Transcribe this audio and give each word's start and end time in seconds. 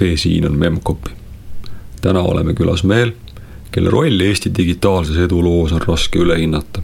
see 0.00 0.16
siin 0.16 0.46
on 0.46 0.58
Memcpy. 0.58 1.10
täna 2.00 2.20
oleme 2.20 2.54
külas 2.54 2.84
mehel, 2.84 3.12
kelle 3.72 3.90
rolli 3.90 4.26
Eesti 4.26 4.50
digitaalses 4.56 5.16
eduloos 5.16 5.72
on 5.72 5.82
raske 5.86 6.18
üle 6.18 6.38
hinnata. 6.38 6.82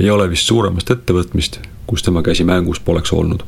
ei 0.00 0.10
ole 0.10 0.30
vist 0.30 0.50
suuremast 0.50 0.90
ettevõtmist, 0.90 1.60
kus 1.86 2.02
tema 2.02 2.22
käsi 2.22 2.44
mängus 2.44 2.80
poleks 2.80 3.12
olnud. 3.12 3.42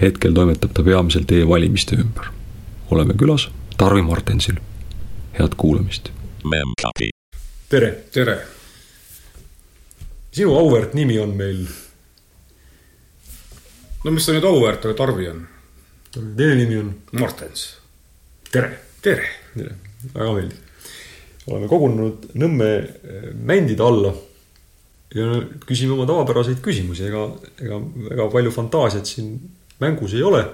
hetkel 0.00 0.32
toimetab 0.32 0.72
ta 0.72 0.82
peamiselt 0.82 1.32
e-valimiste 1.32 1.96
ümber. 1.96 2.32
oleme 2.90 3.14
külas 3.14 3.48
Tarvi 3.76 4.02
Martensil. 4.02 4.56
head 5.38 5.52
kuulamist. 5.56 6.10
Tere, 7.68 8.04
tere, 8.12 8.38
sinu 10.32 10.56
auväärt 10.58 10.94
nimi 10.94 11.18
on 11.18 11.36
meil, 11.36 11.66
no 14.04 14.10
mis 14.10 14.26
ta 14.26 14.32
nüüd 14.32 14.44
auväärt, 14.48 14.84
aga 14.84 14.94
Tarvi 14.94 15.28
on? 15.28 15.49
Teine 16.10 16.54
nimi 16.54 16.76
on 16.76 16.94
Martens, 17.12 17.76
Tere. 18.50 18.78
tere. 19.02 19.28
tere, 19.54 19.76
väga 20.14 20.32
meeldiv. 20.34 20.58
oleme 21.50 21.68
kogunenud 21.70 22.26
Nõmme 22.38 22.68
eh, 22.80 23.30
mändide 23.34 23.84
alla 23.86 24.12
ja 25.14 25.40
küsime 25.66 25.94
oma 25.96 26.06
tavapäraseid 26.06 26.60
küsimusi, 26.62 27.06
ega, 27.08 27.24
ega 27.62 27.78
väga 28.10 28.28
palju 28.30 28.52
fantaasiat 28.54 29.06
siin 29.06 29.32
mängus 29.82 30.14
ei 30.14 30.22
ole. 30.22 30.44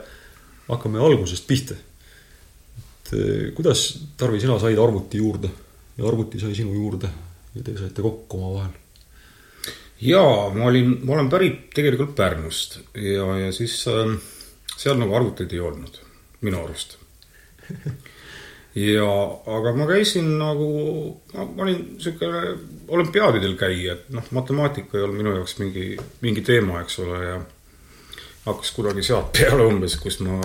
hakkame 0.68 1.00
algusest 1.00 1.46
pihta. 1.46 1.74
et 1.74 3.12
eh, 3.16 3.52
kuidas, 3.56 3.88
Tarvi, 4.16 4.40
sina 4.40 4.58
said 4.60 4.78
arvuti 4.78 5.22
juurde 5.22 5.52
ja 5.96 6.08
arvuti 6.08 6.40
sai 6.40 6.54
sinu 6.54 6.74
juurde 6.74 7.08
ja 7.54 7.62
te 7.64 7.78
saite 7.78 8.02
kokku 8.04 8.42
omavahel? 8.42 8.74
jaa, 10.04 10.50
ma 10.52 10.68
olin, 10.68 10.98
ma 11.04 11.16
olen 11.16 11.32
pärit 11.32 11.70
tegelikult 11.72 12.12
Pärnust 12.16 12.82
ja, 12.92 13.24
ja 13.40 13.52
siis 13.52 13.80
äh, 13.88 14.18
seal 14.76 14.98
nagu 15.00 15.16
arvuteid 15.16 15.52
ei 15.52 15.62
olnud, 15.64 15.98
minu 16.44 16.62
arust. 16.64 16.98
ja, 18.86 19.10
aga 19.56 19.74
ma 19.76 19.88
käisin 19.90 20.36
nagu, 20.40 20.70
ma 21.34 21.66
olin 21.66 21.82
sihuke 22.02 22.30
olümpiaadidel 22.88 23.56
käija, 23.60 23.96
et 23.96 24.08
noh, 24.14 24.26
matemaatika 24.36 24.98
ei 24.98 25.06
olnud 25.06 25.22
minu 25.22 25.36
jaoks 25.38 25.58
mingi, 25.62 25.90
mingi 26.24 26.44
teema, 26.46 26.80
eks 26.84 26.98
ole, 27.04 27.20
ja 27.24 27.38
hakkas 28.46 28.70
kunagi 28.76 29.02
sealt 29.02 29.32
peale 29.34 29.64
umbes, 29.66 29.96
kus 29.98 30.20
ma, 30.22 30.38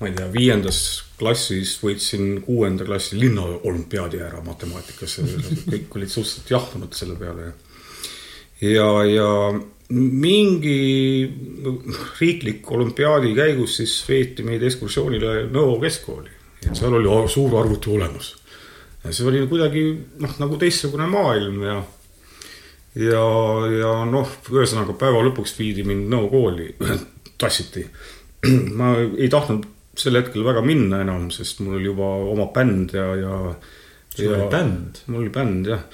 ma 0.00 0.08
ei 0.08 0.16
tea, 0.16 0.26
viiendas 0.32 0.80
klassis 1.18 1.76
võitsin 1.82 2.40
kuuenda 2.44 2.84
klassi 2.88 3.20
linna 3.20 3.44
olümpiaadi 3.46 4.18
ära 4.26 4.42
matemaatikasse. 4.44 5.22
kõik 5.70 5.94
olid 6.00 6.10
suhteliselt 6.10 6.50
jahtunud 6.50 6.96
selle 6.98 7.14
peale 7.20 7.46
ja, 7.46 7.54
ja, 8.66 8.88
ja 9.04 9.30
mingi 9.88 10.78
riikliku 12.20 12.74
olümpiaadi 12.74 13.34
käigus 13.36 13.76
siis 13.78 13.92
veeti 14.08 14.42
meid 14.42 14.64
ekskursioonile 14.66 15.44
Nõo 15.52 15.76
keskkooli. 15.82 16.30
ja 16.66 16.74
seal 16.74 16.96
oli 16.98 17.28
suur 17.30 17.54
arvuti 17.60 17.90
olemas. 17.90 18.34
ja 19.04 19.12
see 19.12 19.28
oli 19.28 19.44
kuidagi 19.46 19.84
noh, 20.18 20.34
nagu 20.42 20.58
teistsugune 20.58 21.06
maailm 21.06 21.62
ja 21.62 21.76
ja, 22.96 23.22
ja 23.76 23.92
noh, 24.08 24.34
ühesõnaga 24.50 24.96
päeva 24.98 25.22
lõpuks 25.28 25.54
viidi 25.58 25.84
mind 25.86 26.10
Nõo 26.10 26.30
kooli, 26.32 26.72
tassiti. 27.40 27.84
ma 28.78 28.94
ei 28.98 29.28
tahtnud 29.32 29.68
sel 29.96 30.18
hetkel 30.18 30.44
väga 30.44 30.62
minna 30.66 31.00
enam, 31.04 31.30
sest 31.32 31.62
mul 31.64 31.78
oli 31.78 31.88
juba 31.88 32.08
oma 32.32 32.50
bänd 32.52 32.92
ja, 32.96 33.06
ja 33.16 33.36
sul 34.12 34.34
oli 34.34 34.48
bänd? 34.52 35.04
mul 35.06 35.22
oli 35.22 35.32
bänd 35.32 35.70
jah. 35.70 35.86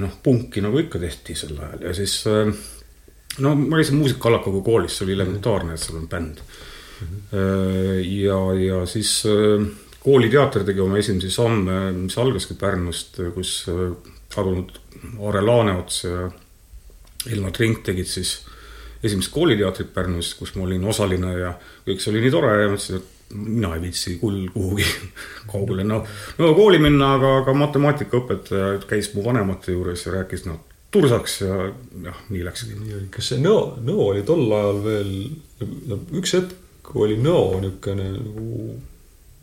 noh, 0.00 0.16
punki 0.22 0.62
nagu 0.62 0.78
ikka 0.82 1.00
tehti 1.02 1.36
sel 1.38 1.54
ajal 1.58 1.86
ja 1.88 1.94
siis 1.94 2.16
äh, 2.30 2.50
no 3.38 3.54
ma 3.58 3.80
käisin 3.80 3.98
muusikakallakuga 3.98 4.62
koolis, 4.64 4.98
see 4.98 5.06
oli 5.08 5.16
elementaarne, 5.16 5.74
et 5.74 5.82
seal 5.82 5.98
on 5.98 6.08
bänd 6.08 6.38
mm. 6.38 7.06
-hmm. 7.06 7.38
ja, 8.04 8.38
ja 8.60 8.86
siis 8.86 9.22
äh, 9.26 9.66
kooliteater 10.04 10.64
tegi 10.64 10.80
oma 10.80 10.98
esimesi 10.98 11.30
samme, 11.30 11.92
mis 11.92 12.18
algaski 12.18 12.54
Pärnust, 12.54 13.20
kus 13.34 13.66
äh, 13.68 13.96
kadunud 14.34 14.72
Aare 15.20 15.40
Laaneots 15.40 16.04
ja 16.04 16.30
Ilmar 17.32 17.52
Trink 17.52 17.82
tegid 17.84 18.06
siis 18.06 18.44
esimest 19.04 19.32
kooliteatrit 19.32 19.94
Pärnus, 19.94 20.34
kus 20.34 20.54
ma 20.54 20.64
olin 20.64 20.84
osaline 20.84 21.32
ja 21.38 21.54
kõik 21.86 22.00
see 22.00 22.12
oli 22.12 22.22
nii 22.24 22.32
tore 22.32 22.52
ja 22.62 22.68
mõtlesin, 22.72 23.00
et 23.00 23.10
mina 23.34 23.74
ei 23.74 23.82
viitsi 23.82 24.18
küll 24.20 24.46
kuhugi 24.52 24.86
kaugele 25.52 25.84
no, 25.84 26.04
no 26.38 26.52
kooli 26.54 26.78
minna, 26.78 27.14
aga, 27.18 27.38
aga 27.42 27.56
matemaatikaõpetaja 27.64 28.78
käis 28.88 29.10
mu 29.14 29.24
vanemate 29.24 29.72
juures 29.72 30.06
ja 30.06 30.14
rääkis, 30.18 30.46
noh 30.46 30.62
tursaks 30.94 31.38
ja 31.42 31.54
jah, 32.06 32.18
nii 32.32 32.42
läkski. 32.46 32.74
oli, 32.80 33.06
kas 33.12 33.32
see 33.32 33.40
Nõo, 33.42 33.74
Nõo 33.84 34.10
oli 34.12 34.24
tol 34.26 34.44
ajal 34.54 34.82
veel, 34.84 35.14
no 35.90 36.00
üks 36.20 36.36
hetk 36.38 36.92
oli 37.00 37.18
Nõo 37.20 37.60
niisugune 37.62 38.10
nagu, 38.14 38.76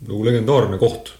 nagu 0.08 0.22
legendaarne 0.28 0.80
koht. 0.80 1.12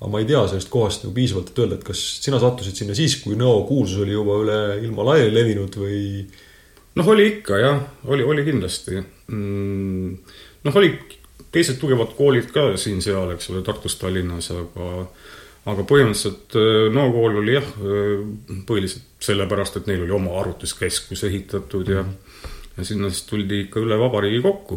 aga 0.00 0.10
ma 0.12 0.20
ei 0.20 0.28
tea 0.28 0.42
sellest 0.48 0.72
kohast 0.72 1.04
nagu 1.04 1.14
piisavalt, 1.16 1.52
et 1.52 1.62
öelda, 1.62 1.78
et 1.78 1.86
kas 1.86 2.02
sina 2.24 2.40
sattusid 2.42 2.76
sinna 2.82 2.96
siis, 2.96 3.18
kui 3.22 3.38
Nõo 3.38 3.62
kuulsus 3.68 4.02
oli 4.04 4.16
juba 4.16 4.40
üle 4.42 4.58
ilma 4.84 5.10
laiali 5.12 5.34
levinud 5.34 5.78
või? 5.80 6.00
noh, 6.96 7.12
oli 7.12 7.28
ikka 7.34 7.60
jah, 7.60 7.80
oli, 8.08 8.24
oli 8.24 8.44
kindlasti 8.46 8.98
mm,. 8.98 10.34
noh, 10.64 10.80
olid 10.80 11.16
teised 11.52 11.78
tugevad 11.80 12.12
koolid 12.16 12.50
ka 12.52 12.68
siin-seal, 12.80 13.32
eks 13.36 13.50
ole, 13.52 13.62
Tartus, 13.64 13.96
Tallinnas, 14.00 14.50
aga 14.52 15.06
aga 15.66 15.86
põhimõtteliselt 15.88 16.56
äh, 16.58 16.86
Nõo 16.94 17.10
kool 17.14 17.40
oli 17.42 17.56
jah, 17.56 17.66
äh, 17.80 18.22
põhiliselt 18.68 19.26
sellepärast, 19.26 19.80
et 19.80 19.90
neil 19.90 20.04
oli 20.04 20.14
oma 20.14 20.36
arvutuskeskus 20.42 21.26
ehitatud 21.28 21.90
ja 21.90 22.04
ja 22.76 22.84
sinna 22.84 23.08
siis 23.08 23.24
tuldi 23.24 23.62
ikka 23.64 23.80
üle 23.80 23.96
vabariigi 23.96 24.42
kokku. 24.44 24.76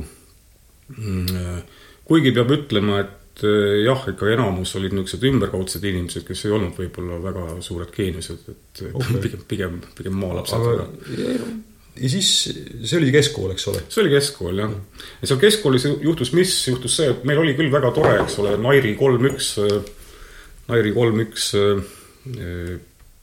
Mm, 0.96 1.26
äh, 1.36 1.88
kuigi 2.08 2.32
peab 2.36 2.54
ütlema, 2.56 3.02
et 3.04 3.16
jah, 3.40 4.02
ikka 4.12 4.28
enamus 4.34 4.74
olid 4.76 4.92
niisugused 4.92 5.24
ümberkaudsed 5.30 5.84
inimesed, 5.88 6.26
kes 6.28 6.42
ei 6.44 6.56
olnud 6.56 6.76
võib-olla 6.76 7.20
väga 7.24 7.44
suured 7.64 7.92
geeniused, 7.96 8.50
et 8.52 8.82
okay. 8.90 9.20
pigem, 9.24 9.44
pigem, 9.48 9.78
pigem 9.96 10.18
maalapsed. 10.20 10.60
aga 10.60 10.88
ja 12.00 12.10
siis 12.12 12.32
see 12.50 12.98
oli 12.98 13.14
keskkool, 13.16 13.54
eks 13.54 13.68
ole? 13.72 13.84
see 13.88 14.02
oli 14.04 14.12
keskkool 14.12 14.60
jah. 14.60 14.74
ja 15.22 15.30
seal 15.30 15.40
keskkoolis 15.40 15.88
juhtus, 15.88 16.34
mis 16.36 16.52
juhtus 16.68 16.98
see, 17.00 17.14
et 17.14 17.24
meil 17.28 17.40
oli 17.40 17.56
küll 17.56 17.72
väga 17.72 17.94
tore, 17.96 18.18
eks 18.26 18.40
ole, 18.44 18.58
Nairi 18.60 18.96
kolm 19.00 19.30
üks 19.32 19.54
Nairi 20.70 20.94
kolm 20.94 21.24
üks 21.26 21.52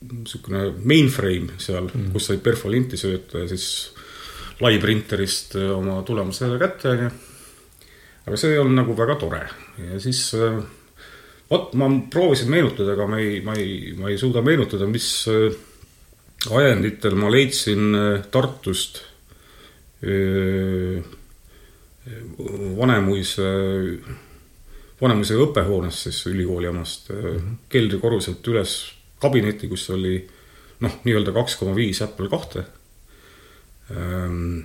niisugune 0.06 0.62
mainframe 0.84 1.56
seal 1.62 1.86
mm., 1.88 2.10
kus 2.14 2.28
sai 2.30 2.40
perfolinti 2.42 2.98
sööta 3.00 3.44
ja 3.44 3.50
siis 3.50 3.68
laiprinterist 4.60 5.56
oma 5.60 6.00
tulemuse 6.06 6.48
kätte, 6.60 6.92
onju. 6.92 7.10
aga 8.26 8.38
see 8.40 8.58
olnud 8.58 8.80
nagu 8.80 8.96
väga 8.98 9.16
tore 9.20 9.42
ja 9.82 10.00
siis 10.02 10.22
vot 11.50 11.74
ma 11.78 11.88
proovisin 12.12 12.50
meenutada, 12.52 12.94
aga 12.96 13.06
ma 13.10 13.20
ei, 13.22 13.40
ma 13.44 13.56
ei, 13.58 13.94
ma 13.98 14.10
ei 14.10 14.18
suuda 14.20 14.42
meenutada, 14.44 14.88
mis 14.90 15.08
ajenditel 16.46 17.16
ma 17.18 17.30
leidsin 17.32 17.96
Tartust 18.32 19.02
Vanemuise 22.76 23.50
Vanemuise 25.00 25.36
õppehoonest, 25.36 26.06
siis 26.06 26.22
ülikooli 26.30 26.68
omast 26.70 27.10
mm 27.10 27.16
-hmm. 27.16 27.56
keldrikorruselt 27.68 28.48
üles 28.48 28.76
kabineti, 29.20 29.68
kus 29.68 29.90
oli 29.90 30.16
noh, 30.80 31.00
nii-öelda 31.04 31.32
kaks 31.32 31.56
koma 31.56 31.74
viis 31.76 32.02
Apple 32.02 32.28
kahte. 32.28 32.64
Ehm, 33.90 34.60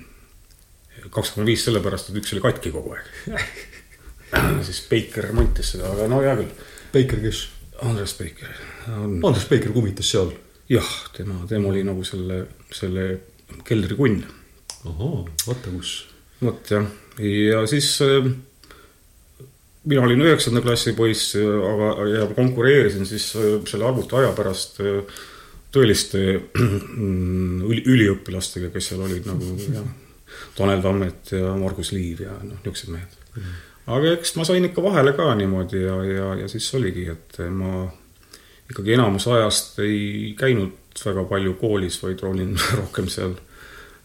kaks 1.10 1.32
koma 1.36 1.46
viis 1.46 1.66
sellepärast, 1.66 2.10
et 2.10 2.22
üks 2.22 2.34
oli 2.34 2.42
katki 2.42 2.72
kogu 2.72 2.96
aeg 2.96 3.40
siis 4.68 4.82
Baker 4.90 5.28
remontis 5.28 5.74
seda, 5.74 5.92
aga 5.92 6.08
no 6.12 6.22
hea 6.24 6.36
küll. 6.40 6.52
Baker, 6.94 7.20
kes? 7.24 7.42
Andres 7.82 8.14
Baker 8.20 8.54
on.... 8.88 9.20
Andres 9.26 9.48
Baker 9.50 9.74
kummitas 9.76 10.12
seal? 10.12 10.32
jah, 10.72 10.92
tema, 11.16 11.42
tema 11.50 11.72
oli 11.72 11.84
nagu 11.84 12.04
selle, 12.08 12.46
selle 12.72 13.08
keldrikunn. 13.68 14.22
ahhaa, 14.88 15.26
vaata 15.48 15.74
kus. 15.74 15.96
vot 16.42 16.72
jah, 16.72 16.88
ja 17.20 17.66
siis 17.68 17.90
äh, 18.06 18.32
mina 19.90 20.06
olin 20.06 20.22
üheksanda 20.28 20.62
klassi 20.62 20.94
poiss, 20.98 21.36
aga, 21.40 21.92
ja 22.12 22.26
konkureerisin 22.36 23.08
siis 23.10 23.32
äh, 23.40 23.54
selle 23.70 23.88
arvuti 23.90 24.18
aja 24.20 24.34
pärast 24.38 24.82
äh, 24.84 25.02
tõeliste 25.72 26.22
üli, 26.60 27.82
üliõpilastega, 27.82 28.70
kes 28.74 28.92
seal 28.92 29.04
olid 29.06 29.28
nagu 29.30 29.56
jah, 29.72 29.88
Tanel 30.58 30.84
Tammet 30.84 31.32
ja 31.36 31.56
Margus 31.60 31.94
Liiv 31.96 32.26
ja 32.26 32.36
noh, 32.36 32.60
niisugused 32.60 32.92
mehed. 32.92 33.18
Aga 33.92 34.12
eks 34.18 34.36
ma 34.38 34.46
sain 34.48 34.68
ikka 34.68 34.84
vahele 34.84 35.16
ka 35.18 35.32
niimoodi 35.36 35.82
ja, 35.82 35.96
ja, 36.06 36.28
ja 36.44 36.50
siis 36.52 36.68
oligi, 36.78 37.08
et 37.12 37.40
ma 37.56 37.88
ikkagi 38.72 38.96
enamus 38.96 39.28
ajast 39.32 39.80
ei 39.84 40.34
käinud 40.40 41.02
väga 41.06 41.24
palju 41.30 41.56
koolis, 41.60 41.98
vaid 42.04 42.22
olin 42.28 42.54
rohkem 42.82 43.10
seal 43.12 43.36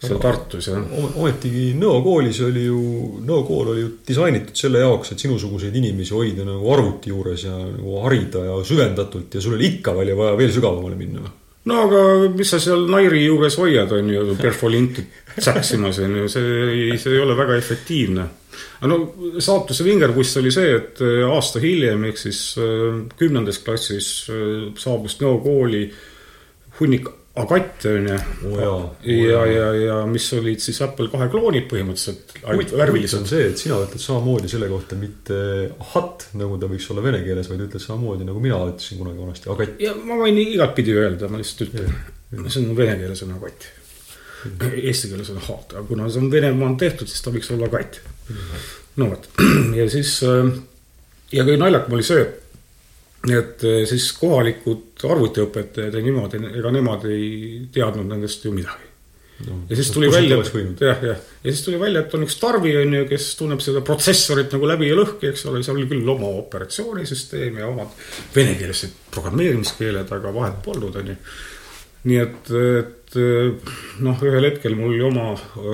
seal 0.03 0.21
Tartus, 0.21 0.69
jah. 0.69 0.83
ometigi 1.17 1.71
Nõo 1.79 2.03
koolis 2.05 2.43
oli 2.45 2.67
ju, 2.67 2.81
Nõo 3.25 3.41
kool 3.49 3.73
oli 3.73 3.85
ju 3.85 3.91
disainitud 4.09 4.59
selle 4.59 4.85
jaoks, 4.85 5.15
et 5.15 5.25
sinusuguseid 5.25 5.77
inimesi 5.81 6.15
hoida 6.17 6.45
nagu 6.45 6.69
arvuti 6.75 7.13
juures 7.15 7.47
ja 7.47 7.57
nagu 7.57 8.03
harida 8.05 8.45
ja 8.45 8.61
süvendatult 8.67 9.39
ja 9.39 9.43
sul 9.45 9.57
oli 9.57 9.77
ikka 9.77 9.97
veel 9.97 10.13
vaja 10.19 10.37
veel 10.39 10.53
sügavamale 10.53 10.99
minna. 11.01 11.25
No 11.67 11.81
aga 11.83 12.01
mis 12.31 12.53
sa 12.53 12.61
seal 12.63 12.85
Nairi 12.91 13.25
juures 13.25 13.57
hoiad, 13.59 13.91
on 13.97 14.11
ju, 14.13 14.37
perfolinti 14.39 15.03
tsäksimas, 15.41 15.99
on 16.05 16.21
ju, 16.21 16.27
see 16.31 16.59
ei, 16.67 16.99
see 17.01 17.17
ei 17.17 17.23
ole 17.25 17.35
väga 17.39 17.57
efektiivne. 17.59 18.27
no 18.87 18.99
saatuse 19.43 19.85
vingerpuss 19.85 20.37
oli 20.39 20.53
see, 20.55 20.77
et 20.77 21.01
äh, 21.03 21.25
aasta 21.27 21.61
hiljem 21.61 22.05
ehk 22.11 22.21
siis 22.21 22.41
äh, 22.61 23.01
kümnendas 23.19 23.59
klassis 23.65 24.11
äh, 24.31 24.69
saabus 24.79 25.19
Nõo 25.25 25.41
kooli 25.43 25.89
hunnik 26.79 27.09
Oo 28.43 28.61
jaa, 28.61 28.77
oo 28.77 28.91
ja, 29.05 29.41
ja, 29.51 29.65
ja 29.77 29.97
mis 30.09 30.27
olid 30.33 30.63
siis 30.65 30.79
Apple 30.85 31.11
kahe 31.13 31.29
kloonid 31.33 31.67
põhimõtteliselt, 31.69 32.37
värvilised? 32.73 33.19
on 33.21 33.29
see, 33.29 33.51
et 33.51 33.61
sina 33.61 33.77
ütled 33.85 34.01
samamoodi 34.01 34.49
selle 34.49 34.71
kohta 34.71 34.97
mitte 34.97 35.39
ahat, 35.85 36.31
nagu 36.41 36.57
ta 36.61 36.71
võiks 36.71 36.87
olla 36.95 37.05
vene 37.05 37.21
keeles, 37.27 37.51
vaid 37.53 37.67
ütled 37.67 37.83
samamoodi 37.83 38.29
nagu 38.29 38.41
mina 38.43 38.61
ütlesin 38.71 39.03
kunagi 39.03 39.21
vanasti, 39.21 39.51
agatt. 39.53 39.83
ja 39.85 39.93
ma 39.99 40.17
võin 40.23 40.41
igatpidi 40.47 40.97
öelda, 40.97 41.29
ma 41.33 41.43
lihtsalt 41.43 41.67
ütlen, 41.69 41.99
see 42.47 42.63
on 42.63 42.71
vene 42.79 42.97
keeles 43.03 43.25
on 43.27 43.35
agatt. 43.37 43.69
Eesti 44.47 45.11
keeles 45.11 45.29
on 45.35 45.43
ahat, 45.43 45.75
aga 45.75 45.85
kuna 45.91 46.09
see 46.09 46.23
on 46.23 46.33
Venemaal 46.33 46.79
tehtud, 46.81 47.11
siis 47.11 47.21
ta 47.25 47.35
võiks 47.35 47.53
olla 47.53 47.69
agatt. 47.69 48.01
no 48.97 49.11
vot, 49.13 49.29
ja 49.81 49.89
siis 49.93 50.17
äh, 50.25 50.57
ja 51.35 51.45
kõige 51.47 51.61
naljakam 51.61 51.97
oli 51.97 52.07
see, 52.07 52.25
et 53.35 53.65
äh, 53.67 53.85
siis 53.89 54.11
kohalikud 54.19 55.07
arvutiõpetajad 55.07 55.95
ja 55.97 56.03
niimoodi, 56.05 56.41
ega 56.59 56.73
nemad 56.75 57.07
ei 57.11 57.31
teadnud 57.73 58.09
nendest 58.11 58.45
ju 58.47 58.53
midagi. 58.55 58.91
no, 59.47 59.59
ja 59.71 59.77
siis 59.77 59.91
tuli 59.93 60.11
välja, 60.13 60.39
jah, 60.39 61.03
jah, 61.05 61.25
ja 61.45 61.53
siis 61.53 61.65
tuli 61.65 61.81
välja, 61.81 62.05
et 62.05 62.15
on 62.17 62.25
üks 62.27 62.39
tarvi, 62.41 62.77
on 62.81 62.95
ju, 62.99 63.09
kes 63.11 63.29
tunneb 63.41 63.61
seda 63.65 63.83
protsessorit 63.85 64.53
nagu 64.57 64.71
läbi 64.71 64.89
ja 64.89 64.97
lõhki, 64.97 65.31
eks 65.31 65.45
ole, 65.51 65.63
seal 65.67 65.77
oli 65.77 65.89
küll 65.91 66.09
oma 66.09 66.31
operatsioonisüsteem 66.41 67.61
ja 67.61 67.69
omad 67.69 67.93
venekeelsed 68.37 68.97
programmeerimiskeeled, 69.17 70.13
aga 70.19 70.35
vahet 70.35 70.63
polnud, 70.65 70.97
on 71.03 71.13
ju. 71.13 71.19
nii 72.07 72.23
et, 72.23 72.53
et 72.55 73.06
noh, 74.05 74.23
ühel 74.27 74.47
hetkel 74.49 74.77
mul 74.79 74.93
oli 74.93 75.03
oma 75.05 75.31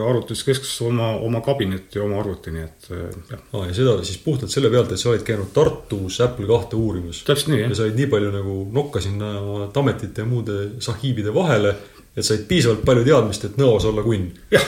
arvutuskeskuses 0.09 0.81
oma, 0.87 1.13
oma 1.23 1.43
kabinet 1.45 1.97
ja 1.97 2.05
oma 2.05 2.21
arvuti, 2.23 2.53
nii 2.55 2.65
et 2.65 2.89
jah. 2.89 3.43
aa, 3.53 3.65
ja 3.69 3.77
seda 3.77 3.97
siis 4.07 4.21
puhtalt 4.25 4.53
selle 4.53 4.71
pealt, 4.73 4.93
et 4.95 5.03
sa 5.03 5.11
olid 5.13 5.25
käinud 5.27 5.53
Tartus 5.55 6.21
Apple 6.25 6.49
kahte 6.51 6.79
uurimas. 6.79 7.23
täpselt 7.27 7.53
nii, 7.53 7.61
ja 7.61 7.69
jah. 7.69 7.77
said 7.83 7.99
nii 7.99 8.09
palju 8.13 8.33
nagu 8.35 8.57
nokka 8.75 9.03
sinna 9.05 9.35
oma 9.41 9.69
Tametite 9.75 10.25
ja 10.25 10.29
muude 10.29 10.59
sahiibide 10.85 11.35
vahele, 11.35 11.75
et 12.17 12.27
said 12.27 12.47
piisavalt 12.49 12.87
palju 12.89 13.05
teadmist, 13.09 13.47
et 13.49 13.61
nõos 13.61 13.87
olla 13.89 14.05
kunn. 14.07 14.31
jah, 14.53 14.67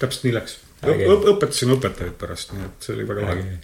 täpselt 0.00 0.28
nii 0.28 0.36
läks. 0.36 0.60
Õpetasin 0.86 1.72
õpetajaid 1.78 2.20
pärast, 2.20 2.52
nii 2.54 2.68
et 2.68 2.84
see 2.84 2.94
oli 2.94 3.08
väga 3.08 3.24
lahe. 3.24 3.58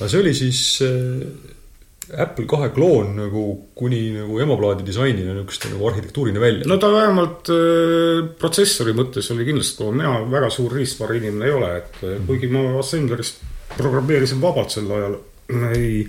aga 0.00 0.08
see 0.10 0.20
oli 0.24 0.34
siis 0.36 0.60
äh, 0.84 1.56
Apple 2.18 2.46
kahe 2.50 2.70
kloon 2.74 3.12
nagu 3.18 3.42
kuni 3.78 4.00
nagu 4.16 4.38
emaplaadi 4.42 4.86
disainina 4.86 5.34
niisuguste 5.34 5.70
nagu 5.72 5.90
arhitektuurini 5.90 6.40
välja. 6.42 6.66
no 6.66 6.78
ta 6.82 6.90
vähemalt 6.92 7.50
äh, 7.54 8.24
protsessori 8.40 8.94
mõttes 8.96 9.30
oli 9.34 9.46
kindlasti, 9.48 9.86
mina 9.94 10.16
väga 10.30 10.50
suur 10.54 10.74
riistvara 10.74 11.18
inimene 11.18 11.46
ei 11.46 11.54
ole, 11.54 11.70
et 11.82 12.02
äh, 12.06 12.16
kuigi 12.26 12.50
ma 12.50 12.64
Assembleris 12.80 13.36
programmeerisin 13.76 14.42
vabalt 14.42 14.74
sel 14.74 14.90
ajal, 14.96 15.14
ei, 15.70 16.00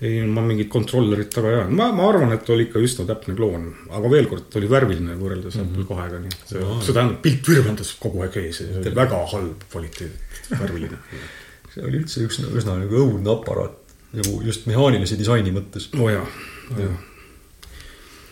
ei 0.00 0.22
ma 0.28 0.44
mingit 0.46 0.70
kontrollerit 0.72 1.32
taga 1.34 1.52
ei 1.52 1.58
ajanud, 1.58 1.76
ma, 1.82 1.90
ma 1.96 2.08
arvan, 2.08 2.32
et 2.36 2.54
oli 2.54 2.68
ikka 2.68 2.80
üsna 2.84 3.04
täpne 3.10 3.36
kloon, 3.36 3.68
aga 3.90 4.14
veel 4.14 4.30
kord, 4.30 4.48
ta 4.52 4.60
oli 4.62 4.72
värviline 4.72 5.18
võrreldes 5.20 5.58
mm 5.58 5.66
-hmm. 5.66 5.84
Apple 5.84 5.96
kahega, 5.96 6.22
nii 6.24 6.32
et 6.32 6.54
see, 6.54 6.64
Aa. 6.64 6.80
see 6.80 6.96
tähendab, 6.96 7.20
pilt 7.26 7.52
virvendas 7.52 7.92
kogu 8.00 8.24
aeg 8.24 8.40
ees 8.40 8.64
ja 8.64 8.96
väga 9.02 9.20
halb 9.34 9.68
kvaliteet, 9.68 10.48
värviline. 10.54 11.04
see 11.74 11.84
oli 11.84 12.00
üldse 12.00 12.24
üks 12.24 12.40
üsna 12.48 12.80
nagu 12.80 13.04
õudne 13.04 13.36
aparaat 13.36 13.79
nagu 14.16 14.40
just 14.46 14.66
mehaanilise 14.70 15.18
disaini 15.18 15.52
mõttes. 15.54 15.90
oo 15.98 16.08
jaa, 16.10 16.26
oo 16.72 16.80
jaa. 16.82 16.96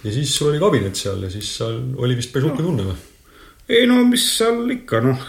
ja 0.04 0.14
siis 0.14 0.34
sul 0.34 0.52
oli 0.52 0.62
kabinet 0.62 0.98
seal 0.98 1.22
ja 1.26 1.30
siis 1.30 1.52
seal 1.60 1.78
oli 1.96 2.18
vist 2.18 2.32
päris 2.34 2.50
uhke 2.50 2.64
tunne 2.64 2.88
või? 2.88 2.96
ei 3.68 3.86
no 3.90 4.00
mis 4.08 4.24
seal 4.38 4.64
ikka 4.74 5.02
noh, 5.04 5.28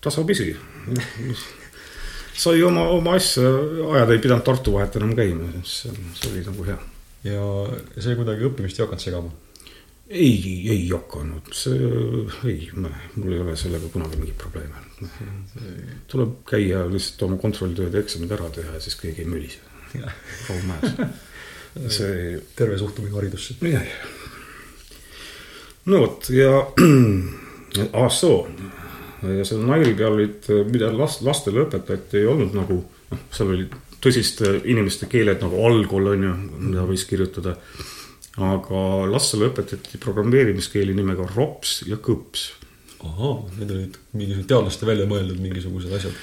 tasapisi. 0.00 0.54
sai 2.40 2.62
oma, 2.64 2.86
oma 2.94 3.18
asja 3.18 3.50
ajada, 3.92 4.14
ei 4.14 4.22
pidanud 4.22 4.46
Tartu 4.46 4.78
vahet 4.78 4.96
enam 4.96 5.12
käima, 5.18 5.50
see 5.66 5.92
oli 6.30 6.44
nagu 6.46 6.66
hea. 6.70 6.78
ja 7.28 7.44
see 7.98 8.16
kuidagi 8.16 8.48
õppimist 8.48 8.80
ei 8.80 8.86
hakanud 8.86 9.04
segama. 9.04 9.34
Ei, 10.10 10.66
ei 10.74 10.88
hakanud, 10.90 11.50
ei, 12.44 12.70
mul 12.74 13.32
ei 13.32 13.40
ole 13.40 13.56
sellega 13.56 13.90
kunagi 13.92 14.18
mingit 14.18 14.38
probleemi 14.38 14.74
olnud. 14.80 15.52
tuleb 16.10 16.36
käia 16.50 16.84
lihtsalt 16.90 17.26
oma 17.28 17.38
kontrolltööd 17.42 17.94
ja 17.94 18.02
eksamid 18.02 18.32
ära 18.34 18.50
teha 18.54 18.74
ja 18.74 18.82
siis 18.82 18.98
keegi 19.00 19.24
ei 19.24 19.30
mölise. 19.30 19.62
kaugmajas. 20.46 20.96
see 21.98 22.40
terve 22.58 22.78
suhtumine 22.78 23.14
haridusse. 23.14 23.54
jah, 23.62 23.86
no 25.86 26.02
vot 26.02 26.30
ja 26.34 26.50
ah 28.02 28.10
soo 28.10 28.42
ja 29.22 29.44
seal 29.44 29.62
Nairi 29.68 29.94
peal 29.94 30.16
olid, 30.16 30.48
mida 30.72 30.90
last, 30.96 31.22
lastele 31.26 31.64
õpetati, 31.66 32.20
ei 32.20 32.28
olnud 32.28 32.56
nagu 32.56 32.80
noh, 32.82 33.22
seal 33.34 33.54
olid 33.54 33.74
tõsiste 34.00 34.54
inimeste 34.64 35.08
keeled 35.12 35.42
nagu 35.44 35.60
algol 35.66 36.12
on 36.14 36.22
ju, 36.24 36.34
mida 36.70 36.84
võis 36.88 37.04
kirjutada. 37.08 37.56
Aga 38.38 38.82
lastele 39.10 39.48
õpetati 39.50 39.98
programmeerimiskeeli 40.02 40.94
nimega 40.94 41.26
ROPS 41.34 41.80
ja 41.90 41.98
kõps. 41.98 42.50
ahaa, 43.00 43.36
need 43.58 43.70
olid 43.74 43.98
mingisugused 44.12 44.48
teadlaste 44.52 44.86
välja 44.86 45.06
mõeldud 45.10 45.40
mingisugused 45.40 45.92
asjad. 45.98 46.18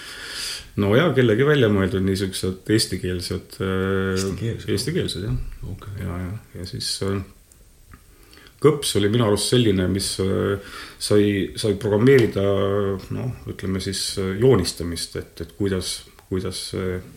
no 0.77 0.94
ja 0.95 1.09
kellegi 1.13 1.48
välja 1.48 1.69
mõeldud 1.74 2.06
niisugused 2.06 2.69
eestikeelsed. 2.69 3.57
Eestikeelsed? 3.59 4.69
eestikeelsed 4.71 5.25
jah 5.27 5.74
okei 5.74 6.06
ja, 6.06 6.21
ja, 6.24 6.62
ja 6.62 6.69
siis 6.69 6.94
äh, 7.04 7.19
kõps 8.63 8.95
oli 8.98 9.10
minu 9.13 9.27
arust 9.27 9.51
selline, 9.53 9.88
mis 9.92 10.13
äh, 10.24 10.57
sai, 11.00 11.53
sai 11.60 11.75
programmeerida 11.81 12.45
noh, 13.13 13.30
ütleme 13.51 13.81
siis 13.83 14.01
äh, 14.21 14.33
joonistamist, 14.42 15.18
et, 15.21 15.45
et 15.45 15.53
kuidas, 15.57 16.00
kuidas 16.30 16.69
see 16.71 16.98
äh, 16.98 17.13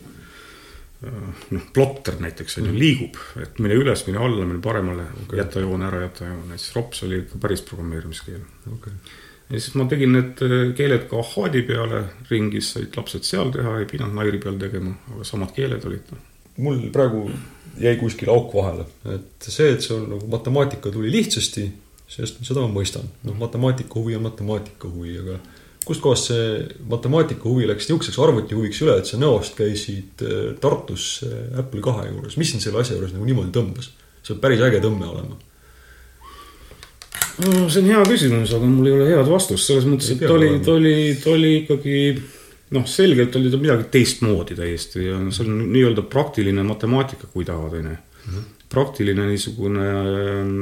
noh, 1.01 1.65
plotter 1.73 2.19
näiteks 2.21 2.59
on 2.61 2.69
ju 2.69 2.75
liigub, 2.77 3.17
et 3.41 3.59
mine 3.63 3.77
üles, 3.79 4.05
mine 4.07 4.21
alla, 4.21 4.45
mine 4.45 4.61
paremale 4.61 5.07
okay., 5.23 5.39
jäta 5.41 5.63
joon 5.63 5.81
ära, 5.87 6.03
jäta 6.05 6.29
joon, 6.29 6.53
siis 6.55 6.75
ROPS 6.77 7.03
oli 7.07 7.23
ikka 7.23 7.41
päris 7.41 7.65
programmeerimiskeel. 7.65 8.43
okei 8.75 8.93
ja 9.51 9.59
siis 9.59 9.75
ma 9.75 9.85
tegin 9.89 10.13
need 10.15 10.41
äh, 10.45 10.57
keeled 10.77 11.07
ka 11.11 11.19
Ahhaadi 11.19 11.63
peale 11.67 12.03
ringis, 12.29 12.73
said 12.75 12.97
lapsed 12.97 13.27
seal 13.27 13.51
teha, 13.53 13.79
ei 13.81 13.87
pidanud 13.89 14.15
Nairi 14.17 14.39
peal 14.43 14.59
tegema, 14.61 14.93
aga 15.15 15.27
samad 15.27 15.53
keeled 15.55 15.85
olid 15.89 16.13
noh. 16.13 16.27
mul 16.61 16.83
praegu 16.93 17.25
jäi 17.81 17.95
kuskil 17.99 18.31
auk 18.31 18.53
vahele, 18.55 18.85
et 19.15 19.47
see, 19.47 19.71
et 19.75 19.83
sul 19.83 20.05
nagu 20.07 20.27
matemaatika 20.31 20.91
tuli 20.93 21.11
lihtsasti, 21.13 21.65
sest 22.11 22.41
seda 22.47 22.63
ma 22.63 22.71
mõistan. 22.79 23.07
noh, 23.27 23.37
matemaatika 23.39 23.99
huvi 23.99 24.15
on 24.19 24.27
matemaatika 24.27 24.91
huvi, 24.91 25.17
aga 25.23 25.39
kustkohast 25.85 26.29
see 26.29 26.49
matemaatika 26.89 27.47
huvi 27.49 27.69
läks 27.69 27.87
niisuguseks 27.89 28.19
arvuti 28.21 28.57
huviks 28.57 28.81
üle, 28.85 28.97
et 29.01 29.09
sa 29.09 29.19
näost 29.21 29.55
käisid 29.57 30.25
äh, 30.25 30.51
Tartus 30.61 31.05
äh, 31.27 31.59
Apple 31.61 31.81
kahe 31.85 32.09
juures, 32.09 32.37
mis 32.41 32.51
sind 32.53 32.63
selle 32.63 32.83
asja 32.83 32.97
juures 32.97 33.15
nagu 33.15 33.25
niimoodi 33.27 33.53
tõmbas? 33.55 33.89
see 34.21 34.35
peab 34.35 34.43
päris 34.43 34.61
äge 34.67 34.81
tõmme 34.83 35.07
olema. 35.09 35.39
no 37.41 37.65
see 37.73 37.81
on 37.81 37.89
hea 37.89 38.03
küsimus, 38.11 38.53
aga 38.53 38.69
mul 38.69 38.91
ei 38.91 38.97
ole 38.99 39.09
head 39.09 39.31
vastust, 39.31 39.65
selles 39.65 39.89
mõttes, 39.89 40.11
et 40.13 40.29
oli, 40.29 40.53
ta 40.61 40.77
oli, 40.77 40.95
ta 41.23 41.33
oli 41.33 41.55
ikkagi 41.63 41.97
noh, 42.77 42.87
selgelt 42.87 43.35
oli 43.35 43.51
ta 43.51 43.59
midagi 43.59 43.89
teistmoodi 43.91 44.55
täiesti 44.57 45.05
ja 45.07 45.19
see 45.33 45.47
on 45.47 45.65
nii-öelda 45.73 46.05
praktiline 46.11 46.63
matemaatika, 46.67 47.29
kui 47.33 47.47
tahad, 47.47 47.75
onju. 47.81 47.97
praktiline 48.71 49.25
niisugune 49.27 49.87
ähm, 49.91 50.53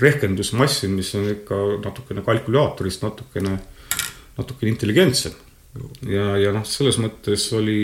rehkendusmass, 0.00 0.86
mis 0.88 1.10
on 1.18 1.28
ikka 1.34 1.58
natukene 1.84 2.22
kalkulaatorist 2.24 3.02
natukene, 3.04 3.58
natukene 4.40 4.74
intelligentsem. 4.74 5.36
ja, 6.10 6.32
ja 6.40 6.50
noh, 6.54 6.64
selles 6.66 6.98
mõttes 6.98 7.44
oli 7.54 7.80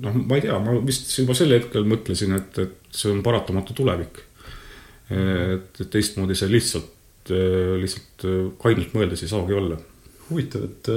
noh, 0.00 0.14
ma 0.22 0.38
ei 0.38 0.46
tea, 0.46 0.56
ma 0.62 0.78
vist 0.84 1.10
juba 1.18 1.36
sel 1.36 1.52
hetkel 1.52 1.84
mõtlesin, 1.88 2.32
et, 2.38 2.62
et 2.62 2.96
see 2.96 3.12
on 3.12 3.20
paratamatu 3.26 3.76
tulevik. 3.76 4.22
et, 5.12 5.68
et 5.82 5.90
teistmoodi 5.92 6.34
see 6.38 6.48
lihtsalt, 6.50 6.94
lihtsalt 7.82 8.24
kainelt 8.62 8.96
mõeldes 8.96 9.22
ei 9.22 9.30
saagi 9.30 9.58
olla. 9.58 9.76
huvitav, 10.30 10.64
et 10.70 10.90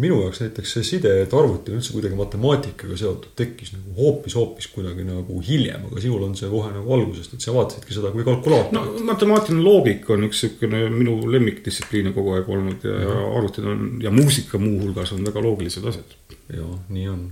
minu 0.00 0.22
jaoks 0.22 0.40
näiteks 0.40 0.70
see 0.72 0.86
side, 0.88 1.10
et 1.26 1.34
arvuti 1.36 1.72
on 1.72 1.76
üldse 1.76 1.92
kuidagi 1.92 2.16
matemaatikaga 2.16 2.94
seotud, 2.96 3.34
tekkis 3.36 3.74
nagu 3.74 3.92
hoopis-hoopis 3.98 4.70
kuidagi 4.72 5.04
nagu 5.04 5.36
hiljem, 5.44 5.84
aga 5.90 6.00
sinul 6.00 6.24
on 6.24 6.32
see 6.38 6.48
kohe 6.48 6.70
nagu 6.72 6.94
algusest, 6.96 7.34
et 7.36 7.44
sa 7.44 7.52
vaatasidki 7.52 7.92
seda 7.98 8.12
kui 8.14 8.24
no 8.24 8.30
kalkulaatorit. 8.30 9.02
matemaatiline 9.10 9.60
loogika 9.66 10.14
on 10.16 10.24
üks 10.30 10.40
niisugune 10.46 10.80
minu 10.94 11.18
lemmikdistsipliine 11.34 12.14
kogu 12.16 12.32
aeg 12.38 12.48
olnud 12.56 12.86
ja, 12.88 12.96
ja 13.04 13.18
arvutid 13.36 13.68
on 13.68 13.84
ja 14.00 14.14
muusika 14.14 14.60
muuhulgas 14.62 15.12
on 15.12 15.28
väga 15.28 15.44
loogilised 15.44 15.84
asjad. 15.92 16.16
jaa, 16.56 16.72
nii 16.88 17.08
on. 17.12 17.26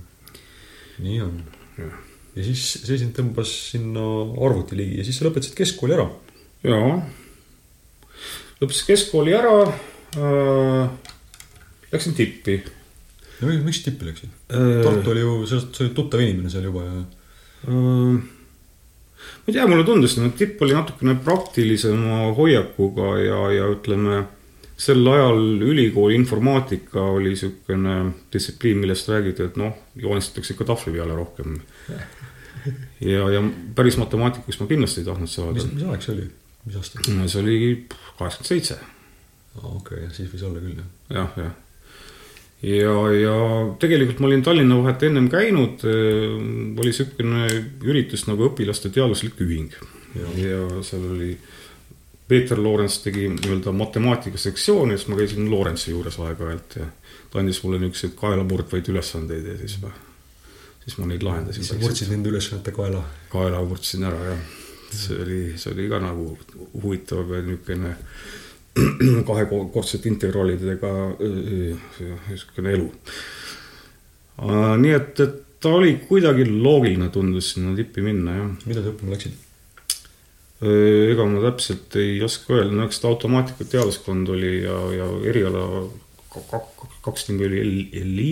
nii 1.01 1.21
on. 1.25 1.39
Ja 2.35 2.45
siis 2.45 2.67
see 2.85 2.99
sind 3.01 3.17
tõmbas 3.17 3.55
sinna 3.71 4.05
arvuti 4.45 4.77
ligi 4.77 5.01
ja 5.01 5.07
siis 5.07 5.17
sa 5.17 5.25
lõpetasid 5.25 5.57
keskkooli 5.57 5.97
ära. 5.97 6.05
jaa, 6.69 6.93
lõpetasin 8.61 8.93
keskkooli 8.93 9.33
ära 9.39 9.55
äh,. 9.65 11.09
Läksin 11.91 12.13
tippi 12.17 12.61
no 13.41 13.55
miks- 13.65 13.83
tippi 13.85 14.05
läksid? 14.05 14.29
äh,. 14.53 14.83
Tartu 14.83 15.11
oli 15.11 15.25
ju, 15.25 15.33
sa 15.49 15.59
olid 15.59 15.97
tuttav 15.97 16.21
inimene 16.23 16.49
seal 16.49 16.69
juba 16.69 16.85
ja 16.85 17.01
Äh, 17.67 18.17
ma 19.41 19.47
ei 19.47 19.53
tea, 19.53 19.67
mulle 19.69 19.85
tundus, 19.85 20.17
et 20.17 20.37
tipp 20.37 20.61
oli 20.65 20.73
natukene 20.73 21.15
praktilisema 21.25 22.31
hoiakuga 22.37 23.11
ja, 23.21 23.41
ja 23.53 23.67
ütleme, 23.69 24.23
sel 24.81 25.05
ajal 25.05 25.61
ülikooli 25.61 26.17
informaatika 26.17 27.03
oli 27.17 27.35
niisugune 27.35 27.97
distsipliin, 28.33 28.81
millest 28.81 29.11
räägiti, 29.13 29.45
et 29.45 29.59
noh, 29.61 29.77
joonistatakse 30.01 30.55
ikka 30.55 30.71
tahvli 30.71 30.95
peale 30.97 31.17
rohkem. 31.17 31.59
ja, 33.13 33.27
ja 33.29 33.43
päris 33.77 33.99
matemaatikuks 34.01 34.61
ma 34.61 34.69
kindlasti 34.69 35.03
ei 35.03 35.09
tahtnud 35.11 35.29
saada. 35.29 35.57
mis, 35.59 35.69
mis 35.75 35.85
aeg 35.89 36.05
see 36.05 36.15
oli, 36.17 36.29
mis 36.65 36.81
aasta? 36.81 37.05
see 37.05 37.43
oli 37.43 37.59
kaheksakümmend 38.17 38.53
seitse. 38.53 38.79
okei, 39.61 40.07
siis 40.15 40.33
võis 40.33 40.47
olla 40.49 40.63
küll, 40.63 40.81
jah. 40.81 40.89
jah, 41.19 41.43
jah 41.45 41.59
ja, 42.61 42.95
ja 43.15 43.35
tegelikult 43.81 44.19
ma 44.21 44.29
olin 44.29 44.43
Tallinna 44.45 44.77
Vahet 44.81 45.07
ennem 45.07 45.29
käinud, 45.31 45.85
oli 45.85 46.91
niisugune 46.91 47.47
üritus 47.87 48.27
nagu 48.29 48.49
õpilaste 48.51 48.91
teaduslik 48.93 49.39
ühing. 49.41 49.73
ja 50.37 50.61
seal 50.85 51.07
oli 51.13 51.33
Peeter 52.31 52.59
Loorents 52.63 53.01
tegi 53.03 53.25
nii-öelda 53.27 53.73
matemaatika 53.75 54.39
sektsiooni, 54.39 54.95
siis 54.97 55.09
ma 55.11 55.17
käisin 55.19 55.49
Loorentsi 55.51 55.91
juures 55.91 56.15
aeg-ajalt 56.23 56.77
ja 56.79 56.85
ta 57.31 57.39
andis 57.41 57.59
mulle 57.63 57.79
niisuguseid 57.81 58.13
kaelamurdvaid 58.19 58.87
ülesandeid 58.93 59.49
ja 59.51 59.55
siis 59.59 59.77
ma, 59.81 59.91
siis 60.85 60.95
ma 60.99 61.09
neid 61.09 61.25
lahendasin. 61.27 61.67
sa 61.67 61.79
murdsid 61.81 62.11
nende 62.13 62.31
ülesannete 62.31 62.71
kaela? 62.75 63.03
kaela 63.31 63.59
murdsin 63.67 64.07
ära, 64.07 64.21
jah. 64.29 64.45
see 64.91 65.19
oli, 65.23 65.41
see 65.59 65.73
oli 65.73 65.89
ka 65.91 65.99
nagu 66.03 66.29
huvitav 66.83 67.35
niisugune 67.35 67.95
kahekordsete 69.27 70.09
integraalidega 70.09 70.91
niisugune 71.19 72.75
elu. 72.77 72.89
nii 74.81 74.93
et, 74.95 75.19
et 75.19 75.39
ta 75.61 75.69
oli 75.77 75.95
kuidagi 76.07 76.47
loogiline, 76.49 77.09
tundus 77.13 77.53
sinna 77.53 77.75
tippi 77.77 78.03
minna, 78.05 78.35
jah. 78.37 78.51
mida 78.65 78.83
sa 78.83 78.93
õppima 78.93 79.15
läksid? 79.15 79.39
ega 80.61 81.25
ma 81.25 81.41
täpselt 81.41 81.95
ei 81.97 82.19
oska 82.21 82.53
öelda, 82.53 82.75
no 82.77 82.85
eks 82.85 83.01
ta 83.01 83.09
automaatika 83.09 83.65
teaduskond 83.65 84.29
oli 84.29 84.59
ja, 84.61 84.77
ja 84.93 85.07
eriala 85.31 85.63
kaks 87.01 87.27
nimi 87.31 87.47
oli 87.47 87.63
LI, 87.65 88.29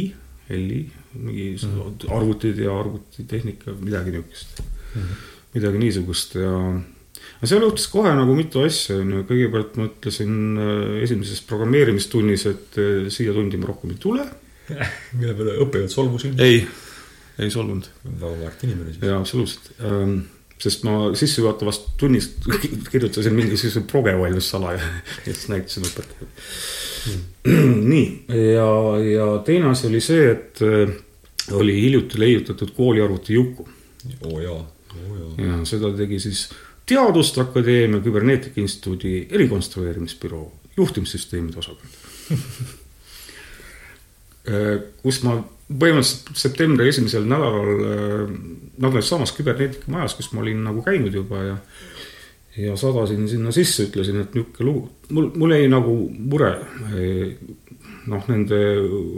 LI, 0.54 0.80
mingi 1.16 1.48
-hmm. 1.58 2.14
arvutid 2.16 2.62
ja 2.62 2.80
arvutitehnika, 2.80 3.74
midagi 3.82 4.14
niisugust 4.14 4.62
mm. 4.62 5.02
-hmm. 5.02 5.26
midagi 5.54 5.78
niisugust 5.78 6.36
ja 6.36 6.54
no 7.40 7.50
seal 7.52 7.64
juhtus 7.66 7.88
kohe 7.92 8.12
nagu 8.16 8.36
mitu 8.38 8.64
asja, 8.66 9.00
on 9.04 9.16
ju, 9.18 9.24
kõigepealt 9.30 9.80
ma 9.80 9.88
ütlesin 9.90 10.34
äh, 10.60 10.98
esimeses 11.06 11.44
programmeerimistunnis, 11.50 12.48
et 12.52 12.80
äh, 12.82 13.08
siia 13.14 13.36
tundi 13.36 13.60
ma 13.62 13.72
rohkem 13.72 13.96
ei 13.96 14.02
tule. 14.02 14.26
mille 15.20 15.36
peale 15.38 15.60
õppejõud 15.66 15.94
solvusid? 15.94 16.42
ei, 16.46 16.62
ei 17.40 17.54
solvunud. 17.54 17.88
väga 18.10 18.36
väärt 18.44 18.68
inimene 18.68 18.94
siis. 18.94 19.08
jaa, 19.08 19.22
absoluutselt 19.24 19.72
ähm, 19.88 20.20
sest 20.60 20.84
ma 20.84 21.10
sissejuhatavast 21.16 21.94
tunnist 22.00 22.48
kirjutasin 22.92 23.36
mingisuguse 23.36 23.84
proge 23.88 24.16
valmis 24.20 24.50
salaja 24.52 24.82
ja 25.26 25.34
siis 25.34 25.48
näitasin 25.52 25.88
õpetajale 25.88 26.30
mm.. 27.10 27.84
nii, 27.94 28.08
ja, 28.54 28.72
ja 29.08 29.30
teine 29.48 29.72
asi 29.72 29.88
oli 29.90 30.04
see, 30.04 30.32
et 30.34 30.64
äh, 30.66 30.96
oli 31.56 31.80
hiljuti 31.82 32.20
leiutatud 32.20 32.76
kooliarvuti 32.78 33.34
Juku. 33.34 33.68
oo 34.22 34.34
oh, 34.36 34.42
jaa, 34.44 34.60
oo 34.60 35.06
oh, 35.08 35.22
jaa. 35.40 35.46
ja 35.48 35.62
seda 35.70 35.94
tegi 35.98 36.20
siis 36.20 36.50
Teaduste 36.90 37.42
Akadeemia 37.42 38.02
Küberneetika 38.02 38.62
Instituudi 38.62 39.28
erikonstrueerimisbüroo 39.30 40.46
juhtimissüsteemide 40.78 41.62
osakond 41.62 41.92
äh, 44.50 44.76
kus 45.04 45.22
ma 45.28 45.38
põhimõtteliselt 45.70 46.34
septembri 46.42 46.90
esimesel 46.90 47.28
nädalal 47.30 47.70
äh, 47.86 48.36
nagu 48.82 49.02
samas 49.06 49.36
küberneetika 49.38 49.92
majas, 49.94 50.18
kus 50.18 50.32
ma 50.34 50.42
olin 50.42 50.64
nagu 50.66 50.82
käinud 50.86 51.14
juba 51.14 51.44
ja 51.46 51.58
ja 52.58 52.78
sadasin 52.78 53.30
sinna 53.30 53.52
sisse, 53.52 53.86
ütlesin, 53.88 54.24
et 54.24 54.34
niisugune 54.36 54.66
lugu, 54.68 54.82
mul, 55.16 55.30
mul 55.38 55.54
jäi 55.56 55.68
nagu 55.72 55.94
mure 56.32 56.50
eh, 56.98 57.38
noh, 58.10 58.26
nende 58.32 58.60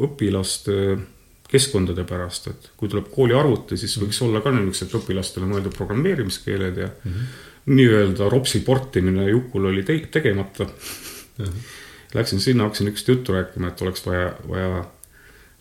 õpilaste 0.08 0.76
keskkondade 1.52 2.06
pärast, 2.08 2.48
et 2.52 2.70
kui 2.80 2.92
tuleb 2.92 3.10
kooliarvuti, 3.12 3.80
siis 3.80 3.98
võiks 4.00 4.20
olla 4.24 4.44
ka 4.44 4.54
niisugused 4.56 4.94
õpilastele 5.02 5.50
mõeldud 5.50 5.76
programmeerimiskeeled 5.76 6.78
ja 6.84 6.92
mm 6.92 7.12
-hmm. 7.12 7.40
Nii-öelda 7.66 8.30
ropsi 8.30 8.60
portimine 8.66 9.30
Jukul 9.30 9.66
oli 9.70 9.84
te 9.84 10.00
tegemata 10.12 10.64
mm. 10.64 11.46
-hmm. 11.46 11.70
Läksin 12.14 12.40
sinna, 12.40 12.64
hakkasin 12.64 12.86
niisugust 12.86 13.08
juttu 13.08 13.34
rääkima, 13.34 13.68
et 13.68 13.82
oleks 13.82 14.06
vaja, 14.06 14.34
vaja 14.50 14.86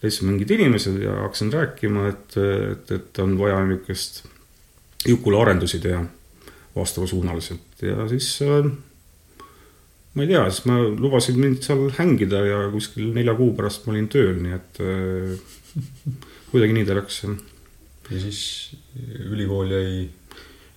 leidsin 0.02 0.28
mingid 0.28 0.50
inimesed 0.50 1.02
ja 1.02 1.12
hakkasin 1.12 1.52
rääkima, 1.52 2.08
et, 2.08 2.34
et, 2.72 2.90
et 2.90 3.18
on 3.18 3.38
vaja 3.38 3.66
niisugust 3.66 4.24
Jukule 5.08 5.40
arendusi 5.42 5.78
teha 5.78 6.04
vastavasuunaliselt 6.76 7.82
ja 7.82 8.08
siis 8.08 8.38
äh, 8.42 8.72
ma 10.14 10.24
ei 10.24 10.28
tea, 10.28 10.42
siis 10.50 10.66
ma 10.66 10.78
lubasin 10.82 11.38
mind 11.40 11.62
seal 11.64 11.86
hängida 11.98 12.42
ja 12.46 12.60
kuskil 12.72 13.12
nelja 13.14 13.34
kuu 13.38 13.52
pärast 13.58 13.86
ma 13.86 13.94
olin 13.94 14.08
tööl, 14.10 14.40
nii 14.42 14.56
et 14.56 14.80
äh, 14.82 15.76
kuidagi 16.50 16.74
nii 16.76 16.88
ta 16.88 16.96
läks. 16.98 17.22
ja 18.10 18.22
siis 18.24 18.40
ülikool 19.30 19.70
jäi? 19.70 20.08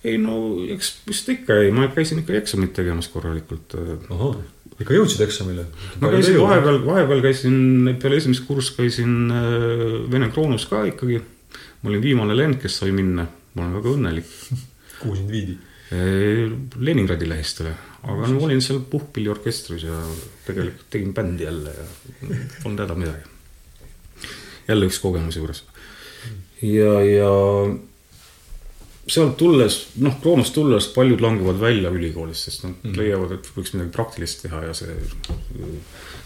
Ei 0.04 0.18
no 0.20 0.36
eks 0.74 0.96
vist 1.08 1.30
ikka 1.32 1.62
jäi, 1.62 1.72
ma 1.76 1.88
käisin 1.94 2.20
ikka 2.24 2.36
eksamit 2.42 2.74
tegemas 2.76 3.08
korralikult. 3.14 3.78
ahah 4.10 4.36
ikka 4.82 4.96
jõudsid 4.98 5.24
eksamile? 5.26 5.66
ma 6.02 6.12
käisin 6.14 6.40
vahepeal, 6.42 6.80
vahepeal 6.86 7.22
käisin, 7.24 7.58
peale 8.02 8.20
esimest 8.22 8.46
kursust 8.48 8.78
käisin 8.80 9.32
äh, 9.34 10.00
Vene 10.12 10.30
Kroonus 10.34 10.66
ka 10.70 10.84
ikkagi. 10.90 11.20
ma 11.82 11.92
olin 11.92 12.04
viimane 12.04 12.38
lend, 12.38 12.60
kes 12.62 12.80
sai 12.82 12.94
minna, 12.96 13.26
ma 13.54 13.66
olen 13.66 13.78
väga 13.78 13.94
õnnelik. 13.98 14.34
kuhu 15.02 15.18
sind 15.20 15.34
viidi? 15.34 15.58
Äh, 15.94 16.50
Leningradi 16.80 17.28
lehestele, 17.30 17.76
aga 18.02 18.30
no 18.30 18.40
ma 18.40 18.48
olin 18.50 18.64
seal 18.66 18.82
puhkpilliorkestris 18.90 19.86
ja 19.90 20.00
tegelikult 20.48 20.90
tegin 20.94 21.14
bändi 21.14 21.48
jälle 21.48 21.76
ja 21.78 21.88
polnud 22.64 22.86
häda 22.86 22.98
midagi. 22.98 23.30
jälle 24.68 24.90
üks 24.90 25.00
kogemus 25.04 25.38
juures. 25.38 25.66
ja, 26.62 26.94
ja 27.04 27.34
sealt 29.08 29.36
tulles, 29.38 29.78
noh, 30.04 30.16
Kroonast 30.22 30.54
tulles 30.56 30.88
paljud 30.96 31.22
langevad 31.22 31.60
välja 31.60 31.92
ülikoolist, 31.92 32.48
sest 32.48 32.64
nad 32.64 32.76
mm. 32.76 32.98
leiavad, 33.00 33.36
et 33.36 33.50
võiks 33.56 33.74
midagi 33.76 33.92
praktilist 33.96 34.44
teha 34.46 34.64
ja 34.70 34.76
see 34.78 34.96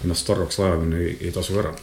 ennast 0.05 0.27
targaks 0.29 0.59
ajamine 0.61 1.01
ei, 1.01 1.15
ei 1.27 1.33
tasu 1.33 1.57
ära. 1.57 1.73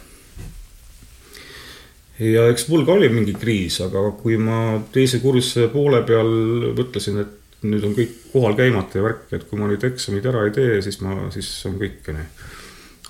ja 2.23 2.47
eks 2.51 2.69
mul 2.71 2.85
ka 2.87 2.95
oli 2.95 3.11
mingi 3.11 3.35
kriis, 3.35 3.81
aga 3.83 4.07
kui 4.21 4.39
ma 4.39 4.79
teise 4.95 5.19
kursuse 5.23 5.67
poole 5.73 5.99
peal 6.07 6.31
mõtlesin, 6.77 7.19
et 7.25 7.63
nüüd 7.65 7.83
on 7.87 7.95
kõik 7.97 8.19
kohal 8.31 8.55
käimata 8.55 8.99
ja 8.99 9.07
värk, 9.09 9.27
et 9.35 9.47
kui 9.49 9.59
ma 9.59 9.67
nüüd 9.67 9.83
eksamid 9.83 10.27
ära 10.31 10.45
ei 10.47 10.53
tee, 10.55 10.79
siis 10.85 11.01
ma, 11.03 11.25
siis 11.33 11.49
on 11.67 11.75
kõik, 11.81 12.05
onju. 12.13 12.27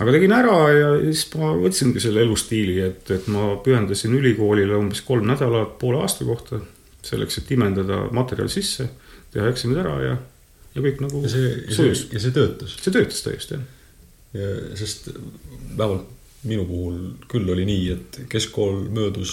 aga 0.01 0.15
tegin 0.15 0.33
ära 0.33 0.59
ja 0.73 0.93
siis 1.03 1.27
ma 1.37 1.53
võtsingi 1.59 2.01
selle 2.01 2.25
elustiili, 2.25 2.79
et, 2.81 3.11
et 3.13 3.29
ma 3.29 3.59
pühendasin 3.61 4.15
ülikoolile 4.17 4.73
umbes 4.79 5.05
kolm 5.05 5.27
nädalat 5.29 5.77
poole 5.77 6.01
aasta 6.01 6.25
kohta 6.25 6.63
selleks, 7.05 7.39
et 7.41 7.53
imendada 7.55 8.05
materjal 8.15 8.49
sisse, 8.51 8.87
teha 9.33 9.51
eksamid 9.51 9.81
ära 9.83 9.95
ja, 10.03 10.17
ja 10.75 10.83
kõik 10.83 11.01
nagu 11.03 11.23
ja 11.25 11.31
see, 11.31 11.53
ja 11.67 11.77
see, 11.77 11.95
ja 12.15 12.23
see 12.23 12.35
töötas? 12.35 12.75
see 12.81 12.93
töötas 12.95 13.23
täiesti, 13.25 13.57
jah. 13.57 13.71
ja 14.35 14.51
sest 14.79 15.09
vähemalt 15.13 16.11
minu 16.45 16.65
puhul 16.69 16.97
küll 17.29 17.47
oli 17.49 17.63
nii, 17.65 17.85
et 17.95 18.17
keskkool 18.29 18.83
möödus 18.93 19.31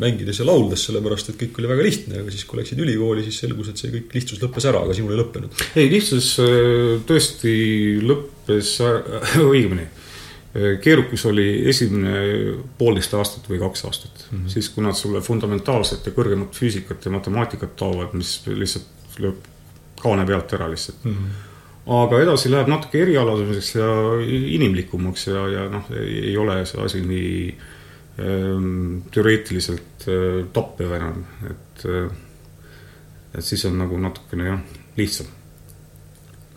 mängides 0.00 0.42
ja 0.42 0.44
lauldes, 0.44 0.84
sellepärast 0.84 1.32
et 1.32 1.38
kõik 1.40 1.60
oli 1.62 1.70
väga 1.70 1.86
lihtne, 1.86 2.18
aga 2.20 2.34
siis, 2.34 2.44
kui 2.48 2.60
läksid 2.60 2.82
ülikooli, 2.84 3.24
siis 3.24 3.38
selgus, 3.40 3.70
et 3.72 3.80
see 3.80 3.92
kõik 3.94 4.12
lihtsus 4.18 4.42
lõppes 4.42 4.66
ära, 4.68 4.82
aga 4.84 4.96
sinul 4.96 5.14
ei 5.14 5.22
lõppenud. 5.22 5.64
ei, 5.80 5.88
lihtsus 5.92 6.34
äh, 6.44 6.98
tõesti 7.08 7.54
lõppes 8.04 8.74
õigemini 9.48 9.88
keerukus 10.84 11.22
oli 11.30 11.46
esimene 11.68 12.16
poolteist 12.78 13.14
aastat 13.16 13.46
või 13.48 13.60
kaks 13.62 13.84
aastat 13.88 14.26
mm, 14.26 14.38
-hmm. 14.38 14.50
siis 14.52 14.68
kui 14.68 14.84
nad 14.84 14.96
sulle 14.98 15.22
fundamentaalset 15.24 16.06
ja 16.06 16.12
kõrgemat 16.12 16.58
füüsikat 16.58 17.04
ja 17.04 17.14
matemaatikat 17.14 17.72
toovad, 17.76 18.12
mis 18.12 18.34
lihtsalt 18.46 19.16
lööb 19.22 19.48
kaane 20.02 20.26
pealt 20.28 20.52
ära 20.52 20.68
lihtsalt 20.70 21.04
mm. 21.04 21.16
-hmm 21.16 21.48
aga 21.82 22.20
edasi 22.22 22.50
läheb 22.50 22.68
natuke 22.70 23.00
erialaseks 23.02 23.74
ja 23.74 23.86
inimlikumaks 24.54 25.26
ja, 25.26 25.46
ja 25.50 25.62
noh, 25.70 25.88
ei 25.98 26.36
ole 26.38 26.60
see 26.68 26.82
asi 26.84 27.00
nii 27.02 27.32
ähm, 28.22 29.00
teoreetiliselt 29.10 30.06
äh, 30.06 30.44
tappev 30.54 30.94
enam, 30.98 31.24
et 31.50 31.86
äh, 31.90 32.12
et 33.34 33.44
siis 33.44 33.64
on 33.64 33.78
nagu 33.80 33.98
natukene 33.98 34.46
jah, 34.46 34.60
lihtsam. 34.96 35.26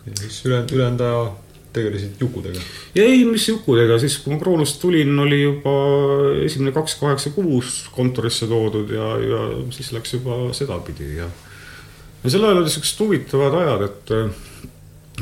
ja 0.06 0.12
siis 0.20 0.44
ülejäänud, 0.46 0.76
ülejäänud 0.76 1.00
aja 1.00 1.24
tegelesid 1.76 2.20
jukudega? 2.20 2.62
ei, 2.96 3.24
mis 3.28 3.48
jukudega, 3.48 4.00
siis 4.02 4.18
kui 4.22 4.34
ma 4.34 4.40
Kroonust 4.40 4.80
tulin, 4.82 5.12
oli 5.22 5.42
juba 5.42 5.74
esimene 6.44 6.74
kaks 6.76 6.98
kaheksa 7.02 7.32
kuus 7.36 7.82
kontorisse 7.94 8.48
toodud 8.50 8.90
ja, 8.96 9.10
ja 9.22 9.42
siis 9.76 9.92
läks 9.96 10.16
juba 10.18 10.46
sedapidi 10.56 11.16
ja 11.20 11.30
ja 12.26 12.32
sel 12.32 12.44
ajal 12.44 12.62
olid 12.62 12.72
siuksed 12.74 13.00
huvitavad 13.04 13.54
ajad, 13.60 13.84
et 13.86 14.12
äh, 14.16 14.46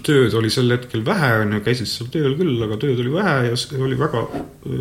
tööd 0.04 0.34
oli 0.38 0.50
sel 0.52 0.72
hetkel 0.72 1.04
vähe, 1.06 1.30
on 1.42 1.52
ju, 1.56 1.60
käisid 1.66 1.90
seal 1.90 2.08
tööl 2.12 2.36
küll, 2.38 2.56
aga 2.64 2.78
tööd 2.80 3.02
oli 3.02 3.12
vähe 3.12 3.50
ja 3.50 3.58
oli 3.84 3.98
väga 4.00 4.24
äh, 4.32 4.80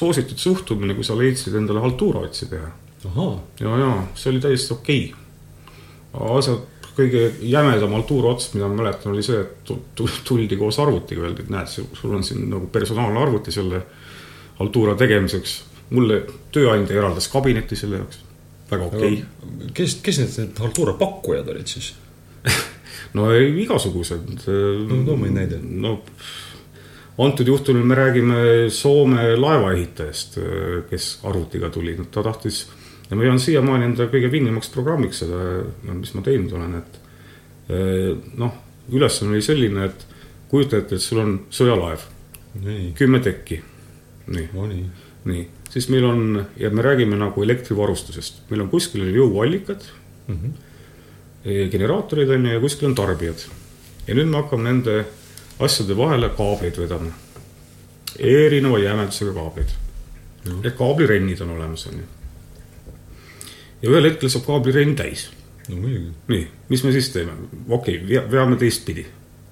soositud 0.00 0.40
suhtumine, 0.42 0.96
kui 0.98 1.06
sa 1.06 1.18
leidsid 1.18 1.56
endale 1.60 1.84
haltuura 1.84 2.24
otsi 2.26 2.50
teha. 2.50 2.72
ja, 3.62 3.76
ja 3.84 3.92
see 4.18 4.32
oli 4.34 4.42
täiesti 4.44 4.74
okei 4.74 5.04
okay.. 6.12 6.36
asjad 6.38 6.66
kõige 6.96 7.26
jämedam 7.46 7.94
haltuura 7.96 8.34
ots, 8.34 8.50
mida 8.54 8.68
ma 8.68 8.82
mäletan, 8.82 9.12
oli 9.14 9.22
see, 9.24 9.40
et 9.40 9.72
tuldi 10.26 10.58
koos 10.60 10.78
arvutiga, 10.82 11.24
öeldi, 11.26 11.46
et 11.46 11.52
näed, 11.52 11.70
sul 11.70 12.14
on 12.16 12.24
siin 12.26 12.48
nagu 12.50 12.68
personaalne 12.72 13.20
arvuti 13.20 13.54
selle 13.54 13.82
haltuura 14.60 14.96
tegemiseks. 15.00 15.64
mulle 15.90 16.20
tööandja 16.54 16.94
eraldas 17.00 17.26
kabineti 17.28 17.76
selle 17.76 17.98
jaoks, 17.98 18.20
väga 18.70 18.84
okei 18.86 19.14
okay.. 19.16 19.70
kes, 19.74 19.96
kes 20.04 20.20
need, 20.22 20.36
need 20.38 20.60
haltuura 20.62 20.92
pakkujad 21.00 21.48
olid 21.50 21.66
siis 21.66 21.88
no 23.18 23.32
igasugused. 23.34 24.28
no 24.46 25.00
too 25.06 25.16
mõni 25.18 25.34
näide. 25.34 25.58
no 25.58 25.96
antud 27.18 27.50
juhtumil 27.50 27.82
me 27.84 27.98
räägime 27.98 28.36
Soome 28.70 29.32
laevaehitajast, 29.36 30.38
kes 30.90 31.10
arvutiga 31.26 31.72
tuli, 31.74 31.96
ta 32.10 32.22
tahtis 32.22 32.68
ja 33.10 33.16
ma 33.16 33.26
pean 33.26 33.40
siiamaani 33.42 33.88
enda 33.90 34.06
kõige 34.10 34.30
vingimaks 34.30 34.70
programmiks 34.74 35.24
seda, 35.24 35.38
mis 35.90 36.12
ma 36.14 36.22
teinud 36.26 36.52
olen, 36.54 36.76
et 36.78 37.00
noh, 38.38 38.58
ülesanne 38.94 39.34
oli 39.34 39.44
selline, 39.44 39.86
et 39.90 40.06
kujuta 40.50 40.78
ette, 40.78 40.98
et 40.98 41.04
sul 41.04 41.22
on 41.22 41.36
sõjalaev, 41.54 42.04
kümme 42.98 43.20
tekki, 43.24 43.60
nii. 44.30 44.50
No,, 44.54 44.66
nii, 44.70 44.84
nii., 45.30 45.46
siis 45.70 45.88
meil 45.90 46.06
on 46.06 46.22
ja 46.58 46.70
me 46.74 46.82
räägime 46.86 47.18
nagu 47.18 47.42
elektrivarustusest, 47.46 48.44
meil 48.50 48.64
on 48.64 48.70
kuskil 48.70 49.06
jõuallikad 49.14 49.86
mm, 50.26 50.36
-hmm. 50.36 51.66
generaatorid 51.70 52.30
on 52.34 52.46
ju 52.46 52.54
ja 52.54 52.60
kuskil 52.60 52.88
on 52.90 52.94
tarbijad. 52.94 53.44
ja 54.06 54.14
nüüd 54.14 54.30
me 54.30 54.42
hakkame 54.42 54.66
nende 54.66 55.04
asjade 55.58 55.96
vahele 55.96 56.28
kaableid 56.28 56.78
vedama. 56.78 57.10
erineva 58.18 58.78
jämedusega 58.78 59.32
kaableid. 59.32 59.68
-hmm.. 60.44 60.66
ehk 60.66 60.76
kaablirennid 60.76 61.40
on 61.40 61.50
olemas, 61.50 61.86
on 61.86 62.02
ju 62.02 62.19
ja 63.82 63.92
ühel 63.92 64.10
hetkel 64.10 64.32
saab 64.32 64.46
kaablirenn 64.48 64.96
täis. 64.98 65.28
no 65.68 65.78
muidugi. 65.78 66.12
nii, 66.28 66.44
mis 66.68 66.84
me 66.84 66.92
siis 66.96 67.10
teeme? 67.14 67.36
okei 67.68 67.98
okay,, 68.02 68.22
veame 68.30 68.60
teistpidi. 68.60 69.06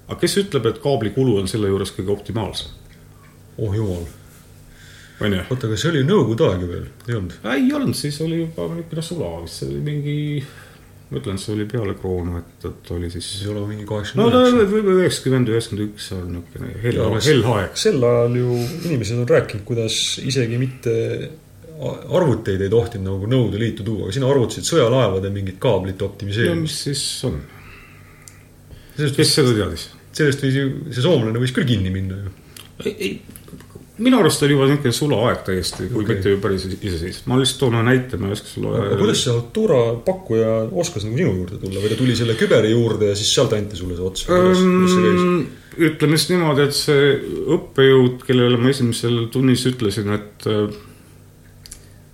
aga 0.07 0.21
kes 0.21 0.39
ütleb, 0.45 0.71
et 0.71 0.81
kaabli 0.85 1.15
kulu 1.17 1.39
on 1.43 1.51
selle 1.51 1.73
juures 1.73 1.95
kõige 1.97 2.15
optimaalsem? 2.15 2.71
oh 3.59 3.75
jumal. 3.77 4.07
on 5.21 5.37
ju? 5.37 5.43
oota, 5.51 5.67
aga 5.67 5.81
see 5.81 5.93
oli 5.95 6.07
nõukogude 6.07 6.53
aeg 6.53 6.65
ju 6.65 6.71
veel, 6.75 6.89
ei 7.09 7.19
olnud? 7.21 7.37
ei 7.57 7.69
olnud, 7.81 7.99
siis 7.99 8.21
oli 8.25 8.43
juba 8.45 8.71
niisugune 8.75 9.07
sula 9.11 9.35
vist, 9.43 9.63
see 9.63 9.71
oli 9.73 9.85
mingi 9.91 10.19
ma 11.09 11.23
ütlen, 11.23 11.41
see 11.41 11.55
oli 11.55 11.65
peale 11.69 11.97
kroonu, 11.97 12.37
et, 12.43 12.69
et 12.69 12.91
oli 12.93 13.09
siis. 13.11 13.25
siis 13.33 13.47
ei 13.47 13.53
ole 13.55 13.65
mingi 13.71 13.87
no 13.87 13.93
kaheksakümmend 13.95 14.35
ta 14.37 14.71
võib-olla 14.75 15.03
üheksakümmend, 15.03 15.53
üheksakümmend 15.55 15.85
üks 15.89 16.09
on 16.17 16.33
niisugune 16.37 16.73
hell, 16.85 17.03
hell 17.31 17.53
aeg. 17.55 17.77
sel 17.81 18.09
ajal 18.11 18.41
ju 18.43 18.57
inimesed 18.91 19.23
on 19.23 19.29
rääkinud, 19.33 19.65
kuidas 19.69 20.01
isegi 20.21 20.61
mitte 20.61 20.97
arvuteid 21.79 22.65
ei 22.65 22.73
tohtinud 22.73 23.07
nagu 23.07 23.31
Nõukogude 23.31 23.61
Liitu 23.63 23.87
tuua, 23.87 24.09
aga 24.09 24.17
sina 24.17 24.29
arvutasid 24.31 24.67
sõjalaevade 24.67 25.31
mingit 25.35 25.61
kaablite 25.63 26.03
no 26.03 26.11
optimiseerimist. 26.11 26.63
mis 26.65 26.83
siis 26.89 27.25
on? 27.29 27.39
kes 28.99 29.35
seda 29.37 29.55
teadis? 29.55 29.89
sellest 30.19 30.43
võis 30.43 30.57
ju, 30.59 30.71
see 30.91 31.05
soomlane 31.05 31.39
võis 31.39 31.55
küll 31.55 31.69
kinni 31.69 31.93
minna 31.95 32.19
ju. 32.19 32.33
ei, 32.89 33.13
minu 34.03 34.19
arust 34.19 34.43
oli 34.47 34.57
juba 34.57 34.67
niisugune 34.67 34.95
sulaaeg 34.97 35.45
täiesti, 35.47 35.87
kui 35.93 36.03
Okei. 36.03 36.17
mitte 36.17 36.35
päris 36.43 36.67
iseseisv. 36.73 37.29
ma 37.31 37.39
lihtsalt 37.39 37.63
toon 37.63 37.79
ühe 37.79 37.85
näite, 37.93 38.19
ma 38.19 38.31
ei 38.31 38.37
oska 38.39 38.51
sulle 38.51 38.75
aga 38.81 38.99
kuidas 38.99 39.23
see 39.23 39.37
Altura 39.37 39.81
pakkuja 40.09 40.51
oskas 40.83 41.07
nagu 41.07 41.21
sinu 41.21 41.37
juurde 41.41 41.63
tulla 41.63 41.85
või 41.85 41.95
ta 41.95 42.01
tuli 42.01 42.19
selle 42.19 42.37
küberi 42.39 42.75
juurde 42.75 43.13
ja 43.13 43.17
siis 43.19 43.31
sealt 43.39 43.55
anti 43.55 43.79
sulle 43.79 43.99
see 43.99 44.11
ots? 44.11 44.27
Ähm, 44.35 45.47
ütleme 45.79 46.19
siis 46.19 46.33
niimoodi, 46.35 46.67
et 46.67 46.75
see 46.75 47.09
õppejõud, 47.55 48.23
kellele 48.27 48.59
ma 48.59 48.75
esimesel 48.75 49.27
tunnis 49.35 49.67
ütlesin, 49.71 50.15
et 50.19 50.51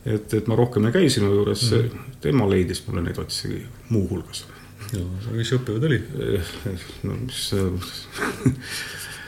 et, 0.05 0.35
et 0.35 0.49
ma 0.51 0.57
rohkem 0.59 0.89
ei 0.89 0.97
käi 0.97 1.11
sinu 1.11 1.33
juures 1.33 1.71
mm. 1.71 1.79
-hmm. 1.79 2.17
tema 2.21 2.49
leidis 2.51 2.83
mulle 2.87 3.03
neid 3.03 3.19
otsi 3.19 3.67
muuhulgas. 3.89 4.47
aga 4.95 5.37
mis 5.37 5.53
õppejõud 5.57 5.87
oli? 5.91 6.01
no 7.03 7.21
mis 7.21 7.45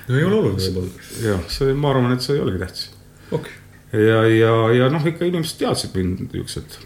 no 0.08 0.18
ei 0.18 0.24
ole 0.24 0.34
oluline 0.34 0.62
võib-olla. 0.62 1.06
jah, 1.22 1.46
see, 1.48 1.74
ma 1.74 1.90
arvan, 1.90 2.12
et 2.12 2.26
see 2.26 2.36
ei 2.36 2.42
olegi 2.44 2.58
tähtis. 2.64 2.90
okei 3.30 3.64
ja, 3.92 4.20
ja, 4.28 4.52
ja 4.74 4.88
noh, 4.92 5.06
ikka 5.06 5.26
inimesed 5.28 5.58
teadsid 5.60 5.94
mind 5.96 6.26
niisugused 6.26 6.78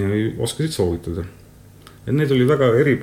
ja 0.00 0.08
oskasid 0.44 0.74
soovitada. 0.74 1.24
et 2.06 2.14
need 2.14 2.32
oli 2.34 2.48
väga 2.48 2.70
eri 2.80 2.98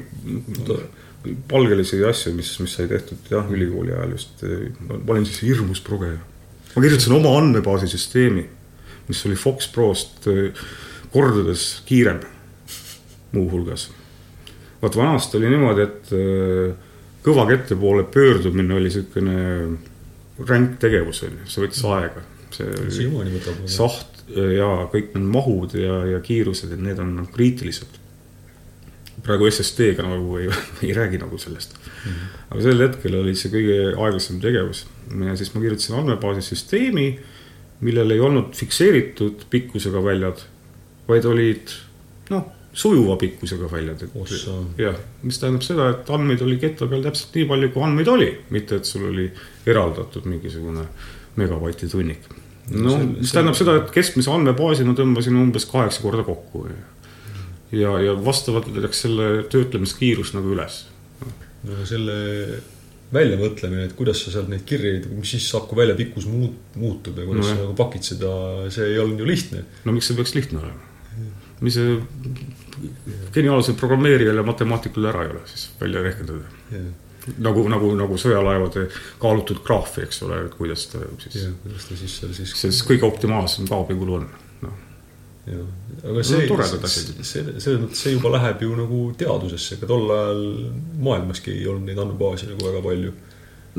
palgelisi 1.48 2.02
asju, 2.06 2.34
mis, 2.36 2.52
mis 2.60 2.76
sai 2.76 2.88
tehtud 2.92 3.32
jah, 3.32 3.48
ülikooli 3.52 3.94
ajal 3.96 4.18
just. 4.18 4.44
ma 4.88 5.00
olin 5.16 5.26
siis 5.26 5.42
hirmus 5.48 5.82
progeja. 5.82 6.20
ma 6.76 6.82
kirjutasin 6.82 7.16
oma 7.20 7.38
andmebaasisüsteemi, 7.40 8.46
mis 9.08 9.26
oli 9.28 9.36
Fox 9.36 9.68
Prost 9.74 10.28
eh, 10.32 10.64
kordades 11.14 11.82
kiirem 11.86 12.22
muuhulgas. 13.34 13.90
vot 14.82 14.96
vanasti 14.96 15.38
oli 15.38 15.50
niimoodi, 15.54 15.88
et 15.88 16.14
eh, 16.18 16.94
kõvakette 17.24 17.78
poole 17.80 18.04
pöördumine 18.04 18.76
oli 18.76 18.92
niisugune 18.92 19.42
ränk 20.48 20.80
tegevus, 20.82 21.24
on 21.24 21.38
ju, 21.38 21.50
see 21.50 21.66
võttis 21.66 21.84
aega. 21.88 22.24
see 22.54 23.10
oli 23.10 23.42
saht 23.70 24.24
ja 24.34 24.70
kõik 24.92 25.14
need 25.18 25.28
mahud 25.34 25.76
ja, 25.78 26.00
ja 26.14 26.22
kiirused, 26.24 26.72
et 26.74 26.82
need 26.82 27.00
on 27.02 27.12
nagu 27.20 27.32
kriitilised. 27.34 28.00
praegu 29.24 29.48
SSD-ga 29.48 30.04
nagu 30.08 30.38
ei, 30.40 30.50
ei 30.88 30.94
räägi 30.96 31.20
nagu 31.22 31.38
sellest 31.38 31.76
mm. 31.78 32.12
-hmm. 32.12 32.40
aga 32.50 32.62
sel 32.62 32.82
hetkel 32.82 33.16
oli 33.20 33.36
see 33.36 33.52
kõige 33.52 33.78
aeglasem 33.94 34.40
tegevus 34.42 34.86
ja 35.28 35.36
siis 35.36 35.54
ma 35.54 35.62
kirjutasin 35.62 35.96
andmebaasi 35.96 36.42
süsteemi, 36.42 37.20
millel 37.84 38.12
ei 38.16 38.20
olnud 38.24 38.54
fikseeritud 38.58 39.46
pikkusega 39.52 40.02
väljad, 40.04 40.44
vaid 41.08 41.26
olid 41.28 41.74
noh, 42.32 42.46
sujuva 42.74 43.18
pikkusega 43.22 43.68
väljad, 43.72 44.06
et 44.08 44.80
jah, 44.82 44.96
mis 45.24 45.40
tähendab 45.42 45.66
seda, 45.66 45.90
et 45.94 46.10
andmeid 46.14 46.42
oli 46.46 46.58
ketta 46.62 46.88
peal 46.90 47.04
täpselt 47.06 47.36
nii 47.38 47.50
palju, 47.50 47.70
kui 47.76 47.84
andmeid 47.86 48.10
oli, 48.14 48.30
mitte 48.56 48.80
et 48.80 48.90
sul 48.90 49.06
oli 49.12 49.28
eraldatud 49.70 50.26
mingisugune 50.30 50.88
megabaiti 51.38 51.90
tunnik. 51.92 52.26
no 52.72 52.90
see- 52.96 53.06
mis 53.06 53.30
see- 53.30 53.34
tähendab 53.38 53.60
seda, 53.60 53.76
et 53.82 53.92
keskmise 53.92 54.32
andmebaasi 54.32 54.86
ma 54.88 54.94
tõmbasin 54.98 55.38
umbes 55.38 55.66
kaheksa 55.70 56.02
korda 56.02 56.24
kokku. 56.24 56.68
ja, 57.72 58.00
ja 58.00 58.14
vastavalt 58.26 58.68
läks 58.76 59.02
selle 59.02 59.44
töötlemiskiirus 59.50 60.34
nagu 60.34 60.54
üles. 60.56 60.86
no 61.66 61.74
aga 61.74 61.86
selle 61.86 62.18
väljamõtlemine, 63.14 63.88
et 63.88 63.94
kuidas 63.98 64.24
sa 64.24 64.34
sealt 64.34 64.50
neid 64.52 64.64
kirju, 64.68 65.04
mis 65.20 65.36
siis 65.36 65.46
saab, 65.52 65.68
kui 65.70 65.80
välja 65.80 65.96
pikkus 66.00 66.26
muut-, 66.30 66.74
muutub 66.80 67.20
ja 67.20 67.28
kuidas 67.28 67.46
No 67.46 67.52
sa 67.52 67.60
nagu 67.62 67.76
pakid 67.78 68.08
seda, 68.08 68.34
see 68.74 68.90
ei 68.94 69.00
olnud 69.02 69.22
ju 69.22 69.30
lihtne. 69.30 69.64
no 69.86 69.96
miks 69.96 70.10
see 70.10 70.18
peaks 70.18 70.36
lihtne 70.38 70.62
olema? 70.64 70.90
mis 71.64 71.78
see 71.78 71.96
geniaalsel 73.36 73.78
programmeerijal 73.80 74.42
ja 74.42 74.46
matemaatikul 74.46 75.08
ära 75.12 75.24
ei 75.26 75.32
ole 75.32 75.44
siis 75.48 75.70
välja 75.80 76.02
rehkendada. 76.04 76.50
nagu, 77.38 77.68
nagu, 77.72 77.92
nagu 77.96 78.18
sõjalaevade 78.20 78.88
kaalutud 79.22 79.62
graaf, 79.64 79.98
eks 80.04 80.24
ole, 80.28 80.42
et 80.48 80.58
kuidas 80.58 80.88
ta 80.92 81.04
siis 81.24 81.46
kuidas 81.64 81.88
ta 81.90 82.00
siis 82.00 82.18
seal 82.20 82.34
siis 82.36 82.56
see 82.60 82.90
kõige 82.90 83.08
optimaalsem 83.08 83.70
kaablikulu 83.70 84.18
on. 84.20 84.28
noh, 84.66 84.82
jah, 85.48 85.68
aga 86.08 86.24
see 86.24 86.48
No 86.48 86.64
see, 86.88 87.44
selles 87.60 87.80
mõttes 87.82 88.02
see 88.06 88.16
juba 88.16 88.32
läheb 88.38 88.64
ju 88.64 88.74
nagu 88.78 89.04
teadusesse, 89.20 89.78
ega 89.78 89.90
tol 89.90 90.10
ajal 90.16 90.44
maailmaski 91.04 91.54
ei 91.58 91.68
olnud 91.68 91.90
neid 91.90 92.00
andmebaase 92.00 92.50
nagu 92.52 92.68
väga 92.70 92.84
palju. 92.86 93.14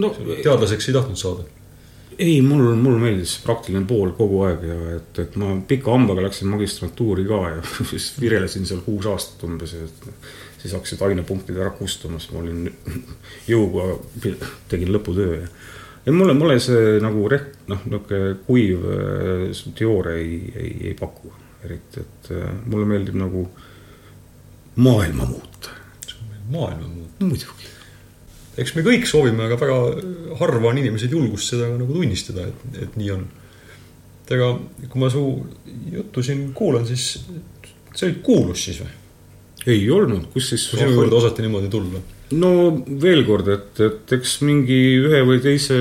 no 0.03 0.14
teadlaseks 0.18 0.88
ei 0.90 0.96
tahtnud 0.96 1.20
saada. 1.20 1.46
ei, 2.18 2.40
mul, 2.44 2.74
mulle 2.79 3.00
meeldis 3.00 3.38
praktiline 3.42 3.87
pool 3.88 4.12
kogu 4.18 4.42
aeg 4.48 4.66
ja 4.68 4.79
et, 4.98 5.20
et 5.24 5.37
ma 5.40 5.55
pika 5.68 5.94
hambaga 5.94 6.27
läksin 6.27 6.50
magistrantuuri 6.53 7.24
ka 7.29 7.42
ja 7.57 7.62
siis 7.90 8.12
virelesin 8.20 8.68
seal 8.68 8.83
kuus 8.87 9.09
aastat 9.11 9.46
umbes 9.48 9.72
et 9.79 10.11
siis 10.61 10.74
hakkasid 10.77 11.00
ainepunktid 11.05 11.57
ära 11.61 11.72
kustuma, 11.77 12.20
siis 12.20 12.33
ma 12.33 12.42
olin 12.44 12.68
jõuga, 13.53 13.94
tegin 14.68 14.92
lõputöö 14.92 15.40
ja 15.40 15.48
ja 16.05 16.12
mulle, 16.12 16.35
mulle 16.37 16.59
see 16.61 16.98
nagu 17.00 17.24
reh-, 17.33 17.48
noh, 17.72 17.81
niisugune 17.88 18.35
kuiv 18.44 18.85
äh, 18.92 19.64
teooria 19.79 20.20
ei, 20.20 20.37
ei, 20.53 20.74
ei 20.90 20.94
paku 20.98 21.33
eriti, 21.68 22.03
et 22.05 22.33
äh, 22.35 22.50
mulle 22.66 22.88
meeldib 22.88 23.18
nagu 23.20 23.46
maailma 24.77 25.24
muuta. 25.24 25.70
maailm 26.50 26.85
on 26.85 26.90
muutunud. 26.90 27.31
muidugi. 27.31 27.70
eks 28.59 28.74
me 28.74 28.85
kõik 28.87 29.07
soovime, 29.11 29.46
aga 29.46 29.59
väga 29.61 29.79
harva 30.40 30.70
on 30.70 30.79
inimesed 30.79 31.12
julgust 31.12 31.55
seda 31.55 31.70
nagu 31.72 31.92
tunnistada, 31.92 32.48
et, 32.50 32.83
et 32.83 32.98
nii 33.00 33.11
on. 33.14 33.24
et 34.24 34.35
ega 34.37 34.50
kui 34.88 35.00
ma 35.00 35.11
su 35.12 35.24
juttu 35.92 36.22
siin 36.22 36.50
kuulan, 36.57 36.87
siis 36.87 37.24
see 37.94 38.09
oli 38.09 38.20
kuulus 38.22 38.66
siis 38.68 38.83
või? 38.83 38.92
ei 39.66 39.87
olnud, 39.90 40.29
kus 40.33 40.50
siis 40.53 40.66
kui 40.70 40.83
sinu 40.83 40.98
juurde 40.98 41.16
osati 41.20 41.44
niimoodi 41.44 41.70
tulla? 41.72 42.03
no 42.40 42.50
veel 43.00 43.24
kord, 43.29 43.48
et, 43.53 43.81
et 43.81 44.18
eks 44.18 44.40
mingi 44.44 44.81
ühe 45.05 45.22
või 45.27 45.40
teise 45.44 45.79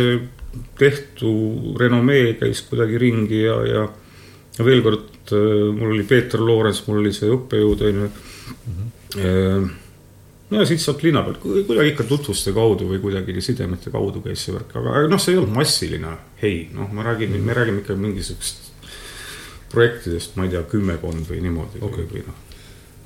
tehtu 0.77 1.33
renomee 1.79 2.35
käis 2.37 2.61
kuidagi 2.67 2.99
ringi 3.01 3.41
ja, 3.41 3.57
ja 3.65 3.83
ja 4.57 4.65
veel 4.67 4.83
kord, 4.85 5.31
mul 5.77 5.95
oli 5.95 6.03
Peeter 6.07 6.41
Loorens, 6.43 6.83
mul 6.87 7.01
oli 7.03 7.13
see 7.15 7.31
õppejõud, 7.33 7.85
on 7.87 8.03
ju. 8.03 8.09
no 10.49 10.61
ja 10.61 10.67
siit 10.69 10.83
saab 10.83 11.01
linna 11.05 11.23
pealt, 11.25 11.41
kuidagi 11.41 11.93
ikka 11.93 12.05
tutvuste 12.09 12.53
kaudu 12.55 12.89
või 12.91 13.01
kuidagi 13.01 13.41
sidemete 13.41 13.93
kaudu 13.93 14.21
käis 14.25 14.45
see 14.45 14.53
värk, 14.55 14.75
aga 14.81 15.07
noh, 15.09 15.21
see 15.21 15.33
ei 15.35 15.41
olnud 15.41 15.55
massiline. 15.57 16.17
ei, 16.41 16.67
noh, 16.73 16.91
ma 16.93 17.05
räägin, 17.07 17.35
me 17.41 17.57
räägime 17.57 17.81
ikka 17.81 17.97
mingisugust 17.97 18.71
projektidest, 19.73 20.35
ma 20.37 20.45
ei 20.45 20.53
tea, 20.53 20.63
kümmekond 20.69 21.25
või 21.29 21.41
niimoodi 21.47 21.81
Okei. 21.81 22.05
või 22.11 22.25
noh. 22.27 22.41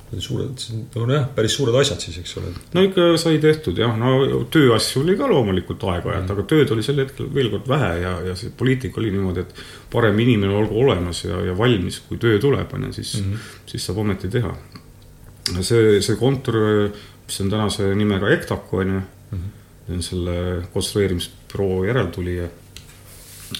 Suured, 0.08 0.62
nojah, 0.96 1.26
päris 1.36 1.52
suured 1.58 1.74
asjad 1.76 2.00
siis, 2.00 2.14
eks 2.22 2.30
ole. 2.40 2.48
no 2.72 2.82
ikka 2.86 3.10
sai 3.20 3.36
tehtud 3.42 3.76
jah, 3.76 3.92
no 4.00 4.40
tööasju 4.48 5.02
oli 5.02 5.18
ka 5.20 5.26
loomulikult 5.28 5.84
aeg-ajalt, 5.84 6.32
aga 6.32 6.44
tööd 6.48 6.72
oli 6.72 6.84
sel 6.86 7.02
hetkel 7.02 7.28
veel 7.34 7.50
kord 7.52 7.68
vähe 7.68 7.90
ja, 8.00 8.14
ja 8.30 8.36
see 8.38 8.48
poliitika 8.56 9.02
oli 9.02 9.12
niimoodi, 9.12 9.44
et 9.44 9.60
parem 9.92 10.16
inimene 10.24 10.56
olgu 10.56 10.80
olemas 10.80 11.20
ja, 11.26 11.42
ja 11.50 11.56
valmis, 11.58 12.00
kui 12.08 12.16
töö 12.22 12.40
tuleb, 12.40 12.72
on 12.72 12.88
ju, 12.88 12.94
siis 12.96 13.18
mm, 13.20 13.34
-hmm. 13.34 13.52
siis 13.74 13.84
saab 13.84 14.00
ometi 14.00 14.32
teha. 14.32 14.54
see, 15.60 16.00
see 16.00 16.16
kontor, 16.16 16.56
mis 17.26 17.40
on 17.44 17.50
tänase 17.50 17.92
nimega 17.94 18.32
EKTAK, 18.32 18.74
on 18.80 18.94
ju, 18.94 19.02
see 19.86 19.94
on 19.98 20.02
selle 20.02 20.36
konstrueerimisbüroo 20.72 21.84
järeltulija. 21.84 22.48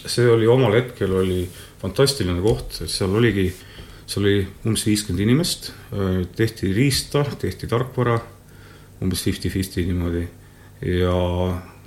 see 0.07 0.31
oli 0.31 0.47
omal 0.47 0.73
hetkel 0.73 1.13
oli 1.13 1.49
fantastiline 1.83 2.41
koht, 2.41 2.81
et 2.81 2.91
seal 2.91 3.15
oligi, 3.15 3.53
seal 4.09 4.25
oli 4.25 4.37
umbes 4.65 4.87
viiskümmend 4.89 5.21
inimest, 5.21 5.73
tehti 6.37 6.73
riista, 6.73 7.25
tehti 7.39 7.69
tarkvara, 7.69 8.17
umbes 9.05 9.25
fifty-fifty 9.27 9.85
niimoodi. 9.85 10.25
ja 10.81 11.13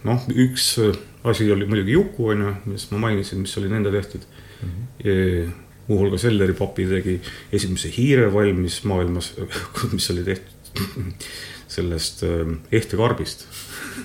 noh, 0.05 0.27
üks 0.29 0.75
asi 1.23 1.51
oli 1.51 1.65
muidugi 1.65 1.91
Juku, 1.91 2.27
on 2.33 2.45
ju, 2.45 2.53
millest 2.65 2.91
ma 2.93 3.01
mainisin, 3.07 3.41
mis 3.45 3.57
oli 3.57 3.69
nende 3.69 3.91
tehtud 3.91 4.21
mm. 4.61 4.69
-hmm. 4.69 5.51
muuhulgas 5.87 6.25
Elleri 6.25 6.53
papi 6.53 6.85
tegi 6.87 7.21
esimese 7.51 7.91
hiire 7.97 8.33
valmis 8.33 8.83
maailmas, 8.83 9.33
mis 9.95 10.11
oli 10.11 10.23
tehtud 10.23 10.85
sellest 11.75 12.23
äh, 12.23 12.57
ehtekarbist. 12.71 13.47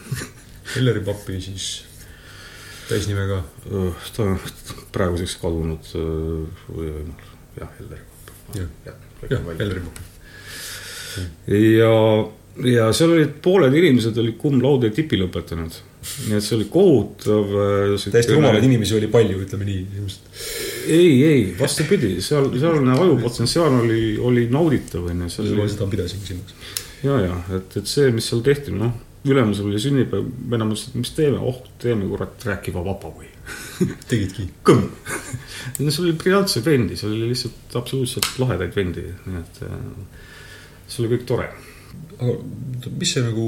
Elleri 0.78 1.00
papi 1.00 1.40
siis 1.40 1.84
täisnimega. 2.88 3.42
ta 4.16 4.22
on 4.22 4.38
praeguseks 4.92 5.36
kadunud 5.42 5.88
äh, 5.94 6.66
või 6.68 6.92
jah, 7.60 7.72
Elleri 7.80 8.02
papp. 8.26 8.56
jah, 8.56 8.94
jah, 9.30 9.50
Elleri 9.58 9.82
papi. 9.86 10.02
ja, 11.78 11.92
ja 12.70 12.88
seal 12.96 13.14
olid 13.16 13.36
pooled 13.44 13.74
inimesed 13.76 14.18
olid 14.22 14.38
cum 14.40 14.58
laude 14.62 14.90
tipi 14.94 15.18
lõpetanud. 15.20 15.78
nii 16.28 16.36
et 16.38 16.44
see 16.46 16.56
oli 16.58 16.68
kohutav. 16.70 17.56
täiesti 18.04 18.36
rumalaid 18.36 18.66
inimesi 18.68 18.96
oli 18.98 19.10
palju, 19.12 19.40
ütleme 19.46 19.68
nii, 19.68 19.86
ilmselt. 20.00 20.42
ei, 20.86 21.14
ei, 21.26 21.42
vastupidi, 21.58 22.16
seal, 22.24 22.52
sealne 22.60 22.94
ajupotentsiaal 22.94 23.80
oli, 23.82 24.02
oli 24.18 24.46
nauditav, 24.52 25.08
on 25.10 25.26
ju. 25.26 25.56
ma 25.56 25.68
seda 25.72 25.90
pidasingi 25.90 26.32
silmas. 26.34 26.54
ja, 27.02 27.18
ja 27.24 27.40
et, 27.58 27.80
et 27.80 27.90
see, 27.90 28.12
mis 28.14 28.30
seal 28.30 28.44
tehti, 28.46 28.74
noh, 28.76 28.94
ülemusel 29.26 29.70
oli 29.70 29.80
sünnipäev, 29.82 30.28
vennad 30.50 30.70
mõtlesid, 30.70 30.94
et 30.94 31.02
mis 31.02 31.16
teeme, 31.16 31.40
oh, 31.42 31.58
teeme 31.82 32.06
kurat 32.10 32.46
rääkiva 32.46 32.84
vaba 32.86 33.10
või. 33.10 33.32
tegidki. 34.10 34.48
kõmm. 34.66 34.88
no 35.84 35.92
seal 35.94 36.08
oli 36.08 36.16
briljantseid 36.20 36.66
vendi, 36.66 36.98
seal 36.98 37.14
oli 37.14 37.30
lihtsalt 37.32 37.78
absoluutselt 37.80 38.32
lahedaid 38.42 38.74
vendi, 38.76 39.06
nii 39.26 39.40
et 39.42 39.62
äh, 39.68 39.78
see 40.86 41.04
oli 41.04 41.14
kõik 41.14 41.24
tore. 41.28 41.48
aga 42.16 42.36
mis 42.96 43.16
see 43.16 43.24
nagu, 43.24 43.46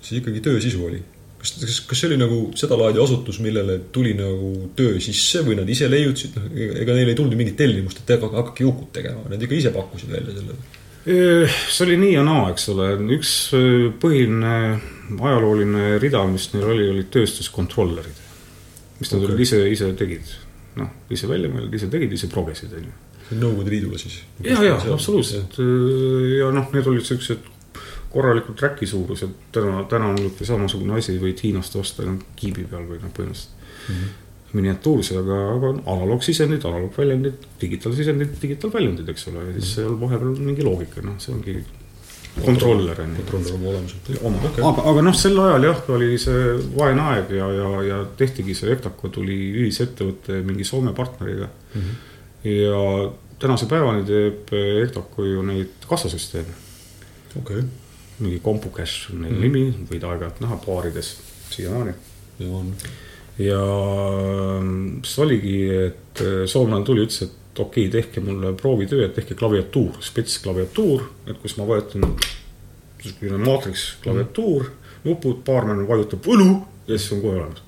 siis 0.00 0.20
ikkagi 0.22 0.44
töö 0.44 0.60
sisu 0.62 0.84
oli? 0.88 1.00
kas, 1.38 1.52
kas, 1.60 1.78
kas 1.86 2.00
see 2.00 2.10
oli 2.10 2.18
nagu 2.20 2.40
sedalaadi 2.58 3.00
asutus, 3.02 3.38
millele 3.44 3.78
tuli 3.94 4.14
nagu 4.18 4.70
töö 4.78 4.98
sisse 5.02 5.44
või 5.46 5.58
nad 5.60 5.68
ise 5.70 5.88
leiutasid, 5.90 6.36
noh, 6.38 6.50
ega 6.82 6.96
neil 6.96 7.12
ei 7.12 7.18
tulnud 7.18 7.38
mingit 7.38 7.58
tellimust, 7.58 8.02
et 8.02 8.18
hakake- 8.18 8.66
Jukut 8.66 8.90
tegema, 8.92 9.22
nad 9.30 9.42
ikka 9.42 9.54
ise 9.54 9.70
pakkusid 9.74 10.10
välja 10.10 10.34
selle. 10.34 10.56
see 11.70 11.84
oli 11.86 11.96
nii 11.96 12.14
ja 12.16 12.24
naa, 12.26 12.48
eks 12.52 12.68
ole, 12.74 12.88
üks 13.16 13.34
äh, 13.56 13.86
põhiline 14.02 14.54
ajalooline 15.14 15.98
rida, 16.02 16.24
mis 16.28 16.50
neil 16.52 16.66
oli, 16.74 16.88
olid 16.96 17.12
tööstuskontrollerid. 17.14 18.26
Mis 18.98 19.12
nad 19.12 19.26
olid 19.26 19.44
ise, 19.44 19.60
ise 19.70 19.90
tegid, 19.98 20.32
noh, 20.78 20.90
ise 21.14 21.28
välja 21.30 21.50
mõelnud, 21.52 21.74
ise 21.74 21.90
tegid, 21.92 22.12
ise 22.12 22.30
progesid, 22.32 22.72
on 22.78 22.88
ju. 22.88 22.96
Nõukogude 23.28 23.74
Liidule 23.74 23.98
siis. 24.00 24.22
ja, 24.40 24.56
ja 24.64 24.76
absoluutselt. 24.94 25.58
Ja 26.38 26.48
noh, 26.54 26.70
need 26.72 26.86
olid 26.88 27.04
siuksed 27.04 27.44
korralikult 28.12 28.56
track'i 28.56 28.88
suurused, 28.88 29.34
täna, 29.52 29.82
täna 29.90 30.12
on 30.12 30.16
niisugune 30.16 30.48
samasugune 30.48 30.96
asi, 30.96 31.18
võid 31.20 31.42
Hiinast 31.44 31.76
osta 31.76 32.06
kiibi 32.38 32.64
peal 32.70 32.86
või 32.88 33.02
noh, 33.02 33.12
põhimõtteliselt 33.12 33.58
mm 33.58 33.98
-hmm. 33.98 34.14
miniatuurse, 34.56 35.18
aga, 35.20 35.40
aga 35.56 35.72
analoogsisendid, 35.92 36.64
analoogväljundid, 36.64 37.44
digitaalsisendid, 37.60 38.32
digitaalväljundid, 38.42 39.12
eks 39.12 39.28
ole, 39.28 39.44
ja 39.50 39.58
siis 39.58 39.74
seal 39.76 40.00
vahepeal 40.00 40.40
mingi 40.40 40.64
loogika, 40.64 41.04
noh, 41.04 41.18
see 41.20 41.34
ongi 41.34 41.58
kontroller 42.44 43.00
on 43.02 43.14
ju. 43.14 43.22
kontroller 43.22 43.54
oma 43.54 43.68
olemuselt. 43.68 44.10
oma 44.22 44.42
okay., 44.48 44.64
aga, 44.64 44.84
aga 44.92 45.04
noh, 45.06 45.16
sel 45.16 45.40
ajal 45.44 45.66
jah, 45.68 45.80
oli 45.96 46.18
see 46.20 46.44
vaene 46.76 47.06
aeg 47.12 47.32
ja, 47.38 47.48
ja, 47.54 47.70
ja 47.88 48.02
tehtigi 48.18 48.56
see 48.58 48.72
Ectaco 48.74 49.10
tuli 49.14 49.38
ühisettevõte 49.64 50.42
mingi 50.46 50.66
Soome 50.68 50.94
partneriga 50.96 51.48
mm. 51.48 51.80
-hmm. 51.80 52.52
ja 52.52 52.84
tänase 53.38 53.68
päevani 53.70 54.06
teeb 54.08 54.52
Ectaco 54.84 55.24
ju 55.24 55.42
neid 55.46 55.88
kassasüsteeme, 55.88 56.54
okei, 57.42 57.64
mingi 58.18 58.40
CompuCash 58.44 59.12
on 59.12 59.22
neil 59.22 59.34
mm 59.34 59.38
-hmm. 59.38 59.42
nimi, 59.42 59.88
võid 59.90 60.08
aeg-ajalt 60.10 60.40
näha 60.44 60.60
baarides 60.66 61.16
siiamaani. 61.50 61.92
ja 62.38 62.48
on. 62.48 62.72
ja 63.38 63.64
mm, 64.60 65.02
siis 65.02 65.18
oligi, 65.18 65.58
et 65.86 66.24
soomlane 66.46 66.84
tuli, 66.84 67.06
ütles, 67.06 67.22
et 67.22 67.38
okei 67.60 67.86
okay,, 67.86 68.00
tehke 68.00 68.20
mulle 68.24 68.52
proovitöö, 68.56 69.06
et 69.06 69.14
tehke 69.14 69.36
klaviatuur, 69.38 69.98
spetsklaviatuur, 70.04 71.06
et 71.26 71.38
kus 71.42 71.56
ma 71.58 71.66
vajutan 71.68 72.04
niisugune 73.04 73.38
maatriks 73.44 73.86
klaviatuur, 74.02 74.68
nupud, 75.06 75.40
baarmen 75.46 75.86
vajutab 75.88 76.26
õlu 76.28 76.50
ja 76.88 76.96
siis 76.96 77.12
on 77.16 77.22
kohe 77.22 77.40
olemas. 77.40 77.64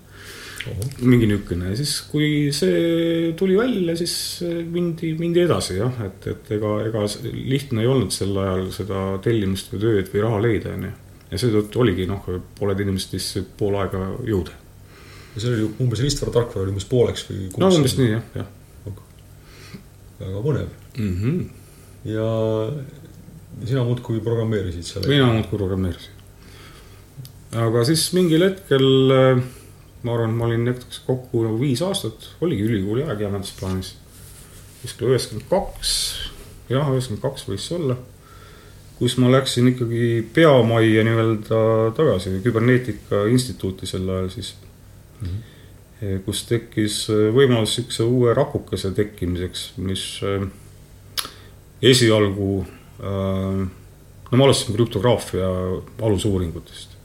mingi 1.01 1.29
niisugune 1.31 1.71
ja 1.71 1.77
siis, 1.79 1.95
kui 2.11 2.31
see 2.53 3.33
tuli 3.39 3.57
välja, 3.57 3.97
siis 3.97 4.15
mindi, 4.71 5.15
mindi 5.19 5.45
edasi 5.45 5.79
jah, 5.79 6.03
et, 6.07 6.27
et 6.35 6.51
ega, 6.59 6.75
ega 6.89 7.05
lihtne 7.25 7.85
ei 7.85 7.91
olnud 7.91 8.13
sel 8.15 8.37
ajal 8.37 8.67
seda 8.75 9.05
tellimust 9.25 9.73
või 9.73 9.85
tööd 9.87 10.11
või 10.13 10.27
raha 10.27 10.43
leida, 10.47 10.75
onju. 10.77 10.93
ja 11.31 11.43
seetõttu 11.45 11.85
oligi 11.85 12.09
noh, 12.11 12.27
pooled 12.59 12.85
inimesed 12.85 13.17
vistisid 13.17 13.53
pool 13.57 13.79
aega 13.81 14.03
jõuda. 14.27 14.57
ja 15.35 15.43
see 15.43 15.53
oli 15.55 15.67
ju 15.67 15.75
umbes 15.87 16.05
ristvara 16.05 16.41
tarkvara 16.41 16.67
oli 16.67 16.75
umbes 16.75 16.89
pooleks 16.91 17.29
või 17.31 17.53
no 17.57 17.75
umbes 17.79 17.97
nii 18.01 18.17
jah, 18.17 18.33
jah 18.43 18.57
väga 20.21 20.43
põnev. 20.47 20.69
mm. 20.97 21.15
-hmm. 21.21 21.45
ja 22.05 22.29
sina 23.67 23.85
muudkui 23.85 24.21
programmeerisid 24.21 24.83
seal. 24.83 25.09
mina 25.09 25.33
muudkui 25.33 25.59
programmeerisin. 25.59 26.13
aga 27.67 27.85
siis 27.85 28.13
mingil 28.13 28.45
hetkel 28.49 29.17
äh, 29.17 29.43
ma 30.03 30.15
arvan, 30.15 30.37
ma 30.37 30.47
olin 30.49 30.65
näiteks 30.65 31.03
kokku 31.07 31.43
nagu 31.45 31.59
viis 31.61 31.83
aastat, 31.85 32.31
oligi 32.41 32.65
ülikooli 32.69 33.05
aeg 33.05 33.27
jämedas 33.27 33.53
plaanis. 33.59 33.95
kuskil 34.83 35.11
üheksakümmend 35.11 35.49
kaks, 35.51 35.91
jah, 36.71 36.89
üheksakümmend 36.89 37.25
kaks 37.25 37.45
võis 37.49 37.67
see 37.69 37.77
olla. 37.77 37.97
kus 39.01 39.17
ma 39.21 39.31
läksin 39.33 39.69
ikkagi 39.73 40.27
peamajja 40.35 41.05
nii-öelda 41.05 41.61
tagasi, 41.97 42.35
küberneetika 42.45 43.25
instituuti 43.33 43.89
sel 43.89 44.09
ajal 44.09 44.29
siis 44.33 44.55
mm. 45.21 45.29
-hmm. 45.29 45.50
Kus 46.25 46.45
tekkis 46.49 47.03
äh, 47.13 47.29
võimalus 47.35 47.77
niisuguse 47.77 48.07
uue 48.09 48.35
rakukese 48.37 48.93
tekkimiseks, 48.97 49.67
mis 49.85 50.05
äh, 50.25 50.47
esialgu 51.83 52.53
no 53.01 54.37
me 54.37 54.45
alustasime 54.45 54.77
krüptograafia 54.77 55.47
alusuuringutest 56.05 56.97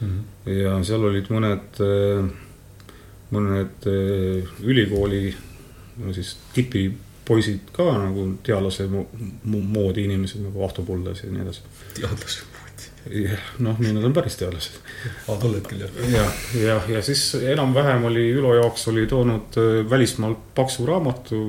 mm. 0.00 0.08
-hmm. 0.08 0.50
ja 0.62 0.76
seal 0.86 1.02
olid 1.08 1.26
mõned, 1.34 1.80
mõned 3.34 3.88
ülikooli 4.62 5.34
no 5.98 6.14
siis 6.14 6.36
tipipoisid 6.54 7.74
ka 7.74 7.88
nagu 8.04 8.28
teadlase 8.46 8.86
mo 8.86 9.08
mo 9.42 9.58
moodi 9.74 10.06
inimesed 10.06 10.46
nagu 10.46 10.62
Ahto 10.64 10.86
Puldas 10.86 11.24
ja 11.24 11.32
nii 11.34 11.42
edasi. 11.42 11.66
teadlase 11.98 12.51
noh, 13.58 13.78
nii 13.82 13.92
nad 13.96 14.04
on 14.06 14.12
päris 14.14 14.36
teadlased. 14.38 14.76
aa, 15.26 15.36
tol 15.40 15.56
hetkel 15.56 15.80
jah. 15.82 15.94
ja, 16.12 16.24
ja, 16.60 16.76
ja 16.88 17.02
siis 17.02 17.34
enam-vähem 17.34 18.04
oli 18.06 18.28
Ülo 18.30 18.54
jaoks 18.54 18.86
oli 18.92 19.06
toonud 19.10 19.56
äh, 19.58 19.90
välismaalt 19.90 20.38
paksu 20.54 20.86
raamatu 20.86 21.40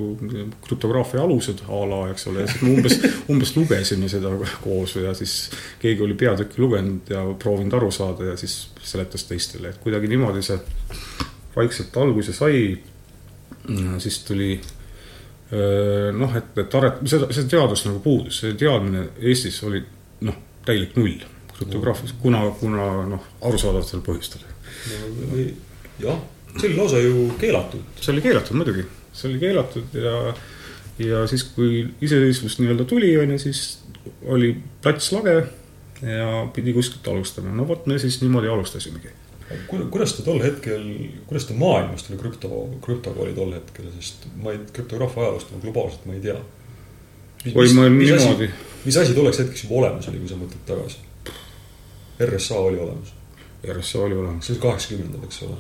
krüptograafia 0.66 1.22
alused 1.22 1.62
a 1.68 1.82
la, 1.90 2.00
eks 2.12 2.28
ole, 2.32 2.46
ja 2.46 2.50
siis 2.50 2.64
me 2.66 2.74
umbes, 2.74 2.98
umbes 3.32 3.54
lugesime 3.58 4.10
seda 4.10 4.32
koos 4.64 4.96
ja 4.98 5.14
siis 5.18 5.36
keegi 5.82 6.02
oli 6.06 6.18
peatükki 6.18 6.62
lugenud 6.62 7.12
ja 7.14 7.26
proovinud 7.40 7.78
aru 7.78 7.92
saada 7.94 8.32
ja 8.32 8.38
siis 8.38 8.58
seletas 8.82 9.28
teistele, 9.30 9.70
et 9.70 9.84
kuidagi 9.84 10.10
niimoodi 10.10 10.42
see 10.46 10.58
vaikselt 11.56 11.98
alguse 12.02 12.34
sai. 12.34 12.80
siis 13.98 14.18
tuli 14.26 14.56
öö, 15.54 16.12
noh, 16.12 16.34
et, 16.36 16.58
et 16.58 16.76
aret-, 16.76 17.06
seda, 17.08 17.30
see 17.32 17.46
teadus 17.48 17.86
nagu 17.86 18.02
puudus, 18.04 18.42
see 18.42 18.58
teadmine 18.60 19.06
Eestis 19.22 19.62
oli 19.64 19.84
noh, 20.26 20.42
täielik 20.66 20.98
null 20.98 21.22
krüptograafias, 21.58 22.16
kuna, 22.22 22.46
kuna 22.60 22.88
noh, 23.14 23.30
arusaadavatel 23.42 24.02
põhjustel 24.06 24.44
jah, 26.00 26.20
see 26.58 26.70
oli 26.70 26.78
lausa 26.78 27.00
ju 27.02 27.32
keelatud. 27.40 27.82
see 28.02 28.14
oli 28.14 28.22
keelatud 28.26 28.58
muidugi, 28.58 28.86
see 29.14 29.30
oli 29.32 29.42
keelatud 29.42 29.98
ja, 29.98 30.16
ja 31.08 31.26
siis, 31.28 31.46
kui 31.56 31.88
iseseisvus 32.02 32.60
nii-öelda 32.62 32.88
tuli, 32.90 33.12
on 33.22 33.36
ju, 33.36 33.42
siis 33.48 33.64
oli 34.26 34.56
plats 34.84 35.12
lage 35.16 35.36
ja 36.04 36.48
pidi 36.54 36.74
kuskilt 36.76 37.08
alustama, 37.08 37.54
no 37.56 37.68
vot 37.68 37.86
me 37.88 38.00
siis 38.00 38.20
niimoodi 38.22 38.52
alustasimegi. 38.52 39.14
kuidas 39.70 40.16
ta 40.18 40.26
tol 40.26 40.42
hetkel, 40.44 40.84
kuidas 41.30 41.48
ta 41.48 41.56
maailmas 41.58 42.04
tuli 42.08 42.20
krüpto, 42.20 42.68
krüptoga 42.82 43.24
oli 43.24 43.34
tol 43.38 43.54
hetkel, 43.54 43.88
sest 44.00 44.28
ma 44.42 44.56
ei, 44.56 44.60
krüptograafia 44.74 45.28
ajaloost 45.28 45.54
ma 45.54 45.64
globaalselt 45.64 46.06
ma 46.10 46.18
ei 46.18 46.22
tea. 46.28 46.38
oi, 47.54 47.74
ma 47.78 47.90
niimoodi. 47.90 48.52
mis 48.86 48.98
asi 48.98 49.16
tolleks 49.16 49.40
hetkeks 49.44 49.66
juba 49.68 49.82
olemas 49.84 50.10
oli, 50.12 50.24
kui 50.24 50.32
sa 50.32 50.40
mõtled 50.40 50.68
tagasi? 50.68 51.04
RSA 52.22 52.56
oli 52.56 52.80
olemas. 52.80 53.14
RSA 53.74 54.00
oli 54.00 54.16
olemas. 54.16 54.46
see 54.46 54.54
oli 54.54 54.62
kaheksakümnendad, 54.62 55.24
eks 55.24 55.44
ole? 55.44 55.56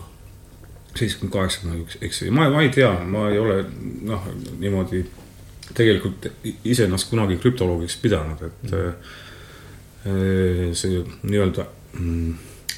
seitsekümmend 0.95 1.33
kaheksa, 1.33 1.67
ma 1.67 1.73
ei 1.73 1.85
eksi, 2.01 2.31
ma, 2.31 2.49
ma 2.49 2.61
ei 2.61 2.69
tea, 2.69 3.03
ma 3.09 3.29
ei 3.29 3.39
ole 3.41 3.65
noh, 4.05 4.27
niimoodi 4.59 5.05
tegelikult 5.73 6.27
iseennast 6.69 7.09
kunagi 7.09 7.37
krüptoloogiks 7.41 7.97
pidanud, 8.03 8.41
et 8.45 8.63
mm. 8.69 8.93
see 10.77 11.01
nii-öelda 11.23 11.65
mm, 11.97 12.33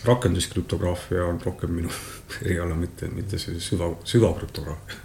rakenduskrüptograafia 0.08 1.26
on 1.28 1.42
rohkem 1.44 1.72
minu 1.76 1.92
eriala, 2.46 2.76
mitte, 2.80 3.12
mitte 3.12 3.36
see 3.42 3.60
süva, 3.60 3.92
süvakrüptograafia 4.08 5.04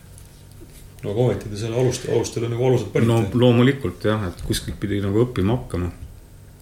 no 1.03 1.15
aga 1.15 1.25
ometi 1.25 1.51
te 1.51 1.59
selle 1.61 1.79
alust, 1.81 2.07
alustele 2.13 2.51
nagu 2.53 2.67
alused 2.69 2.93
panite. 2.93 3.09
no 3.09 3.43
loomulikult 3.43 4.05
jah, 4.05 4.27
et 4.29 4.43
kuskilt 4.47 4.79
pidi 4.81 5.01
nagu 5.05 5.25
õppima 5.25 5.57
hakkama. 5.57 5.91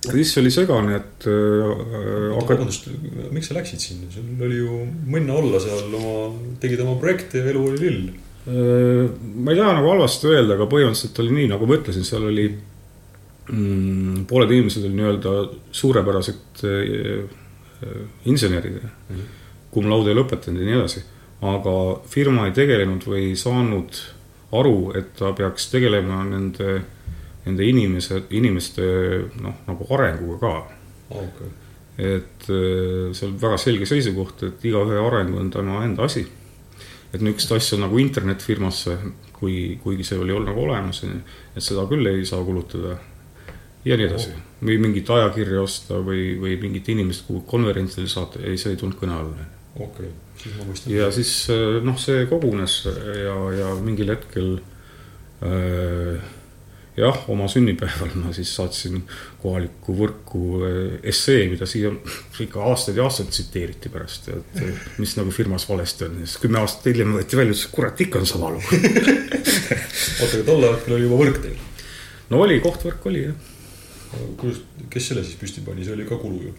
Siis 0.07 0.37
oli 0.41 0.53
segane, 0.55 1.01
et 1.01 1.27
äh,. 1.31 2.31
vabandust, 2.37 2.89
miks 3.35 3.51
sa 3.51 3.59
läksid 3.59 3.83
sinna, 3.83 4.11
sul 4.15 4.47
oli 4.47 4.61
ju 4.61 4.81
mõnna 5.11 5.37
olla 5.41 5.61
seal 5.63 5.95
oma, 5.99 6.15
tegid 6.63 6.85
oma 6.85 6.97
projekte 7.03 7.43
ja 7.43 7.51
elu 7.53 7.67
oli 7.73 7.83
lill 7.83 8.01
äh,. 8.09 9.05
ma 9.35 9.55
ei 9.55 9.61
taha 9.61 9.77
nagu 9.81 9.93
halvasti 9.95 10.31
öelda, 10.31 10.57
aga 10.57 10.71
põhimõtteliselt 10.71 11.23
oli 11.25 11.37
nii, 11.41 11.51
nagu 11.55 11.69
ma 11.69 11.79
ütlesin, 11.81 12.07
seal 12.07 12.31
oli 12.31 12.49
mm,. 12.53 14.25
pooled 14.31 14.57
inimesed 14.57 14.87
olid 14.87 14.99
nii-öelda 15.03 15.37
suurepärased 15.83 16.65
äh, 16.69 17.39
insenerid 18.27 18.81
mm 18.81 18.91
-hmm., 19.15 19.37
cum 19.75 19.87
laude 19.91 20.15
lõpetanud 20.17 20.63
ja 20.63 20.67
nii 20.67 20.81
edasi 20.81 21.07
aga 21.45 21.75
firma 22.11 22.49
ei 22.49 22.55
tegelenud 22.57 23.05
või 23.07 23.29
ei 23.31 23.37
saanud 23.39 23.99
aru, 24.59 24.93
et 24.99 25.13
ta 25.19 25.31
peaks 25.37 25.69
tegelema 25.71 26.23
nende, 26.27 26.81
nende 27.49 27.67
inimese, 27.69 28.23
inimeste 28.37 28.85
noh, 29.43 29.63
nagu 29.69 29.89
arenguga 29.97 30.39
ka. 30.43 30.55
Okay.. 31.19 31.55
et 31.99 32.49
äh, 32.53 33.09
see 33.17 33.27
on 33.27 33.39
väga 33.41 33.57
selge 33.59 33.87
seisukoht, 33.89 34.45
et 34.47 34.67
igaühe 34.69 35.01
areng 35.01 35.33
on 35.41 35.49
tema 35.51 35.81
enda 35.87 36.05
asi. 36.05 36.27
et 37.09 37.23
niisugust 37.25 37.55
asja 37.57 37.79
nagu 37.81 37.99
internetfirmasse, 37.99 38.99
kui, 39.33 39.79
kuigi 39.83 40.05
see 40.05 40.19
oli 40.21 40.37
nagu 40.45 40.67
olemas, 40.67 41.01
et 41.09 41.65
seda 41.65 41.87
küll 41.89 42.07
ei 42.11 42.27
saa 42.29 42.45
kulutada. 42.45 42.99
Ja 43.89 43.97
nii 43.97 44.09
edasi. 44.11 44.35
Oh.. 44.35 44.47
või 44.69 44.79
mingit 44.83 45.11
ajakirja 45.15 45.63
osta 45.63 46.01
või, 46.05 46.35
või 46.41 46.57
mingit 46.61 46.89
inimest 46.93 47.25
kuhugi 47.27 47.47
konverentsile 47.49 48.11
saata, 48.11 48.43
ei, 48.45 48.59
see 48.61 48.75
ei 48.75 48.81
tulnud 48.81 48.99
kõne 49.01 49.17
alla. 49.17 49.51
okei 49.79 50.11
okay 50.11 50.17
ja 50.87 51.11
siis 51.15 51.33
äh, 51.51 51.79
noh, 51.85 51.99
see 51.99 52.27
kogunes 52.31 52.81
ja, 52.87 53.37
ja 53.57 53.71
mingil 53.83 54.13
hetkel 54.13 54.59
äh, 55.43 56.21
jah, 56.99 57.19
oma 57.33 57.49
sünnipäeval 57.51 58.15
ma 58.21 58.33
siis 58.37 58.51
saatsin 58.59 59.03
kohalikku 59.43 59.97
võrku 59.99 60.43
äh, 60.67 60.79
essee, 61.13 61.47
mida 61.53 61.69
siia 61.71 61.93
ikka 62.47 62.65
aastaid 62.71 63.01
ja 63.01 63.09
aastaid 63.09 63.33
tsiteeriti 63.35 63.93
pärast, 63.93 64.31
et 64.35 64.63
mis 64.99 65.17
nagu 65.19 65.35
firmas 65.35 65.69
valesti 65.69 66.09
on. 66.09 66.21
siis 66.25 66.39
kümme 66.43 66.63
aastat 66.63 66.91
hiljem 66.93 67.17
võeti 67.19 67.39
välja, 67.39 67.57
ütles 67.57 67.67
kurat, 67.75 68.07
ikka 68.07 68.23
on 68.23 68.31
sama 68.31 68.53
lugu 68.55 68.69
oota, 70.21 70.33
aga 70.33 70.45
tol 70.47 70.71
ajal 70.71 70.97
oli 70.99 71.05
juba 71.09 71.21
võrk 71.25 71.43
teil? 71.45 71.61
no 72.31 72.43
oli, 72.47 72.63
kohtvõrk 72.65 73.11
oli 73.11 73.27
jah. 73.29 73.53
kuidas, 74.41 74.65
kes 74.91 75.13
selle 75.13 75.27
siis 75.27 75.39
püsti 75.41 75.67
pani, 75.67 75.87
see 75.87 75.97
oli 75.97 76.09
ka 76.09 76.21
kulu 76.21 76.49
ju 76.49 76.57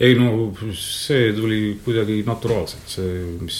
ei 0.00 0.16
no 0.16 0.50
see 0.76 1.32
tuli 1.36 1.60
kuidagi 1.84 2.22
naturaalselt, 2.26 2.88
see, 2.88 3.22
mis, 3.42 3.58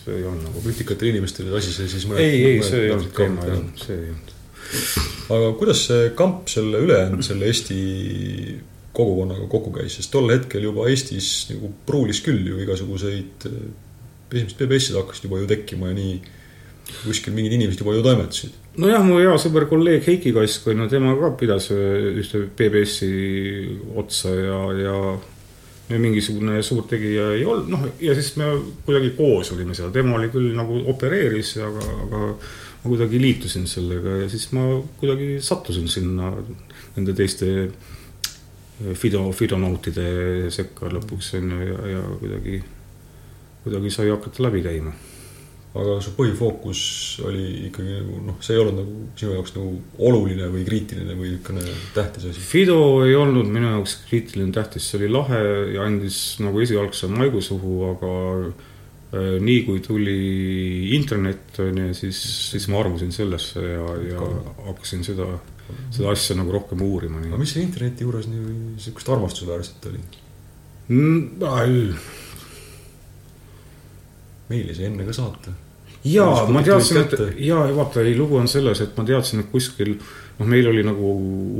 see 0.00 0.16
ei 0.16 0.24
olnud 0.24 0.48
nagu. 0.48 0.62
nutikatel 0.64 1.12
inimestel 1.12 1.50
asi 1.56 1.74
see 1.76 1.88
siis. 1.92 2.06
ei, 2.16 2.44
ei, 2.54 2.62
see 2.64 2.86
ei 2.86 2.94
olnud 2.94 3.12
teema, 3.16 3.48
see 3.76 3.96
ei 3.98 4.12
olnud. 4.14 4.36
Aga 5.30 5.52
kuidas 5.58 5.84
see 5.88 6.10
kamp 6.18 6.50
selle 6.52 6.82
ülejäänud, 6.86 7.24
selle 7.28 7.50
Eesti 7.50 7.78
kogukonnaga 8.96 9.46
kokku 9.50 9.72
käis, 9.74 9.96
sest 9.98 10.10
tol 10.12 10.30
hetkel 10.32 10.66
juba 10.66 10.88
Eestis 10.90 11.48
nagu 11.52 11.70
pruulis 11.86 12.22
küll 12.24 12.42
ju 12.46 12.58
igasuguseid, 12.64 13.46
esimesed 14.30 14.58
PBS-id 14.58 14.98
hakkasid 14.98 15.28
juba 15.28 15.42
ju 15.42 15.50
tekkima 15.50 15.90
ja 15.90 15.98
nii 15.98 16.18
kuskil 17.04 17.34
mingid 17.34 17.54
inimesed 17.54 17.82
juba 17.82 17.94
ju 17.94 18.02
toimetasid. 18.06 18.56
Nojah, 18.80 19.02
mu 19.06 19.18
hea 19.18 19.34
sõber, 19.42 19.66
kolleeg 19.70 20.06
Heiki 20.06 20.32
Kask 20.34 20.66
ju, 20.70 20.86
tema 20.90 21.14
ka 21.18 21.32
pidas 21.38 21.68
ühte 21.74 22.44
PBS-i 22.56 23.12
otsa 23.98 24.34
ja, 24.34 24.60
ja 24.78 24.96
mingisugune 25.98 26.60
suur 26.62 26.84
tegija 26.90 27.30
ei 27.34 27.44
olnud, 27.44 27.70
noh, 27.72 27.86
ja 28.02 28.14
siis 28.14 28.34
me 28.38 28.50
kuidagi 28.86 29.14
koos 29.18 29.52
olime 29.56 29.74
seal, 29.74 29.90
tema 29.94 30.14
oli 30.18 30.30
küll 30.30 30.52
nagu 30.56 30.82
opereeris, 30.92 31.56
aga, 31.66 31.86
aga 32.06 32.20
ma 32.80 32.88
kuidagi 32.88 33.20
liitusin 33.20 33.66
sellega 33.70 34.20
ja 34.22 34.28
siis 34.30 34.50
ma 34.56 34.66
kuidagi 35.00 35.38
sattusin 35.44 35.88
sinna 35.90 36.30
nende 36.96 37.14
teiste 37.18 37.50
fido, 38.96 39.26
fidonautide 39.36 40.50
sekka 40.54 40.92
lõpuks 40.94 41.34
on 41.40 41.54
ju, 41.56 41.62
ja, 41.72 41.80
ja 41.96 42.02
kuidagi, 42.22 42.60
kuidagi 43.64 43.94
sai 43.94 44.12
hakata 44.12 44.46
läbi 44.46 44.62
käima 44.64 44.94
aga 45.70 46.00
su 46.02 46.10
põhifookus 46.16 46.80
oli 47.28 47.44
ikkagi 47.68 48.00
nagu 48.00 48.16
noh, 48.26 48.38
see 48.42 48.56
ei 48.56 48.62
olnud 48.62 48.80
nagu 48.80 49.02
sinu 49.18 49.36
jaoks 49.36 49.52
nagu 49.54 49.74
oluline 50.08 50.48
või 50.50 50.64
kriitiline 50.66 51.14
või 51.14 51.36
niisugune 51.36 51.62
tähtis 51.94 52.26
asi? 52.32 52.42
Fido 52.42 52.78
ei 53.04 53.14
olnud 53.14 53.46
minu 53.46 53.70
jaoks 53.76 54.00
kriitiline, 54.08 54.50
tähtis, 54.56 54.88
see 54.90 54.98
oli 54.98 55.12
lahe 55.14 55.40
ja 55.76 55.86
andis 55.86 56.18
nagu 56.42 56.58
esialgse 56.64 57.10
maigu 57.12 57.42
suhu, 57.44 57.76
aga 57.92 58.14
äh, 58.48 59.36
nii 59.46 59.60
kui 59.68 59.84
tuli 59.84 60.18
internet, 60.98 61.54
on 61.62 61.78
ju, 61.84 61.94
siis, 62.02 62.18
siis 62.50 62.66
ma 62.72 62.82
armusin 62.82 63.14
sellesse 63.14 63.62
ja, 63.62 63.86
ja 64.10 64.30
hakkasin 64.72 65.06
seda, 65.06 65.28
seda 65.94 66.10
asja 66.16 66.34
nagu 66.40 66.50
rohkem 66.56 66.82
uurima. 66.82 67.22
aga 67.22 67.38
mis 67.38 67.54
selle 67.54 67.68
interneti 67.68 68.08
juures 68.08 68.26
nii 68.26 68.56
niisugust 68.74 69.14
armastusväärset 69.14 69.86
oli 69.92 70.02
mm,? 70.02 71.94
Meile 74.50 74.74
sai 74.74 74.88
enne 74.90 75.06
ka 75.06 75.14
saata. 75.16 75.52
jaa, 76.04 76.46
ma 76.50 76.62
teadsin, 76.66 77.02
et 77.04 77.44
jaa, 77.44 77.66
vaata, 77.76 78.02
ei, 78.02 78.16
lugu 78.18 78.38
on 78.40 78.48
selles, 78.48 78.80
et 78.84 78.96
ma 78.96 79.04
teadsin, 79.06 79.44
et 79.44 79.50
kuskil 79.52 79.94
noh, 80.40 80.48
meil 80.48 80.70
oli 80.70 80.84
nagu 80.86 81.12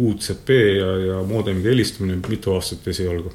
UCP 0.08 0.54
ja, 0.56 0.90
ja 1.04 1.20
moodemiga 1.28 1.70
helistamine 1.72 2.18
mitu 2.24 2.54
aastat 2.56 2.88
esialgu. 2.92 3.32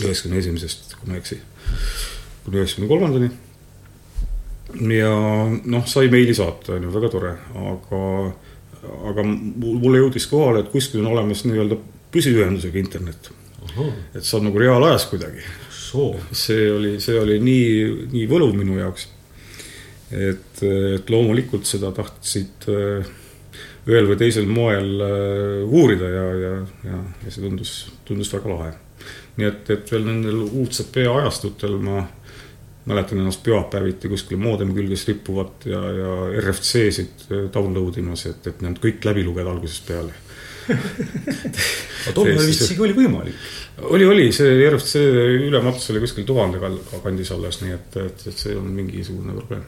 üheksakümne 0.00 0.38
esimesest, 0.38 0.94
kui 0.96 1.10
ma 1.10 1.16
ei 1.16 1.22
eksi, 1.22 1.40
kuni 2.44 2.60
üheksakümne 2.60 2.88
kolmandani. 2.88 3.30
ja 4.96 5.14
noh, 5.74 5.86
sai 5.90 6.08
meili 6.12 6.34
saata, 6.34 6.78
on 6.78 6.88
ju, 6.88 6.94
väga 6.94 7.10
tore, 7.12 7.34
aga, 7.74 8.04
aga 9.12 9.26
mulle 9.26 10.04
jõudis 10.04 10.30
kohale, 10.30 10.64
et 10.64 10.72
kuskil 10.72 11.04
on 11.04 11.12
olemas 11.12 11.44
nii-öelda 11.44 11.76
püsiühendusega 12.14 12.80
internet. 12.80 13.32
et 14.14 14.24
saab 14.24 14.46
nagu 14.48 14.58
reaalajas 14.58 15.04
kuidagi. 15.12 15.44
See 16.32 16.68
oli, 16.72 16.98
see 17.02 17.18
oli 17.20 17.38
nii, 17.42 17.70
nii 18.12 18.26
võluv 18.30 18.54
minu 18.58 18.78
jaoks. 18.78 19.08
et, 20.10 20.62
et 20.62 21.10
loomulikult 21.10 21.66
seda 21.68 21.92
tahtsid 21.94 22.68
äh, 22.70 23.10
ühel 23.90 24.08
või 24.10 24.18
teisel 24.20 24.48
moel 24.50 25.02
äh, 25.06 25.66
uurida 25.66 26.08
ja, 26.10 26.24
ja, 26.44 26.54
ja, 26.86 27.02
ja 27.24 27.32
see 27.32 27.44
tundus, 27.44 27.74
tundus 28.04 28.32
väga 28.34 28.54
lahe. 28.54 28.72
nii 29.38 29.48
et, 29.48 29.70
et 29.76 29.92
veel 29.92 30.08
nendel 30.08 30.42
UCP 30.46 31.04
ajastutel 31.04 31.78
ma 31.82 32.02
mäletan 32.90 33.20
ennast 33.20 33.42
pühapäeviti 33.44 34.08
kuskil 34.10 34.40
moodemi 34.40 34.74
külges 34.74 35.06
rippuvat 35.08 35.66
ja, 35.68 35.80
ja 36.00 36.16
RFC-sid 36.42 37.28
äh, 37.30 37.46
download 37.54 38.00
imas, 38.02 38.26
et, 38.30 38.46
et 38.46 38.64
need 38.64 38.82
kõik 38.82 39.04
läbi 39.06 39.24
lugeda 39.26 39.52
algusest 39.52 39.86
peale 39.88 40.16
aga 40.68 42.14
tol 42.14 42.30
ajal 42.30 42.48
vist 42.48 42.64
isegi 42.66 42.84
oli 42.84 42.96
võimalik. 42.96 43.44
oli, 43.90 44.06
oli, 44.08 44.30
see 44.34 44.56
RFC 44.68 45.02
ülematus 45.48 45.90
oli 45.92 46.02
kuskil 46.04 46.26
tuhande 46.28 46.60
kandis 47.04 47.32
alles, 47.36 47.60
nii 47.64 47.76
et, 47.76 48.00
et, 48.02 48.26
et 48.32 48.42
see 48.46 48.56
on 48.58 48.66
mingisugune 48.74 49.36
probleem. 49.36 49.64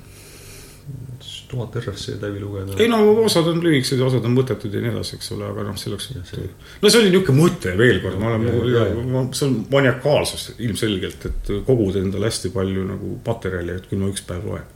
tuhat 1.52 1.76
RFC-d 1.83 2.24
läbi 2.24 2.40
lugeda. 2.42 2.78
ei 2.83 2.88
no 2.90 3.02
osad 3.24 3.48
on 3.52 3.61
lühikesed 3.64 4.00
ja 4.00 4.09
osad 4.09 4.24
on 4.28 4.35
mõttetud 4.37 4.72
ja 4.74 4.83
nii 4.83 4.94
edasi, 4.94 5.18
eks 5.18 5.33
ole, 5.37 5.46
aga 5.52 5.66
noh, 5.68 5.78
selleks. 5.78 6.11
no 6.16 6.90
see 6.90 7.02
oli 7.02 7.12
niisugune 7.12 7.38
mõte 7.38 7.76
veel 7.78 8.02
kord, 8.05 8.18
ma 8.22 8.35
olen, 8.35 9.31
see 9.37 9.46
on 9.48 9.61
maniakaalsus 9.72 10.50
ilmselgelt, 10.59 11.31
et 11.31 11.55
kogud 11.68 12.00
endale 12.00 12.31
hästi 12.33 12.52
palju 12.57 12.88
nagu 12.90 13.14
materjali, 13.26 13.78
et 13.78 13.88
küll 13.90 14.02
ma 14.02 14.12
üks 14.12 14.26
päev 14.28 14.50
loen. 14.50 14.68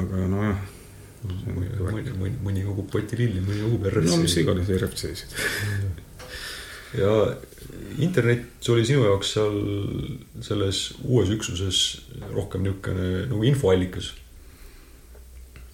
aga 0.00 0.28
nojah 0.34 0.68
mõni, 1.24 2.14
mõni, 2.16 2.36
mõni 2.40 2.64
kogub 2.64 2.88
potililli, 2.92 3.42
mõni 3.44 3.64
kogub 3.66 3.88
RFC. 3.90 4.08
no 4.08 4.20
mis 4.22 4.36
iganes 4.40 4.70
RFC-sid 4.76 5.34
ja 7.02 7.12
internet 8.00 8.70
oli 8.72 8.86
sinu 8.88 9.04
jaoks 9.04 9.34
seal 9.36 9.58
selles 10.44 10.80
uues 11.04 11.30
üksuses 11.34 11.82
rohkem 12.32 12.64
niisugune 12.64 13.26
nagu 13.30 13.46
infoallikas? 13.50 14.12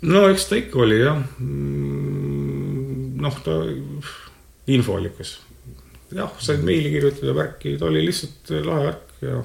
no 0.02 0.26
eks 0.30 0.48
ta 0.50 0.58
ikka 0.60 0.82
oli 0.84 1.00
jah. 1.00 1.22
Mm, 1.40 3.16
noh, 3.22 3.38
ta 3.44 3.62
infoallikas. 4.70 5.38
jah, 6.14 6.32
said 6.42 6.62
meili 6.66 6.92
kirjutada, 6.94 7.34
värki, 7.36 7.76
ta 7.78 7.88
oli 7.88 8.04
lihtsalt 8.06 8.52
lahe 8.66 8.90
värk 8.90 9.16
ja 9.24 9.40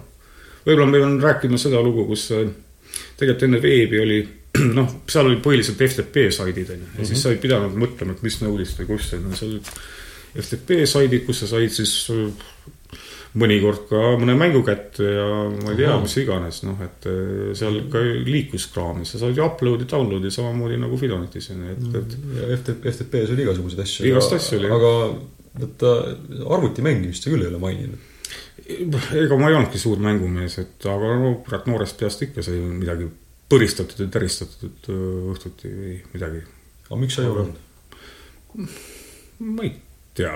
võib-olla 0.66 0.90
me 0.90 1.00
peame 1.00 1.24
rääkima 1.24 1.58
seda 1.62 1.82
lugu, 1.82 2.06
kus 2.10 2.28
tegelikult 2.32 3.48
enne 3.48 3.62
veebi 3.64 4.02
oli 4.02 4.20
noh, 4.78 4.92
seal 5.10 5.30
olid 5.30 5.42
põhiliselt 5.46 5.82
FTP 5.86 6.28
saidid 6.36 6.76
onju. 6.76 6.92
Ja 7.00 7.08
siis 7.08 7.24
sa 7.24 7.32
ei 7.32 7.40
pidanud 7.42 7.78
mõtlema, 7.80 8.18
et 8.18 8.26
mis 8.26 8.42
nõudist 8.44 8.82
või 8.82 8.94
kus, 8.94 9.14
on 9.18 9.30
ju, 9.30 9.40
seal 9.40 9.56
olid 9.56 9.74
FTP 10.42 10.84
saidid, 10.90 11.26
kus 11.28 11.44
sa 11.44 11.50
said 11.52 11.74
siis 11.76 11.94
äh, 12.14 12.30
mõnikord 13.40 13.86
ka 13.88 14.02
mõne 14.20 14.36
mängu 14.40 14.62
kätte 14.68 15.08
ja 15.08 15.28
ma 15.48 15.72
ei 15.72 15.80
tea, 15.80 15.96
mis 16.04 16.16
iganes, 16.20 16.62
noh, 16.68 16.80
et 16.84 17.08
äh, 17.08 17.52
seal 17.58 17.82
ka 17.92 18.04
liikus 18.28 18.68
kraami, 18.74 19.08
sa 19.08 19.22
said 19.22 19.40
ju 19.40 19.46
upload'i, 19.46 19.88
download'i 19.92 20.32
samamoodi 20.34 20.80
nagu 20.82 21.00
Fidonetis 21.00 21.52
on 21.56 21.64
ju, 21.64 21.76
et, 21.76 22.00
et 22.02 22.18
ja 22.40 22.52
FTP, 22.58 22.96
FTP-s 22.96 23.36
oli 23.36 23.46
igasuguseid 23.48 23.84
asju. 23.86 24.08
Igast 24.12 24.36
asju 24.36 24.60
oli, 24.60 24.72
aga 24.72 24.94
vaata, 25.62 25.96
arvuti 26.58 26.84
mängimist 26.86 27.24
sa 27.24 27.32
küll 27.32 27.44
ei 27.46 27.52
ole 27.52 27.62
maininud. 27.62 28.08
ega 28.68 29.40
ma 29.40 29.50
ei 29.50 29.58
olnudki 29.58 29.80
suur 29.80 30.00
mängumees, 30.04 30.60
et 30.64 30.88
aga 30.92 31.16
no 31.20 31.34
kurat, 31.46 31.68
noorest 31.72 32.00
peast 32.00 32.28
ikka 32.28 32.44
sai 32.46 32.60
midagi 32.60 33.08
põristatud 33.52 34.06
ja 34.06 34.10
täristatud 34.12 34.90
õhtuti 35.36 35.72
või 35.76 36.00
midagi. 36.16 36.44
aga 36.88 37.00
miks 37.04 37.18
sa 37.18 37.26
ei 37.26 37.32
ole 37.32 37.46
olnud? 37.46 38.76
ma 39.42 39.66
ei 39.66 39.74
tea. 40.18 40.36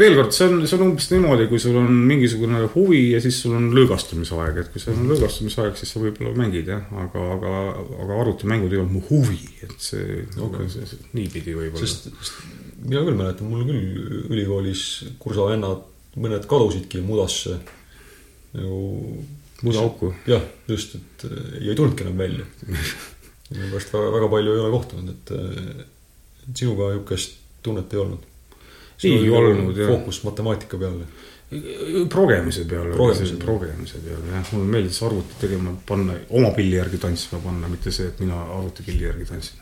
veel 0.00 0.16
kord, 0.18 0.32
see 0.34 0.46
on, 0.48 0.62
see 0.66 0.76
on 0.76 0.84
umbes 0.88 1.06
niimoodi, 1.12 1.46
kui 1.50 1.60
sul 1.62 1.76
on 1.78 1.92
mingisugune 2.08 2.62
huvi 2.74 3.02
ja 3.12 3.20
siis 3.22 3.38
sul 3.44 3.54
on 3.58 3.68
lõõgastumisaeg, 3.76 4.58
et 4.62 4.72
kui 4.72 4.82
sul 4.82 4.96
on 4.96 5.12
lõõgastumisaeg, 5.12 5.76
siis 5.78 5.94
sa 5.94 6.02
võib-olla 6.02 6.32
mängid 6.38 6.70
jah, 6.72 6.88
aga, 7.04 7.26
aga, 7.36 7.52
aga 8.02 8.18
arvutimängud 8.24 8.74
ei 8.74 8.80
olnud 8.82 8.96
mu 8.98 9.04
huvi, 9.10 9.38
et 9.62 9.76
see 9.78 10.24
okay., 10.42 10.66
niipidi 11.14 11.54
võib-olla. 11.54 11.86
sest 11.86 12.10
mina 12.80 13.04
küll 13.06 13.18
mäletan, 13.18 13.50
mul 13.52 13.66
küll 13.68 14.26
ülikoolis 14.32 14.86
kursavennad, 15.22 15.84
mõned 16.18 16.48
kadusidki 16.50 17.04
mudasse 17.04 17.60
nagu. 18.56 18.80
mudaauku. 19.62 20.14
jah, 20.26 20.42
just, 20.68 20.94
et 20.98 21.24
äh, 21.30 21.62
ei 21.68 21.74
tulnudki 21.78 22.06
enam 22.06 22.18
välja. 22.18 22.46
minu 23.50 23.70
pärast 23.72 23.92
väga, 23.94 24.12
väga 24.14 24.28
palju 24.34 24.54
ei 24.54 24.60
ole 24.64 24.70
kohtunud, 24.76 25.14
et 25.14 25.32
äh, 25.36 25.86
et 26.48 26.56
sinuga 26.56 26.92
niisugust 26.94 27.38
tunnet 27.62 27.92
ei 27.94 28.00
olnud. 28.00 28.26
Ei 29.04 29.30
olnud, 29.32 29.76
jah. 29.80 29.88
fookus 29.94 30.22
matemaatika 30.26 30.78
peale. 30.80 31.06
progemise 32.08 32.64
peale, 32.68 32.92
Progemise. 32.94 33.98
peale 34.04 34.34
jah, 34.36 34.52
mulle 34.52 34.68
meeldis 34.70 35.00
arvuti 35.02 35.38
tegema, 35.40 35.72
panna 35.88 36.14
oma 36.38 36.52
pilli 36.54 36.76
järgi 36.76 37.00
tantsima 37.02 37.40
panna, 37.42 37.68
mitte 37.68 37.90
see, 37.90 38.06
et 38.06 38.20
mina 38.22 38.38
arvuti 38.58 38.84
pilli 38.86 39.08
järgi 39.08 39.26
tantsin. 39.32 39.58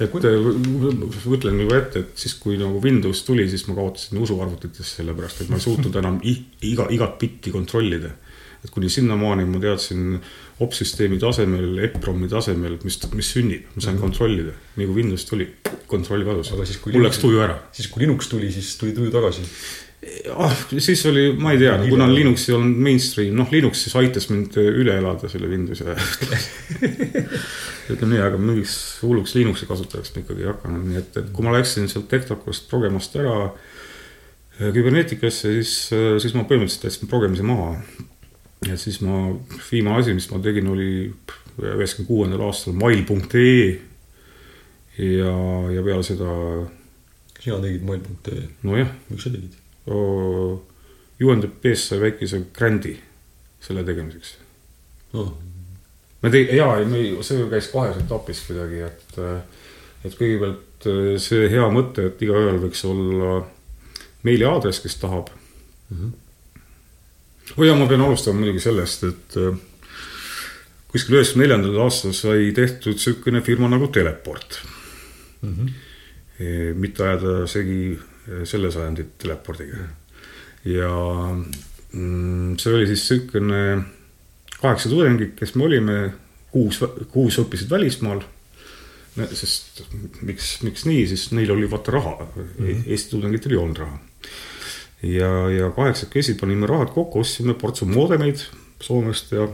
et 0.00 0.08
Kui- 0.10 0.22
äh, 0.24 1.26
mõtlen 1.28 1.60
juba 1.60 1.76
ette, 1.82 2.00
et 2.06 2.22
siis, 2.22 2.34
kui 2.40 2.56
nagu 2.56 2.80
Windows 2.80 3.20
tuli, 3.26 3.44
siis 3.50 3.66
ma 3.68 3.74
kaotasin 3.76 4.22
usu 4.22 4.38
arvutitesse, 4.40 5.02
sellepärast 5.02 5.42
et 5.42 5.50
ma 5.52 5.58
ei 5.60 5.66
suutnud 5.66 5.96
enam 6.00 6.20
iga, 6.24 6.86
igat 6.88 7.18
bitti 7.20 7.52
kontrollida. 7.52 8.14
Et 8.64 8.70
kuni 8.72 8.90
sinnamaani 8.92 9.46
ma 9.48 9.60
teadsin 9.62 10.18
opsüsteemi 10.60 11.18
tasemel, 11.20 11.78
EPROM-i 11.86 12.28
tasemel, 12.28 12.76
mis, 12.84 12.98
mis 13.16 13.30
sünnib, 13.34 13.68
ma 13.74 13.84
sain 13.84 14.00
kontrollida. 14.00 14.52
nii 14.76 14.88
kui 14.88 14.98
Windows 15.02 15.24
tuli, 15.28 15.46
kontroll 15.90 16.26
kadus 16.26 16.52
mul 16.52 17.06
läks 17.06 17.22
tuju 17.22 17.40
ära 17.40 17.56
siis, 17.76 17.88
kui 17.92 18.04
Linux 18.04 18.28
tuli, 18.28 18.50
siis 18.52 18.74
tuli 18.80 18.92
tuju 18.96 19.12
tagasi. 19.14 19.46
ah, 20.36 20.54
siis 20.76 21.06
oli, 21.08 21.30
ma 21.40 21.54
ei 21.54 21.62
tea, 21.62 21.78
kuna 21.88 22.08
Linux 22.12 22.48
ei 22.48 22.56
olnud 22.58 22.84
mainstream, 22.84 23.34
noh, 23.40 23.48
Linux 23.52 23.86
siis 23.86 23.96
aitas 24.00 24.28
mind 24.32 24.56
üle 24.60 25.00
elada 25.00 25.32
selle 25.32 25.48
Windowsi 25.48 25.88
ajal. 25.88 26.04
ütleme 27.90 28.14
nii, 28.14 28.22
aga 28.22 28.38
mingiks 28.38 28.76
hulluks 29.02 29.34
Linuxi 29.34 29.66
kasutajaks 29.66 30.12
ma 30.14 30.22
ikkagi 30.22 30.44
ei 30.44 30.52
hakanud, 30.52 30.86
nii 30.92 31.00
et, 31.00 31.16
et 31.18 31.32
kui 31.34 31.46
ma 31.46 31.56
läksin 31.56 31.88
sealt 31.90 32.08
Tektokost 32.12 32.68
progemast 32.70 33.16
ära 33.18 33.34
Kybernetikasse, 34.60 35.54
siis, 35.56 35.74
siis 36.20 36.34
ma 36.36 36.44
põhimõtteliselt 36.44 36.90
jätsin 36.90 37.08
progemise 37.08 37.44
maha. 37.48 37.78
Ja 38.66 38.76
siis 38.76 39.00
ma, 39.04 39.30
viimane 39.70 40.02
asi, 40.02 40.14
mis 40.16 40.28
ma 40.30 40.40
tegin, 40.42 40.68
oli 40.68 40.90
üheksakümne 41.60 42.08
kuuendal 42.08 42.44
aastal 42.48 42.76
mail.ee 42.76 43.80
ja, 45.00 45.34
ja 45.74 45.84
peale 45.84 46.04
seda, 46.04 46.32
sina 47.40 47.60
tegid 47.62 47.84
mail.ee, 47.88 48.48
nojah 48.68 48.90
miks 49.08 49.26
sa 49.26 49.32
tegid? 49.32 49.56
UNDP-st 51.20 51.92
sai 51.92 52.00
väikese 52.00 52.42
grandi 52.56 52.94
selle 53.60 53.84
tegemiseks. 53.84 54.36
noh, 55.16 55.32
me 56.22 56.32
tegi-, 56.32 56.56
jaa, 56.56 56.78
ei, 56.80 56.88
me, 56.88 57.02
see 57.26 57.44
käis 57.50 57.68
kahes 57.72 58.00
etapis 58.00 58.42
kuidagi, 58.46 58.84
et, 58.88 59.20
et 60.04 60.16
kõigepealt 60.16 60.88
äh, 60.88 61.12
see 61.20 61.48
hea 61.52 61.66
mõte, 61.72 62.08
et 62.10 62.24
igaühel 62.24 62.60
võiks 62.62 62.84
olla 62.88 63.40
meiliaadress, 64.26 64.82
kes 64.84 64.98
tahab. 65.00 65.32
Oh 67.56 67.66
ja 67.66 67.74
ma 67.74 67.86
pean 67.90 68.04
alustama 68.04 68.40
muidugi 68.40 68.62
sellest, 68.62 69.04
et 69.04 69.36
äh, 69.40 69.56
kuskil 70.90 71.18
üheksakümne 71.18 71.46
neljandal 71.46 71.84
aastal 71.86 72.14
sai 72.16 72.50
tehtud 72.56 72.98
niisugune 72.98 73.42
firma 73.46 73.70
nagu 73.70 73.88
Teleport. 73.94 74.60
Eh, 76.40 76.72
mitte 76.76 77.04
ajada 77.04 77.46
segi 77.50 77.92
eh, 77.92 78.42
selle 78.48 78.70
sajandi 78.72 79.06
telepordiga. 79.18 79.86
ja 80.64 80.90
mm, 81.92 82.58
see 82.58 82.74
oli 82.74 82.86
siis 82.90 83.06
niisugune 83.10 83.62
kaheksa 84.60 84.90
tudengit, 84.92 85.34
kes 85.38 85.54
me 85.56 85.64
olime, 85.64 85.96
kuus, 86.52 86.82
kuus 87.12 87.38
õppisid 87.40 87.70
välismaal. 87.70 88.22
sest 89.32 89.82
miks, 90.22 90.60
miks 90.62 90.84
nii, 90.86 91.06
siis 91.06 91.30
neil 91.34 91.50
oli 91.50 91.70
vaata 91.70 91.92
raha 91.92 92.14
mm, 92.20 92.44
-hmm. 92.58 92.82
Eesti 92.86 93.10
tudengitel 93.10 93.52
ei 93.52 93.56
olnud 93.56 93.78
raha. 93.78 93.98
ja, 95.02 95.50
ja 95.50 95.70
kaheksakesi 95.76 96.34
panime 96.40 96.66
rahad 96.66 96.92
kokku, 96.94 97.20
ostsime 97.20 97.54
portsu 97.54 97.86
moodemeid 97.86 98.42
Soomest 98.80 99.32
ja, 99.32 99.48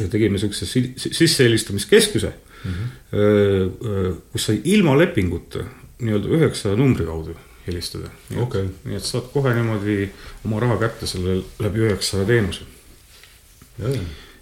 ja 0.00 0.08
tegime 0.08 0.38
si- 0.38 0.94
sissehelistamiskeskuse 0.96 2.32
mm, 2.64 2.72
-hmm. 2.72 4.16
kus 4.32 4.46
sai 4.46 4.60
ilma 4.64 4.98
lepinguta 4.98 5.64
nii-öelda 6.00 6.28
üheksa 6.28 6.76
numbri 6.76 7.04
kaudu 7.06 7.36
helistada. 7.66 8.10
Okei. 8.36 8.68
nii 8.84 8.96
et 8.96 9.04
saad 9.04 9.28
kohe 9.32 9.52
niimoodi 9.54 9.96
oma 10.44 10.60
raha 10.60 10.78
kätte 10.80 11.06
selle 11.06 11.40
läbi 11.58 11.84
üheksa 11.86 12.24
teenuse. 12.26 12.64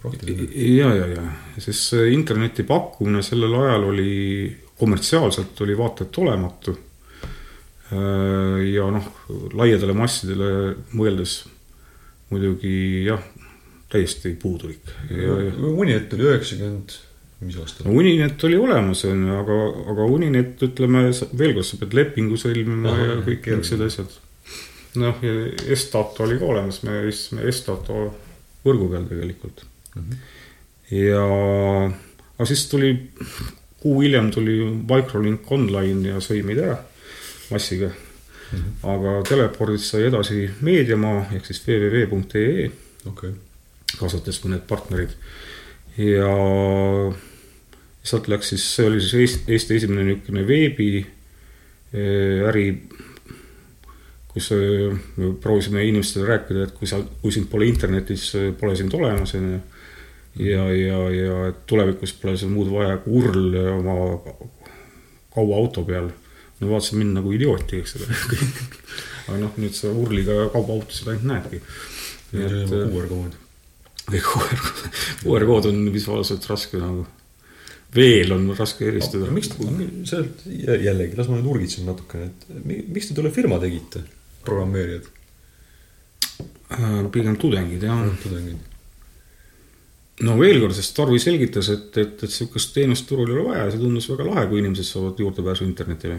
praktiline. 0.02 0.48
ja, 0.54 0.94
ja, 0.94 1.06
ja, 1.06 1.22
sest 1.58 1.90
see 1.92 2.12
interneti 2.14 2.62
pakkumine 2.62 3.22
sellel 3.22 3.54
ajal 3.62 3.88
oli 3.92 4.12
kommertsiaalselt 4.78 5.60
oli 5.60 5.78
vaata 5.78 6.04
et 6.04 6.18
olematu. 6.18 6.78
Ja 7.88 8.88
noh, 8.92 9.06
laiadele 9.56 9.94
massidele 9.96 10.48
mõeldes 10.92 11.38
muidugi 12.28 13.04
jah, 13.06 13.22
täiesti 13.88 14.34
puudulik. 14.40 14.90
hetk 15.08 16.16
oli 16.16 16.26
üheksakümmend, 16.28 16.96
mis 17.46 17.58
aastal 17.62 17.88
no 17.88 17.94
Uninet 17.96 18.44
oli 18.44 18.58
olemas, 18.60 19.04
on 19.08 19.22
ju, 19.24 19.36
aga, 19.42 19.58
aga 19.94 20.08
Uninet, 20.16 20.56
ütleme 20.68 21.06
veel 21.08 21.54
kord, 21.56 21.68
sa 21.68 21.78
pead 21.80 21.96
lepingu 21.96 22.40
sõlmima 22.40 22.92
Ahah, 22.92 23.04
ja 23.06 23.20
kõik 23.24 23.48
niisugused 23.52 23.86
asjad. 23.86 24.18
noh, 25.00 25.22
ja 25.24 25.36
Est-Dato 25.72 26.26
oli 26.26 26.36
ka 26.40 26.50
olemas, 26.52 26.82
me 26.84 27.00
istusime 27.08 27.46
Est-Dato 27.48 28.08
võrgu 28.66 28.90
peal 28.92 29.08
tegelikult 29.08 29.64
mm. 29.94 30.02
-hmm. 30.02 30.20
ja, 30.98 31.24
aga 32.36 32.50
siis 32.50 32.66
tuli, 32.68 32.92
kuu 33.80 34.00
hiljem 34.02 34.30
tuli 34.34 34.60
Microlink 34.66 35.48
Online 35.52 36.12
ja 36.12 36.20
sõi 36.24 36.44
meid 36.44 36.60
ära 36.66 36.82
massiga 37.50 37.88
mm. 37.88 38.58
-hmm. 38.58 38.88
aga 38.94 39.22
telepordist 39.28 39.92
sai 39.92 40.06
edasi 40.08 40.50
Meediamaa 40.60 41.26
ehk 41.34 41.46
siis 41.46 41.62
www.ee 41.66 42.70
okei, 43.06 43.32
kaasates 43.98 44.44
mõned 44.44 44.66
partnerid 44.68 45.16
ja 45.98 46.32
sealt 48.08 48.28
läks 48.30 48.52
siis, 48.54 48.64
see 48.76 48.86
oli 48.88 49.00
siis 49.02 49.14
Eesti, 49.14 49.52
Eesti 49.52 49.78
esimene 49.80 50.04
niisugune 50.06 50.44
veebi 50.46 50.90
eh, 51.00 52.46
äri, 52.48 52.68
kus 54.30 54.52
eh, 54.56 54.94
me 55.16 55.32
proovisime 55.42 55.82
inimestele 55.88 56.28
rääkida, 56.28 56.68
et 56.68 56.76
kui 56.78 56.88
sa, 56.90 57.00
kui 57.22 57.34
sind 57.34 57.50
pole 57.50 57.68
internetis, 57.68 58.30
pole 58.60 58.76
sind 58.78 58.94
olemas, 58.94 59.34
on 59.38 59.50
ju. 59.52 59.60
ja, 60.46 60.68
ja, 60.70 61.02
ja 61.10 61.52
tulevikus 61.66 62.14
pole 62.20 62.36
seal 62.38 62.52
muud 62.54 62.70
vaja 62.72 63.00
kui 63.02 63.18
url 63.18 63.58
oma 63.74 63.98
kaua 65.34 65.56
auto 65.58 65.84
peal. 65.88 66.10
No 66.60 66.70
vaatasin 66.72 66.98
mind 67.02 67.14
nagu 67.18 67.32
idiooti, 67.36 67.82
eks 67.82 67.96
ole. 67.98 68.06
aga 69.28 69.36
noh, 69.44 69.52
nüüd 69.60 69.76
sa 69.76 69.90
urliga 69.92 70.48
kaubaautosid 70.54 71.08
ainult 71.12 71.28
näedki. 71.32 71.60
see 72.30 72.44
oli 72.48 72.62
juba 72.64 72.80
QR 72.94 73.08
kood. 73.12 73.36
või 74.08 74.22
QR, 74.30 74.66
QR 75.22 75.46
kood 75.52 75.68
on 75.70 75.82
visuaalselt 75.94 76.46
raske 76.50 76.80
nagu, 76.80 77.04
veel 77.96 78.32
on 78.36 78.48
raske 78.58 78.88
eristada. 78.88 79.30
miks 79.32 79.52
te, 79.52 79.68
sealt 80.08 80.42
jällegi, 80.48 81.16
las 81.18 81.28
ma 81.30 81.38
nüüd 81.38 81.50
urgitsen 81.54 81.86
natukene, 81.88 82.30
et 82.32 82.48
mi- 82.64 82.82
miks 82.88 83.08
te 83.10 83.14
tolle 83.18 83.30
firma 83.34 83.60
tegite, 83.62 84.04
programmeerijad, 84.48 85.14
Äh, 86.68 87.06
pigem 87.10 87.36
tudengid 87.40 87.82
jah. 87.82 88.02
tudengid? 88.22 88.58
no 90.20 90.34
veel 90.38 90.58
kord, 90.60 90.74
sest 90.76 90.92
Tarvi 90.96 91.16
selgitas, 91.22 91.68
et, 91.72 91.96
et, 91.96 92.22
et 92.26 92.30
sihukest 92.34 92.74
teenust 92.74 93.06
turul 93.08 93.30
ei 93.30 93.36
ole 93.38 93.44
vaja 93.48 93.64
ja 93.64 93.70
see 93.72 93.80
tundus 93.80 94.08
väga 94.10 94.26
lahe, 94.26 94.42
kui 94.50 94.60
inimesed 94.60 94.84
saavad 94.84 95.18
juurdepääsu 95.22 95.64
internetile. 95.64 96.18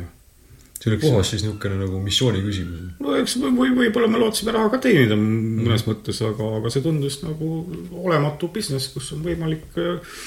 See 0.80 0.92
oli 0.92 1.00
puhas 1.02 1.30
siis 1.34 1.44
niisugune 1.44 1.76
nagu 1.82 2.00
missiooni 2.04 2.42
küsimus. 2.44 2.84
no 3.04 3.16
eks 3.20 3.38
või 3.44 3.72
võib-olla 3.76 4.08
me 4.12 4.22
lootsime 4.22 4.56
raha 4.56 4.72
ka 4.74 4.82
teenida 4.86 5.18
mõnes 5.20 5.86
mõttes, 5.88 6.22
aga, 6.26 6.52
aga 6.60 6.72
see 6.74 6.86
tundus 6.86 7.20
nagu 7.26 7.50
olematu 8.04 8.52
business, 8.54 8.92
kus 8.94 9.12
on 9.16 9.26
võimalik 9.26 9.80
äh, 9.80 10.20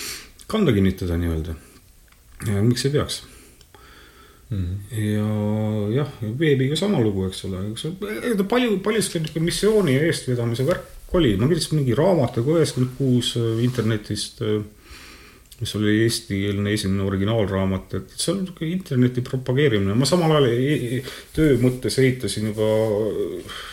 kanda 0.52 0.74
kinnitada 0.76 1.16
nii-öelda. 1.20 1.56
ja 2.50 2.64
miks 2.64 2.84
ei 2.88 2.96
peaks? 2.96 3.22
Ja 4.92 5.28
jah, 5.94 6.10
veebiga 6.20 6.76
sama 6.76 7.00
lugu, 7.00 7.24
eks 7.30 7.46
ole, 7.48 7.62
eks 7.70 7.86
ole, 7.88 8.44
palju, 8.48 8.76
paljuski 8.84 9.22
niisugune 9.22 9.48
missiooni 9.48 9.94
eestvedamise 10.10 10.66
värk 10.68 11.16
oli, 11.16 11.32
ma 11.40 11.48
kirjutasin 11.48 11.78
mingi 11.78 11.96
raamatu 11.96 12.44
ka 12.44 12.58
üheksakümmend 12.58 12.92
kuus 12.98 13.32
internetist, 13.64 14.42
mis 15.60 15.74
oli 15.78 15.92
eestikeelne 16.02 16.72
esimene 16.74 17.04
originaalraamat, 17.06 17.94
et 17.98 18.14
see 18.16 18.32
on 18.32 18.40
niisugune 18.42 18.70
interneti 18.72 19.22
propageerimine, 19.26 19.94
ma 19.98 20.08
samal 20.08 20.34
ajal 20.34 20.48
e- 20.50 20.78
e- 20.98 21.02
töö 21.36 21.54
mõttes 21.62 21.98
ehitasin 22.02 22.48
juba 22.50 22.70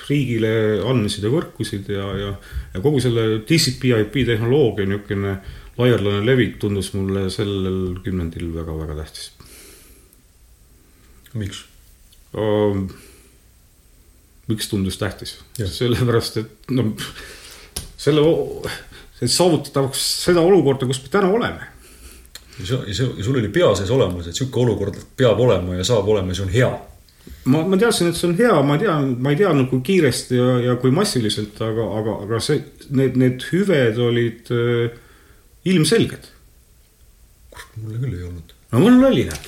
riigile 0.09 0.51
andmesidevõrkusid 0.85 1.89
ja, 1.95 2.05
ja, 2.19 2.35
ja 2.75 2.83
kogu 2.83 3.01
selle 3.03 3.41
TCP/IP 3.47 4.21
tehnoloogia 4.29 4.89
niisugune 4.89 5.39
laialdane 5.79 6.21
levik 6.27 6.57
tundus 6.61 6.91
mulle 6.93 7.29
sellel 7.33 7.99
kümnendil 8.03 8.51
väga-väga 8.53 8.99
tähtis. 8.99 9.31
Miks? 11.39 11.63
Um, 12.33 12.89
miks 14.49 14.69
tundus 14.69 14.97
tähtis? 14.99 15.37
Sellepärast, 15.57 16.41
et 16.41 16.73
no 16.75 16.91
selle, 17.99 18.23
et 19.21 19.31
saavutatavaks 19.31 20.05
seda 20.25 20.43
olukorda, 20.45 20.87
kus 20.87 21.01
me 21.03 21.11
täna 21.11 21.31
oleme. 21.31 21.67
ja 22.59 22.93
sul 23.23 23.35
oli 23.37 23.49
pea 23.55 23.71
sees 23.75 23.91
olemas, 23.91 24.27
et 24.27 24.35
niisugune 24.35 24.65
olukord 24.65 24.99
peab 25.17 25.39
olema 25.39 25.77
ja 25.77 25.83
saab 25.87 26.07
olema 26.11 26.31
ja 26.31 26.39
see 26.39 26.47
on 26.47 26.53
hea. 26.53 26.71
ma, 27.51 27.63
ma 27.71 27.79
teadsin, 27.79 28.11
et 28.11 28.19
see 28.19 28.29
on 28.29 28.35
hea, 28.39 28.55
ma 28.67 28.77
tean, 28.81 29.13
ma 29.23 29.33
ei 29.33 29.39
teadnud, 29.39 29.69
kui 29.71 29.83
kiiresti 29.91 30.39
ja, 30.39 30.49
ja 30.69 30.75
kui 30.81 30.91
massiliselt, 30.95 31.59
aga, 31.63 31.87
aga, 32.01 32.17
aga 32.25 32.41
see, 32.43 32.63
need, 32.89 33.19
need 33.19 33.45
hüved 33.51 33.99
olid 34.03 34.51
äh, 34.55 34.97
ilmselged. 35.71 36.31
kurat, 37.53 37.77
mulle 37.83 38.03
küll 38.03 38.19
ei 38.19 38.27
olnud. 38.27 38.55
no 38.71 38.83
mul 38.85 39.07
oli 39.11 39.27
näed. 39.29 39.45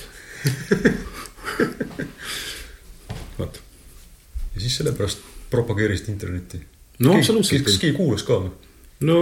vot, 3.38 3.60
ja 4.54 4.60
siis 4.60 4.80
sellepärast 4.80 5.30
propageerisid 5.52 6.12
internetti. 6.12 6.60
no 7.04 7.16
absoluutselt 7.16 7.68
kas. 7.68 7.80
keegi 7.80 7.96
kuulas 7.96 8.24
ka 8.28 8.40
või? 8.44 8.52
No 9.06 9.18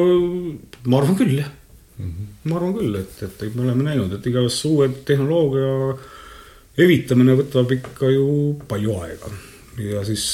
ma 0.87 1.01
arvan 1.01 1.19
küll 1.19 1.37
jah 1.39 1.51
mm. 1.99 2.07
-hmm. 2.07 2.33
ma 2.45 2.57
arvan 2.57 2.75
küll, 2.79 2.97
et, 3.01 3.23
et 3.27 3.55
me 3.55 3.67
oleme 3.67 3.87
näinud, 3.91 4.13
et 4.13 4.27
igavese 4.27 4.69
uue 4.69 4.89
tehnoloogia 5.05 5.99
evitamine 6.81 7.37
võtab 7.39 7.73
ikka 7.77 8.11
ju 8.15 8.27
palju 8.69 8.97
aega 9.05 9.33
ja 9.81 10.05
siis, 10.05 10.25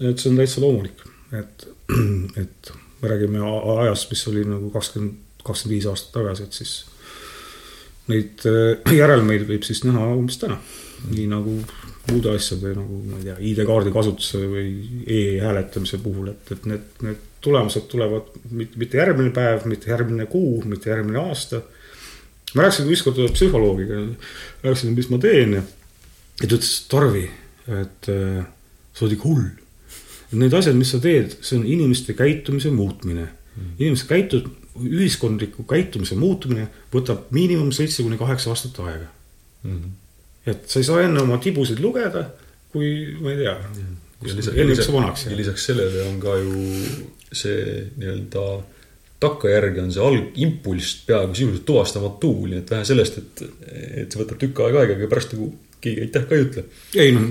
et 0.00 0.18
see 0.18 0.30
on 0.30 0.40
täitsa 0.40 0.62
loomulik, 0.64 1.04
et, 1.32 1.68
et 2.42 2.72
me 3.02 3.12
räägime 3.12 3.44
ajast, 3.82 4.10
mis 4.10 4.26
oli 4.30 4.44
nagu 4.48 4.70
kakskümmend, 4.74 5.20
kakskümmend 5.44 5.76
viis 5.76 5.88
aastat 5.90 6.14
tagasi, 6.18 6.46
et 6.46 6.58
siis 6.60 6.74
neid 8.10 8.46
äh, 8.48 8.94
järelmeid 8.96 9.46
võib 9.48 9.66
siis 9.66 9.84
näha 9.86 10.08
umbes 10.16 10.38
täna, 10.40 10.58
nii 11.10 11.26
nagu 11.30 11.58
muude 12.10 12.34
asjade 12.36 12.74
nagu 12.76 12.98
ma 13.08 13.20
ei 13.20 13.28
tea, 13.28 13.36
ID-kaardi 13.50 13.92
kasutuse 13.92 14.42
või 14.48 15.04
e-hääletamise 15.08 16.00
puhul, 16.04 16.32
et, 16.34 16.52
et 16.52 16.66
need, 16.68 16.90
need 17.04 17.22
tulemused 17.44 17.86
tulevad 17.92 18.32
mitte, 18.50 18.98
järgmine 18.98 19.32
päev, 19.34 19.66
mitte 19.70 19.90
järgmine 19.92 20.26
kuu, 20.30 20.62
mitte 20.68 20.90
järgmine 20.90 21.20
aasta. 21.20 21.62
ma 22.54 22.62
rääkisin 22.62 22.90
ükskord 22.94 23.18
psühholoogiga, 23.34 24.00
rääkisin, 24.62 24.94
mis 24.94 25.10
ma 25.10 25.18
teen 25.18 25.58
ja, 25.58 25.62
ja 26.42 26.48
ta 26.48 26.54
ütles, 26.54 26.74
Tarvi, 26.90 27.24
et 27.80 28.10
äh, 28.12 28.44
sa 28.94 29.04
oled 29.04 29.16
ikka 29.16 29.28
hull. 29.28 29.48
Need 30.34 30.54
asjad, 30.54 30.74
mis 30.78 30.90
sa 30.90 30.98
teed, 31.02 31.34
see 31.46 31.58
on 31.60 31.66
inimeste 31.66 32.14
käitumise 32.18 32.70
muutmine 32.74 33.26
mm.. 33.28 33.74
inimeste 33.78 34.08
käitu-, 34.10 34.46
ühiskondliku 34.74 35.66
käitumise 35.70 36.16
muutumine 36.18 36.66
võtab 36.94 37.28
miinimum 37.34 37.70
seitse 37.74 38.02
kuni 38.02 38.18
kaheksa 38.18 38.50
aastat 38.50 38.80
aega 38.82 39.12
et 40.46 40.68
sa 40.68 40.80
ei 40.80 40.86
saa 40.86 41.02
enne 41.04 41.22
oma 41.24 41.38
tibusid 41.42 41.80
lugeda, 41.82 42.26
kui 42.72 42.88
ma 43.20 43.32
ei 43.32 43.40
tea, 43.40 43.54
ja 43.54 44.34
lisaks, 44.36 44.50
enne 44.52 44.76
kui 44.76 44.76
lisaks, 44.76 45.26
ja 45.28 45.38
lisaks 45.38 45.68
sellele 45.70 46.04
on 46.08 46.18
ka 46.22 46.36
ju 46.40 46.64
see 47.36 47.84
nii-öelda 47.98 48.46
takkajärgi 49.24 49.82
on 49.82 49.92
see 49.94 50.04
algimpulss 50.04 51.04
peaaegu 51.08 51.36
sisuliselt 51.36 51.66
tuvastamatu, 51.68 52.32
nii 52.50 52.62
et 52.62 52.72
vähe 52.74 52.88
sellest, 52.88 53.20
et, 53.20 53.44
et 54.02 54.12
see 54.12 54.20
võtab 54.20 54.40
tükk 54.40 54.64
aega 54.66 54.82
aega, 54.82 54.98
aga 54.98 55.10
pärast 55.12 55.36
nagu 55.36 55.52
keegi 55.84 56.06
aitäh 56.06 56.26
ka 56.28 56.36
ei 56.36 56.44
ütle. 56.46 56.64
ei 57.04 57.14
noh, 57.14 57.28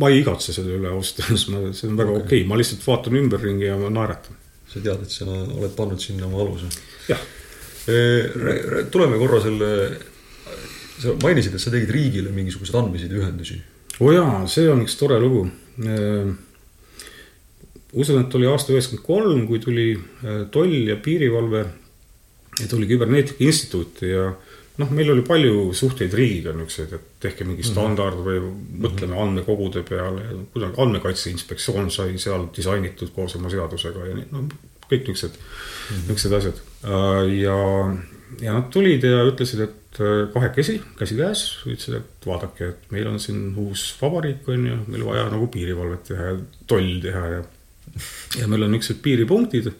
ma 0.00 0.10
ei 0.12 0.20
igatse 0.22 0.54
selle 0.56 0.76
üle 0.78 0.90
ausalt 0.92 1.24
öeldes, 1.24 1.46
ma, 1.52 1.62
see 1.76 1.90
on 1.90 2.00
väga 2.00 2.14
okei 2.16 2.26
okay., 2.42 2.48
ma 2.48 2.58
lihtsalt 2.60 2.84
vaatan 2.86 3.18
ümberringi 3.20 3.68
ja 3.68 3.78
ma 3.80 3.92
naeratan. 3.92 4.38
sa 4.72 4.82
tead, 4.82 5.04
et 5.06 5.12
sa 5.12 5.26
oled 5.28 5.74
pannud 5.76 6.02
sinna 6.02 6.28
oma 6.28 6.42
aluse. 6.44 6.70
jah, 7.10 7.22
tuleme 8.92 9.20
korra 9.20 9.42
selle, 9.44 9.70
sa 11.02 11.14
mainisid, 11.22 11.54
et 11.54 11.62
sa 11.62 11.72
tegid 11.74 11.92
riigile 11.94 12.32
mingisuguseid 12.34 12.80
andmesideühendusi. 12.82 13.60
oo 14.00 14.12
jaa, 14.16 14.42
see 14.50 14.68
on 14.72 14.84
üks 14.86 14.98
tore 15.00 15.20
lugu. 15.22 15.46
usun, 17.96 18.20
et 18.22 18.34
oli 18.38 18.48
aasta 18.50 18.74
üheksakümmend 18.74 19.06
kolm, 19.06 19.46
kui 19.48 19.60
tuli 19.62 19.88
äh, 19.96 20.44
toll 20.52 20.76
ja 20.90 20.98
piirivalve 21.02 21.64
ja 22.60 22.68
tuli 22.70 22.88
küberneetika 22.88 23.44
instituut 23.44 24.02
ja 24.06 24.30
noh, 24.80 24.92
meil 24.92 25.10
oli 25.12 25.24
palju 25.26 25.70
suhteid 25.76 26.14
riigiga 26.16 26.52
niisuguseid, 26.56 26.94
et 26.96 27.20
tehke 27.26 27.46
mingi 27.48 27.64
standard 27.66 28.20
või 28.24 28.40
mõtleme 28.84 29.18
andmekogude 29.22 29.82
peale 29.88 30.24
ja 30.24 30.38
kuidagi 30.52 30.82
andmekaitse 30.84 31.32
inspektsioon 31.32 31.90
sai 31.92 32.16
seal 32.20 32.48
disainitud 32.56 33.12
koos 33.16 33.36
oma 33.38 33.52
seadusega 33.52 34.10
ja 34.10 34.18
nii, 34.18 34.28
no 34.32 34.46
kõik 34.86 35.08
niisugused, 35.08 35.40
niisugused 36.06 36.36
asjad. 36.38 36.62
ja, 37.32 37.56
ja 38.42 38.54
nad 38.54 38.70
tulid 38.74 39.04
ja 39.06 39.24
ütlesid, 39.26 39.64
et 39.66 40.00
äh, 40.00 40.28
kahekesi, 40.34 40.78
käsikäes, 40.98 41.44
ütlesid, 41.66 42.00
et 42.00 42.28
vaadake, 42.28 42.72
et 42.74 42.94
meil 42.94 43.10
on 43.10 43.20
siin 43.22 43.48
uus 43.62 43.88
vabariik, 44.00 44.46
on 44.52 44.70
ju, 44.70 44.78
meil 44.92 45.06
vaja 45.08 45.26
nagu 45.32 45.48
piirivalvet 45.52 46.08
teha 46.12 46.30
ja 46.30 46.38
toll 46.70 46.96
teha 47.02 47.26
ja 47.34 47.44
ja 48.40 48.48
meil 48.50 48.66
on 48.66 48.74
niisugused 48.74 49.02
piiripunktid, 49.04 49.70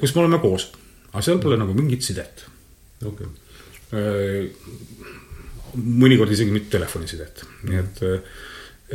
kus 0.00 0.14
me 0.14 0.22
oleme 0.22 0.40
koos, 0.42 0.68
aga 1.10 1.24
seal 1.24 1.40
pole 1.42 1.58
nagu 1.60 1.74
mingit 1.76 2.04
sidet. 2.06 2.46
okei. 3.04 3.26
mõnikord 5.74 6.32
isegi 6.32 6.54
mitte 6.54 6.70
telefonisidet, 6.76 7.42
nii 7.68 7.80
et, 7.80 8.02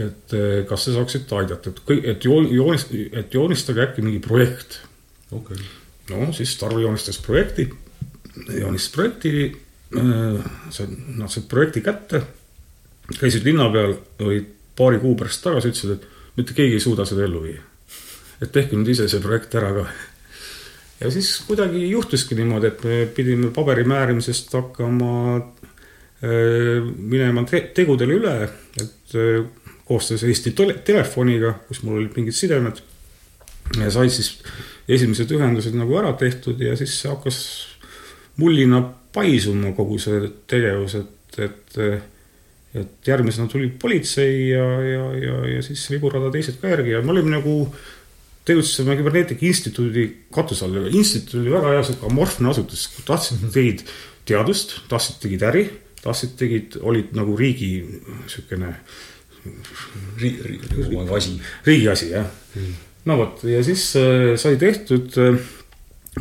et 0.06 0.38
kas 0.70 0.88
sa 0.88 0.96
saaksid 0.96 1.34
aidata, 1.38 1.74
et 1.74 2.08
et 2.14 2.26
joon-, 2.30 2.50
joonist-, 2.54 2.96
et 2.96 3.34
joonistage 3.34 3.84
äkki 3.90 4.06
mingi 4.06 4.24
projekt. 4.24 4.82
okei. 5.32 5.62
no 6.14 6.32
siis 6.34 6.56
Tarvo 6.58 6.82
joonistas 6.82 7.20
projekti, 7.22 7.70
joonistas 8.48 8.94
projekti, 8.96 9.34
see, 9.92 10.88
noh, 11.20 11.30
see 11.32 11.48
projekti 11.50 11.84
kätte, 11.86 12.24
käisid 13.20 13.46
linna 13.48 13.70
peal, 13.72 13.96
olid 14.26 14.54
paari 14.78 15.00
kuu 15.02 15.16
pärast 15.18 15.44
tagasi, 15.46 15.72
ütlesid, 15.72 15.98
et 15.98 16.17
mitte 16.38 16.54
keegi 16.58 16.78
ei 16.78 16.84
suuda 16.84 17.06
seda 17.06 17.26
ellu 17.26 17.42
viia. 17.44 17.62
et 18.42 18.52
tehke 18.54 18.78
nüüd 18.78 18.92
ise 18.94 19.08
see 19.10 19.22
projekt 19.24 19.56
ära 19.58 19.72
ka. 19.74 19.86
ja 21.02 21.12
siis 21.14 21.32
kuidagi 21.48 21.88
juhtuski 21.90 22.38
niimoodi, 22.38 22.68
et 22.68 22.84
me 22.84 23.06
pidime 23.16 23.52
paberi 23.54 23.86
määrimisest 23.90 24.54
hakkama 24.54 25.14
äh, 25.38 26.84
minema 26.98 27.46
te 27.50 27.62
tegudele 27.74 28.20
üle, 28.22 28.36
et 28.82 29.18
äh, 29.18 29.48
koostöös 29.88 30.24
Eesti 30.28 30.52
tele- 30.52 30.78
telefoniga, 30.86 31.54
kus 31.68 31.82
mul 31.84 32.02
olid 32.02 32.16
mingid 32.20 32.36
sidemed 32.36 32.84
ja 33.76 33.90
sai 33.92 34.10
siis 34.14 34.38
esimesed 34.88 35.32
ühendused 35.36 35.76
nagu 35.76 35.98
ära 36.00 36.14
tehtud 36.20 36.62
ja 36.64 36.76
siis 36.80 36.96
hakkas 37.08 37.40
mullina 38.38 38.82
paisuma 39.14 39.74
kogu 39.76 39.98
see 40.00 40.30
tegevus, 40.48 40.96
et, 41.00 41.40
et 41.42 41.80
et 42.82 43.12
järgmisena 43.12 43.48
tuli 43.52 43.70
politsei 43.82 44.50
ja, 44.50 44.66
ja, 44.86 45.06
ja, 45.22 45.38
ja 45.56 45.64
siis 45.66 45.86
viburada 45.92 46.32
teised 46.34 46.60
ka 46.62 46.72
järgi 46.74 46.96
ja 46.96 47.02
me 47.06 47.16
olime 47.16 47.34
nagu 47.36 47.58
tegutsesime 48.48 48.96
Küberneetika 49.00 49.46
Instituudi 49.48 50.06
katuse 50.34 50.66
all, 50.66 50.88
instituut 50.94 51.42
oli 51.42 51.52
väga 51.52 51.74
hea 51.76 51.84
sihuke 51.84 52.08
amorfne 52.08 52.52
asutus, 52.54 52.88
tahtsid, 53.08 53.44
tegid 53.52 53.84
teadust, 54.28 54.78
tahtsid, 54.92 55.20
tegid 55.24 55.44
äri, 55.50 55.66
tahtsid, 56.04 56.38
tegid, 56.40 56.80
olid 56.80 57.12
nagu 57.18 57.36
riigi 57.40 57.72
siukene 58.32 58.72
riigi, 60.18 60.42
riigi 60.44 61.16
asi. 61.16 61.36
riigi 61.66 61.90
asi 61.90 62.10
jah 62.12 62.26
mm.. 62.56 62.74
no 63.06 63.18
vot 63.20 63.44
ja 63.48 63.62
siis 63.64 63.90
äh, 64.00 64.34
sai 64.40 64.58
tehtud 64.60 65.18
äh,, 65.22 65.38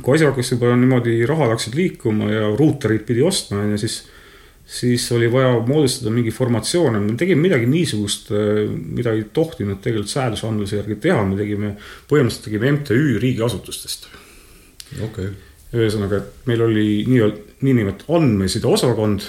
kui 0.02 0.16
asi 0.16 0.28
hakkas 0.28 0.52
juba 0.52 0.74
niimoodi, 0.76 1.18
rahad 1.28 1.54
hakkasid 1.54 1.78
liikuma 1.78 2.30
ja 2.30 2.50
ruuterid 2.58 3.06
pidi 3.08 3.24
ostma 3.24 3.64
ja 3.72 3.78
siis, 3.80 4.02
siis 4.66 5.06
oli 5.12 5.28
vaja 5.32 5.60
moodustada 5.66 6.10
mingi 6.10 6.30
formatsioon 6.34 6.98
ja 6.98 7.00
me 7.00 7.14
tegime 7.18 7.42
midagi 7.46 7.68
niisugust, 7.70 8.32
mida 8.74 9.12
ei 9.14 9.24
tohtinud 9.32 9.78
tegelikult 9.82 10.10
seadusandluse 10.10 10.80
järgi 10.80 10.98
teha, 11.06 11.22
me 11.24 11.38
tegime, 11.38 11.74
põhimõtteliselt 12.10 12.48
tegime 12.48 12.72
MTÜ 12.78 13.18
riigiasutustest. 13.22 14.08
okei. 15.06 15.30
ühesõnaga, 15.76 16.22
et 16.22 16.46
meil 16.50 16.62
oli 16.66 16.86
nii-öelda, 17.06 17.58
niinimetatud 17.66 18.16
andmeside 18.18 18.66
osakond 18.70 19.28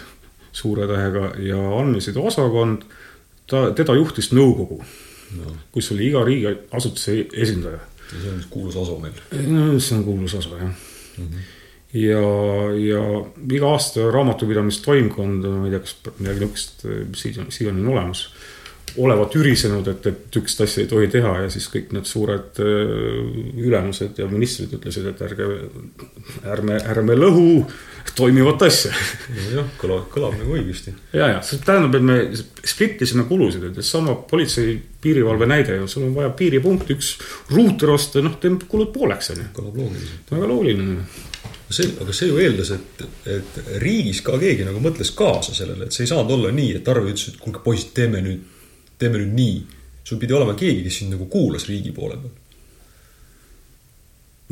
suure 0.58 0.88
tähega 0.90 1.32
ja 1.44 1.60
andmeside 1.80 2.20
osakond, 2.20 2.86
ta, 3.50 3.70
teda 3.78 3.96
juhtis 3.98 4.32
nõukogu 4.34 4.82
no., 5.38 5.54
kus 5.72 5.92
oli 5.94 6.10
iga 6.10 6.24
riigiasutuse 6.26 7.20
esindaja. 7.34 7.80
ja 8.08 8.24
see 8.24 8.34
on 8.34 8.42
kuulus 8.50 8.80
asu 8.80 8.98
meil. 9.04 9.22
no 9.52 9.70
see 9.80 9.98
on 10.00 10.04
kuulus 10.08 10.34
osa 10.40 10.58
jah 10.58 10.66
mm. 10.70 11.28
-hmm. 11.28 11.54
ja, 12.02 12.22
ja 12.82 13.02
iga 13.52 13.72
aasta 13.76 14.10
raamatupidamistoimkond, 14.14 15.48
ma 15.48 15.68
ei 15.68 15.76
tea, 15.76 15.84
kas 15.86 15.96
midagi 16.20 16.46
niisugust 16.46 16.86
siiani, 17.22 17.54
siiani 17.54 17.84
on 17.84 17.92
olemas, 17.96 18.24
olevat 18.98 19.36
ürisenud, 19.38 19.88
et, 19.92 20.10
et 20.10 20.24
niisugust 20.30 20.64
asja 20.66 20.84
ei 20.84 20.90
tohi 20.92 21.12
teha 21.14 21.36
ja 21.44 21.52
siis 21.54 21.68
kõik 21.74 21.94
need 21.96 22.10
suured 22.10 22.62
äh, 22.64 23.28
ülemused 23.68 24.20
ja 24.22 24.30
ministrid 24.32 24.74
ütlesid, 24.80 25.12
et 25.12 25.22
ärge, 25.28 25.52
ärme, 26.56 26.82
ärme 26.96 27.20
lõhu 27.20 27.50
toimivat 28.18 28.64
asja 28.68 28.92
jah, 29.54 29.68
kõlab, 29.80 30.08
kõlab 30.14 30.38
nagu 30.40 30.56
õigesti. 30.58 30.94
ja, 31.14 31.32
ja 31.36 31.42
see 31.46 31.62
tähendab, 31.66 31.98
et 31.98 32.06
me 32.08 32.18
split 32.68 33.02
isime 33.06 33.28
kulusid, 33.30 33.68
et 33.70 33.86
sama 33.86 34.16
politsei 34.30 34.78
piirivalve 35.02 35.48
näide 35.50 35.78
ju, 35.82 35.88
sul 35.92 36.08
on 36.08 36.16
vaja 36.16 36.32
piiripunkt, 36.38 36.90
üks 36.96 37.14
ruuter 37.54 37.94
osta, 37.94 38.24
noh, 38.26 38.38
teeme 38.42 38.62
kulud 38.70 38.92
pooleks, 38.96 39.32
on 39.34 39.44
ju. 39.44 39.50
kõlab 39.58 39.82
loogiliselt. 39.84 40.32
väga 40.34 40.50
loogiline. 40.54 40.98
see, 41.76 41.90
aga 42.02 42.16
see 42.16 42.30
ju 42.30 42.40
eeldas, 42.40 42.72
et, 42.76 43.04
et 43.28 43.58
riigis 43.84 44.22
ka 44.26 44.38
keegi 44.40 44.66
nagu 44.68 44.80
mõtles 44.84 45.12
kaasa 45.18 45.56
sellele, 45.56 45.88
et 45.88 45.96
see 45.96 46.06
ei 46.06 46.12
saanud 46.12 46.38
olla 46.38 46.52
nii, 46.56 46.78
et 46.80 46.92
Arvi 46.92 47.12
ütles, 47.12 47.34
et 47.34 47.42
kuulge 47.42 47.64
poisid, 47.66 47.92
teeme 47.98 48.22
nüüd, 48.24 48.46
teeme 49.00 49.20
nüüd 49.22 49.36
nii. 49.36 49.58
sul 50.08 50.20
pidi 50.22 50.32
olema 50.34 50.56
keegi, 50.56 50.86
kes 50.86 51.02
sind 51.02 51.12
nagu 51.12 51.26
kuulas 51.28 51.68
riigi 51.68 51.92
poole 51.92 52.16
peal. 52.22 52.36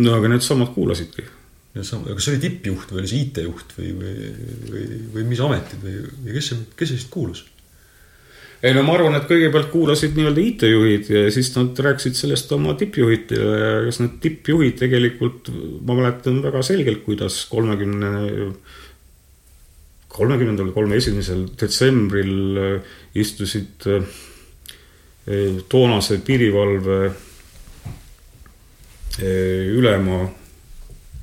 no 0.04 0.16
aga 0.18 0.34
needsamad 0.34 0.74
kuulasidki. 0.76 1.24
ja 1.76 1.84
sama, 1.84 2.12
kas 2.12 2.28
see 2.28 2.36
oli 2.36 2.44
tippjuht 2.44 2.92
või 2.92 3.04
oli 3.04 3.12
see 3.12 3.24
IT-juht 3.30 3.76
või, 3.78 3.92
või, 4.00 4.30
või, 4.72 4.86
või 5.16 5.28
mis 5.32 5.44
ametid 5.44 5.84
või, 5.84 5.98
või 6.26 6.36
kes 6.36 6.52
see, 6.52 6.66
kes 6.76 6.92
see 6.92 7.00
siis 7.00 7.12
kuulas? 7.12 7.46
Ei 8.64 8.74
no 8.74 8.84
ma 8.86 8.96
arvan, 8.96 9.16
et 9.18 9.28
kõigepealt 9.30 9.70
kuulasid 9.74 10.16
nii-öelda 10.16 10.42
IT-juhid 10.42 11.10
ja 11.12 11.24
siis 11.34 11.52
nad 11.58 11.78
rääkisid 11.86 12.16
sellest 12.18 12.52
oma 12.56 12.74
tippjuhitele 12.80 13.58
ja 13.60 13.74
kas 13.88 14.00
need 14.02 14.16
tippjuhid 14.24 14.78
tegelikult, 14.80 15.52
ma 15.86 15.98
mäletan 15.98 16.40
väga 16.44 16.62
selgelt, 16.66 17.04
kuidas 17.06 17.42
kolmekümne, 17.52 18.12
kolmekümnendal 20.16 20.72
kolmekümne 20.72 21.02
esimesel 21.02 21.44
detsembril 21.60 22.62
äh, 22.62 22.96
istusid 23.22 23.88
äh, 23.92 24.08
toonase 25.70 26.22
piirivalve 26.26 27.00
äh, 27.10 27.14
ülema 29.76 30.24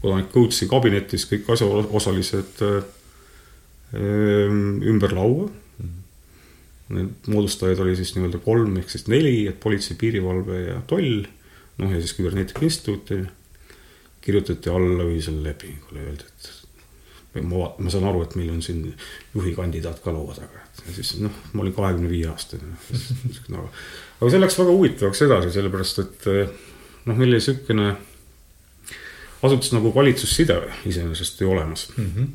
kodanik 0.03 0.33
Kõutsi 0.35 0.67
kabinetis 0.67 1.29
kõik 1.31 1.47
asjaosalised 1.55 2.63
ümber 3.93 5.13
laua 5.15 5.47
Need 6.93 7.29
moodustajaid 7.33 7.81
oli 7.81 7.95
siis 7.97 8.15
nii-öelda 8.17 8.41
kolm 8.45 8.77
ehk 8.81 8.91
siis 8.93 9.07
neli, 9.09 9.47
et 9.49 9.61
politsei, 9.61 9.97
piirivalve 10.01 10.59
ja 10.67 10.81
toll, 10.89 11.23
noh 11.81 11.95
ja 11.95 12.01
siis 12.03 12.13
küberneetika 12.19 12.65
instituut 12.67 13.15
ja 13.15 13.23
kirjutati 14.23 14.71
alla 14.71 15.07
ühisele 15.09 15.43
lepingule, 15.47 16.03
öeldi, 16.05 16.29
et 16.29 17.47
ma, 17.49 17.71
ma 17.79 17.93
saan 17.93 18.07
aru, 18.11 18.23
et 18.27 18.37
meil 18.39 18.53
on 18.53 18.61
siin 18.65 18.85
juhi 19.35 19.55
kandidaat 19.57 20.03
ka 20.05 20.15
laua 20.15 20.37
taga, 20.37 20.63
et 20.69 20.85
ja 20.91 20.97
siis 20.99 21.17
noh, 21.23 21.43
ma 21.53 21.65
olin 21.65 21.75
kahekümne 21.77 22.11
viie 22.13 22.29
aastane. 22.31 22.77
No, 23.53 23.67
aga 24.21 24.31
see 24.31 24.43
läks 24.43 24.59
väga 24.61 24.77
huvitavaks 24.77 25.25
edasi, 25.27 25.53
sellepärast 25.57 26.03
et 26.05 26.31
noh, 26.31 27.17
meil 27.17 27.31
oli 27.31 27.41
niisugune 27.41 27.93
asutus 29.43 29.73
nagu 29.75 29.91
valitsusside 29.95 30.61
iseenesest 30.87 31.41
ju 31.41 31.51
olemas 31.51 31.89
mm. 31.97 32.13
-hmm. 32.17 32.27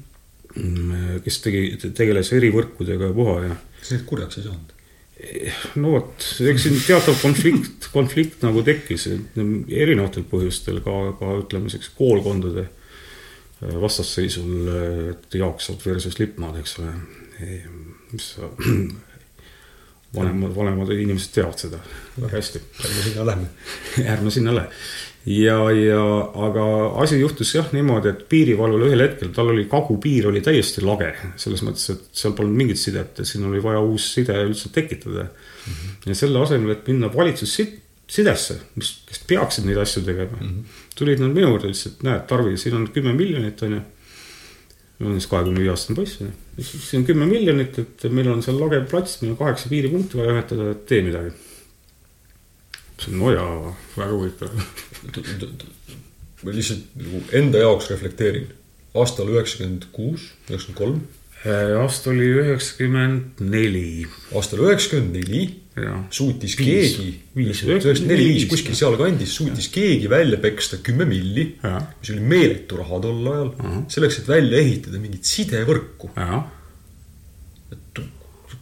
Kes 1.25 1.41
tegi, 1.43 1.91
tegeles 1.97 2.31
erivõrkudega 2.37 3.11
puha 3.15 3.37
ja 3.45 3.53
kas 3.79 3.93
neid 3.93 4.07
kurjaks 4.09 4.39
ei 4.41 4.47
saanud? 4.47 4.73
no 5.81 5.95
vot, 5.95 6.25
eks 6.51 6.67
siin 6.67 6.75
teatav 6.85 7.15
konflikt, 7.23 7.87
konflikt 7.93 8.43
nagu 8.45 8.61
tekkis 8.65 9.07
erinevatel 9.09 10.27
põhjustel 10.29 10.77
ka, 10.85 10.97
ka 11.17 11.31
ütleme 11.41 11.71
siukse 11.73 11.95
koolkondade 11.97 12.67
vastasseisul, 13.57 14.69
et 15.11 15.33
Jaaksood 15.33 15.81
versus 15.85 16.19
Lippmaad, 16.19 16.59
eks 16.61 16.77
ole. 16.79 16.93
mis 18.11 18.27
vanemad, 20.15 20.53
vanemad 20.55 20.91
inimesed 20.93 21.33
teavad 21.35 21.59
seda 21.59 21.79
väga 22.17 22.35
hästi. 22.35 22.61
ärme 22.85 23.03
sinna 23.03 23.25
lähme. 23.25 23.47
ärme 24.13 24.31
sinna 24.31 24.55
lähe. 24.55 24.69
ja, 25.27 25.57
ja 25.71 26.03
aga 26.47 26.65
asi 27.03 27.19
juhtus 27.19 27.51
jah 27.55 27.67
niimoodi, 27.75 28.11
et 28.13 28.23
piirivalvel 28.31 28.85
ühel 28.87 29.03
hetkel, 29.03 29.33
tal 29.35 29.51
oli 29.51 29.65
kagupiir 29.69 30.29
oli 30.31 30.41
täiesti 30.45 30.83
lage, 30.85 31.09
selles 31.39 31.63
mõttes, 31.67 31.89
et 31.93 32.21
seal 32.21 32.35
polnud 32.37 32.55
mingit 32.55 32.79
sidet 32.79 33.19
ja 33.19 33.27
siin 33.27 33.43
oli 33.49 33.59
vaja 33.63 33.81
uus 33.83 34.07
side 34.15 34.37
üldse 34.45 34.71
tekitada 34.73 35.25
mm. 35.27 35.73
-hmm. 35.73 36.07
ja 36.11 36.15
selle 36.15 36.39
asemel, 36.43 36.77
et 36.77 36.87
minna 36.87 37.11
valitsussidesse, 37.13 38.59
mis, 38.79 38.93
kes 39.09 39.21
peaksid 39.27 39.67
neid 39.67 39.81
asju 39.83 40.05
tegema 40.07 40.39
mm, 40.39 40.47
-hmm. 40.47 40.81
tulid 40.95 41.19
nad 41.19 41.35
minu 41.35 41.51
juurde 41.51 41.73
ütlesid, 41.73 41.97
et 41.97 42.07
näed, 42.07 42.25
Tarvi, 42.27 42.57
siin 42.57 42.75
on 42.75 42.87
kümme 42.95 43.13
miljonit, 43.13 43.61
onju. 43.61 43.81
ma 44.99 45.05
olen 45.07 45.19
siis 45.19 45.29
kahekümne 45.29 45.59
viie 45.59 45.69
aastane 45.69 45.95
poiss, 45.95 46.21
siin 46.61 47.01
on 47.01 47.05
kümme 47.05 47.25
miljonit, 47.25 47.79
et 47.79 48.07
meil 48.09 48.31
on 48.31 48.39
seal 48.43 48.59
lage 48.59 48.79
plats, 48.89 49.21
meil 49.21 49.35
on 49.35 49.37
kaheksa 49.43 49.69
piiripunkti 49.69 50.17
vaja 50.17 50.31
ühendada, 50.31 50.71
et 50.71 50.85
tee 50.85 51.01
midagi. 51.01 51.35
No 53.13 53.33
jaa, 53.33 53.75
väga 53.97 54.13
huvitav. 54.13 54.49
Ma 56.43 56.53
lihtsalt 56.53 56.97
nagu 57.01 57.21
enda 57.37 57.61
jaoks 57.65 57.91
reflekteerin. 57.93 58.49
aastal 58.97 59.29
üheksakümmend 59.29 59.91
kuus, 59.93 60.31
üheksakümmend 60.49 60.77
kolm, 60.79 61.01
aasta 61.45 62.09
oli 62.09 62.27
üheksakümmend 62.41 63.41
neli, 63.45 64.07
aastal 64.35 64.63
üheksakümmend 64.65 65.17
neli? 65.19 65.45
Suutis 66.09 66.55
Viis. 66.57 66.95
keegi, 66.97 67.11
üheksakümmend 67.37 68.09
neli, 68.09 68.23
viis 68.31 68.47
kuskil 68.49 68.73
sealkandis 68.79 69.35
suutis 69.37 69.67
keegi 69.69 70.09
välja 70.09 70.39
peksta 70.41 70.79
kümme 70.81 71.05
milli, 71.05 71.51
mis 71.61 72.13
oli 72.15 72.23
meeletu 72.33 72.79
raha 72.79 72.97
tol 73.03 73.29
ajal 73.29 73.51
selleks, 73.93 74.23
et 74.23 74.31
välja 74.31 74.63
ehitada 74.63 74.97
mingit 75.03 75.29
sidevõrku. 75.29 76.09
jah. 76.17 76.47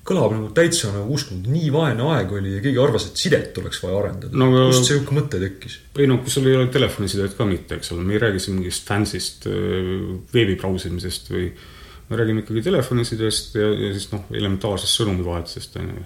Kõlab 0.05 0.35
nagu 0.35 0.49
täitsa 0.53 0.91
nagu 0.93 1.15
uskumatu, 1.15 1.49
nii 1.49 1.69
vaene 1.73 2.05
aeg 2.13 2.33
oli 2.37 2.55
ja 2.57 2.63
keegi 2.63 2.81
arvas, 2.81 3.07
et 3.09 3.21
sidet 3.21 3.57
oleks 3.57 3.79
vaja 3.81 4.01
arendada 4.03 4.37
No 4.37 4.49
kust 4.53 4.83
see 4.83 4.93
sihuke 4.93 5.15
mõte 5.17 5.39
tekkis? 5.41 5.79
ei 5.97 6.09
no 6.09 6.19
kui 6.21 6.33
sul 6.33 6.49
ei 6.49 6.57
ole 6.59 6.67
telefonisidet 6.73 7.33
ka 7.37 7.47
mitte, 7.49 7.79
eks 7.79 7.93
ole, 7.95 8.05
me 8.05 8.13
ei 8.17 8.21
räägi 8.21 8.43
siin 8.43 8.59
mingist 8.59 8.85
fancy'st 8.85 9.47
öö, 9.49 10.19
veebi 10.33 10.59
brausimisest 10.61 11.31
või 11.33 11.47
me 12.09 12.19
räägime 12.19 12.43
ikkagi 12.43 12.61
telefonisidest 12.67 13.57
ja, 13.57 13.71
ja 13.71 13.93
siis 13.95 14.11
noh, 14.11 14.27
elementaarsest 14.33 15.01
sõnumivahetusest 15.01 15.79
on 15.81 15.89
ju. 15.89 16.05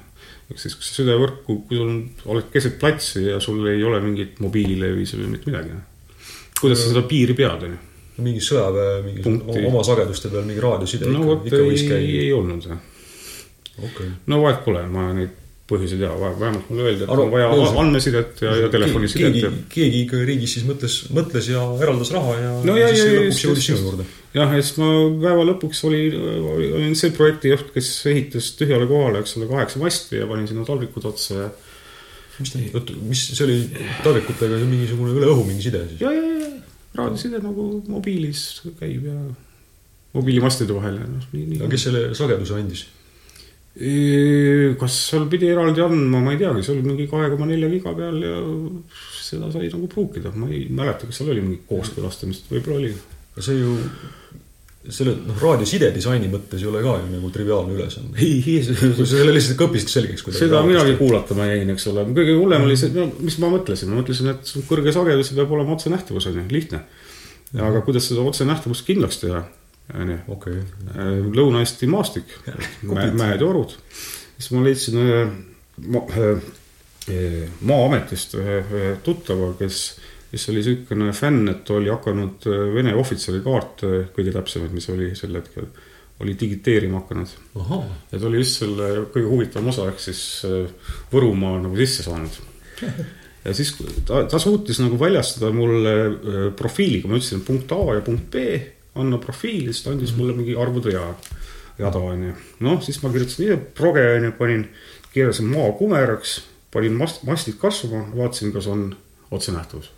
ehk 0.53 0.63
siis, 0.63 0.77
kui 0.79 0.87
sa 0.87 0.95
sidevõrku, 1.01 1.57
kui 1.67 1.79
sul 1.79 1.91
on, 1.91 1.99
oled 2.31 2.47
keset 2.53 2.79
platsi 2.79 3.25
ja 3.27 3.41
sul 3.43 3.67
ei 3.67 3.83
ole 3.83 3.99
mingit 4.03 4.39
mobiililevis 4.43 5.17
või 5.19 5.33
mitte 5.35 5.51
midagi. 5.51 5.75
kuidas 6.61 6.85
sa 6.85 6.93
seda 6.93 7.03
piiri 7.09 7.35
pead, 7.35 7.67
on 7.67 7.75
ju? 7.75 7.81
mingi 8.23 8.41
sõjaväe, 8.43 9.01
mingi 9.03 9.23
Punkti. 9.23 9.59
oma 9.67 9.83
sageduste 9.87 10.31
peal 10.31 10.47
mingi 10.47 10.63
raadioside 10.63 11.11
no 11.11 11.35
ikka, 11.35 11.51
ikka 11.51 11.61
võis 11.67 11.83
ei, 11.83 11.91
käia. 11.91 12.23
ei 12.23 12.31
olnud 12.35 12.67
jah. 12.67 12.79
okei. 13.83 14.09
no 14.27 14.41
vahet 14.43 14.63
pole, 14.65 14.83
ma 14.91 15.11
neid 15.17 15.35
põhjusi 15.69 15.99
ei 15.99 16.01
tea, 16.01 16.09
vähemalt 16.17 16.69
mulle 16.71 16.85
öeldi, 16.87 17.03
et 17.05 17.11
Aru- 17.13 17.27
on 17.27 17.31
vaja 17.31 17.49
andmesidet 17.83 18.39
ja, 18.41 18.55
ja 18.57 18.69
telefonisidet 18.73 19.21
keegi 19.27 19.43
ja, 19.43 19.51
keegi 19.69 19.99
ikka 20.07 20.21
riigis 20.25 20.55
siis 20.57 20.63
mõtles, 20.65 20.95
mõtles 21.13 21.49
ja 21.51 21.61
eraldas 21.85 22.09
raha 22.15 22.33
ja 22.39 22.53
No 22.65 22.77
ja- 22.79 22.87
ja- 22.89 23.03
ja 23.05 23.75
juurde. 23.75 24.05
jah, 24.33 24.55
ja 24.57 24.63
siis 24.63 24.79
ma 24.81 24.87
päeva 25.21 25.45
lõpuks 25.51 25.83
oli, 25.85 26.01
olin 26.73 26.95
see 26.97 27.11
projektijuht, 27.13 27.69
kes 27.75 27.91
ehitas 28.09 28.49
tühjale 28.57 28.87
kohale, 28.89 29.21
eks 29.21 29.37
ole, 29.37 29.45
kaheksa 29.51 29.83
masti 29.83 30.17
ja 30.23 30.25
panin 30.31 30.47
sinna 30.49 30.65
taldrikud 30.65 31.05
otsa 31.05 31.37
ja. 31.43 31.49
mis 32.39 32.49
ta, 32.55 32.59
oota, 32.73 32.93
mis 33.05 33.27
see 33.37 33.45
oli 33.45 33.59
taldrikutega 34.01 34.57
mingisugune 34.65 35.13
üle 35.21 35.29
õhu 35.35 35.45
mingi 35.45 35.67
side 35.69 35.85
siis? 35.91 36.01
ja, 36.01 36.09
ja, 36.17 36.23
ja 36.39 36.49
raadioside 36.97 37.43
nagu 37.45 37.69
mobiilis 37.93 38.63
käib 38.79 39.05
ja 39.05 39.19
mobiilimastide 40.17 40.73
vahel 40.73 40.97
ja 41.03 41.05
noh, 41.09 41.25
nii, 41.33 41.59
aga 41.59 41.67
nii. 41.67 41.73
kes 41.75 41.83
selle 41.89 42.07
sageduse 42.17 42.57
andis? 42.57 42.87
Kas 43.79 44.95
seal 45.07 45.29
pidi 45.31 45.47
eraldi 45.53 45.79
andma, 45.79 46.19
ma 46.19 46.33
ei 46.33 46.39
teagi, 46.41 46.63
see 46.65 46.75
oli 46.75 46.83
mingi 46.83 47.05
kahe 47.07 47.29
koma 47.31 47.47
nelja 47.47 47.69
giga 47.71 47.93
peal 47.95 48.17
ja 48.19 48.39
seda 49.23 49.51
sai 49.53 49.69
nagu 49.71 49.87
pruukida, 49.91 50.33
ma 50.35 50.49
ei 50.51 50.65
mäleta, 50.67 51.07
kas 51.07 51.21
seal 51.21 51.31
oli 51.31 51.43
mingit 51.45 51.67
kooskõlastamist, 51.69 52.49
võib-olla 52.51 52.81
oli. 52.81 52.89
aga 53.31 53.45
see 53.45 53.55
ju, 53.61 53.77
selle 54.89 55.13
noh, 55.29 55.37
raadioside 55.39 55.93
disaini 55.95 56.27
mõttes 56.31 56.59
ei 56.59 56.67
ole 56.67 56.81
ka 56.83 56.97
ju 56.99 57.07
nagu 57.13 57.31
triviaalne 57.31 57.77
ülesanne. 57.77 58.19
ei, 58.25 58.57
sa 58.65 59.07
selle 59.13 59.35
lihtsalt 59.35 59.59
kõpisid 59.61 59.93
selgeks 59.93 60.25
kuidagi. 60.27 60.43
seda 60.43 60.63
minagi 60.67 60.97
kuulata 60.99 61.37
ma 61.39 61.47
jäin, 61.47 61.71
eks 61.71 61.87
ole, 61.93 62.03
kõige 62.17 62.35
hullem 62.35 62.67
oli 62.67 62.75
see, 62.79 62.91
no 62.95 63.07
mis 63.23 63.39
ma 63.39 63.53
mõtlesin, 63.53 63.93
ma 63.93 64.01
mõtlesin, 64.01 64.33
et 64.33 64.51
kõrge 64.67 64.95
sagedus 64.95 65.31
peab 65.37 65.55
olema 65.55 65.77
otsenähtavus 65.77 66.27
on 66.27 66.41
ju, 66.41 66.45
lihtne. 66.51 66.83
aga 67.55 67.79
kuidas 67.87 68.11
seda 68.11 68.27
otsenähtavust 68.27 68.83
kindlaks 68.91 69.23
teha, 69.23 69.45
on 69.95 70.13
ju, 70.13 70.17
okei, 70.35 70.61
Lõuna-Eesti 71.33 71.89
maastik, 71.89 72.35
mäed 72.85 73.41
ja 73.41 73.47
orud. 73.51 73.73
siis 74.37 74.51
ma 74.53 74.63
leidsin 74.65 74.99
ma, 75.89 76.03
ühe 76.05 76.31
Maa-ametist 77.65 78.35
ühe, 78.37 78.59
ühe 78.61 78.89
tuttava, 79.05 79.53
kes, 79.57 79.79
kes 80.29 80.49
oli 80.51 80.61
niisugune 80.61 81.13
fänn, 81.17 81.49
et 81.49 81.69
oli 81.73 81.89
hakanud 81.89 82.45
Vene 82.75 82.93
ohvitseri 82.97 83.41
kaarte, 83.45 83.93
kõige 84.15 84.33
täpsemaid, 84.35 84.75
mis 84.75 84.89
oli 84.93 85.09
sel 85.17 85.37
hetkel, 85.39 85.69
oli 86.19 86.35
digiteerima 86.39 87.01
hakanud. 87.01 87.31
Ja 88.11 88.19
ta 88.19 88.27
oli 88.27 88.41
just 88.41 88.59
selle 88.61 88.89
kõige 89.13 89.29
huvitavam 89.29 89.71
osa 89.71 89.87
ehk 89.89 90.01
siis 90.03 90.21
äh, 90.47 90.91
Võrumaa 91.13 91.61
nagu 91.63 91.79
sisse 91.79 92.05
saanud. 92.05 92.39
ja 93.45 93.55
siis 93.55 93.73
ta, 94.07 94.25
ta 94.29 94.41
suutis 94.41 94.81
nagu 94.83 94.99
väljastada 94.99 95.53
mulle 95.55 95.95
äh, 96.03 96.41
profiili, 96.59 96.99
kui 97.01 97.11
ma 97.11 97.19
ütlesin 97.19 97.45
punkt 97.47 97.71
A 97.75 97.79
ja 97.97 98.03
punkt 98.05 98.27
B, 98.33 98.43
anna 99.01 99.19
profiili, 99.21 99.73
siis 99.73 99.85
ta 99.85 99.93
andis 99.93 100.15
mulle 100.17 100.35
mingi 100.37 100.55
arvude 100.59 100.93
ja 100.95 101.03
jada 101.79 102.01
onju. 102.11 102.33
noh, 102.65 102.79
siis 102.83 103.01
ma 103.03 103.11
kirjutasin 103.13 103.67
proge 103.77 104.05
onju, 104.17 104.31
panin, 104.39 104.65
keerasin 105.13 105.51
maa 105.51 105.71
kumeraks, 105.79 106.39
panin 106.73 106.97
mast, 106.99 107.23
mastid 107.27 107.59
kasvama, 107.61 108.09
vaatasin, 108.15 108.53
kas 108.55 108.67
on 108.67 108.89
otsenähtavus. 109.31 109.91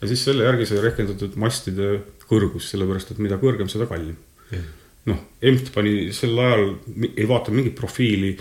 ja 0.00 0.08
siis 0.08 0.24
selle 0.24 0.44
järgi 0.48 0.66
sai 0.66 0.82
rehkendatud 0.84 1.36
mastide 1.40 2.00
kõrgus, 2.26 2.72
sellepärast 2.72 3.14
et 3.14 3.22
mida 3.22 3.38
kõrgem, 3.40 3.70
seda 3.70 3.86
kallim 3.90 4.18
noh, 5.10 5.22
EMT 5.42 5.72
pani 5.74 5.96
sel 6.14 6.36
ajal, 6.42 6.70
ei 7.12 7.26
vaata 7.28 7.54
mingit 7.54 7.76
profiili, 7.78 8.32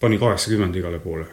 pani 0.00 0.18
kaheksakümmend 0.20 0.76
igale 0.78 1.00
poole. 1.02 1.26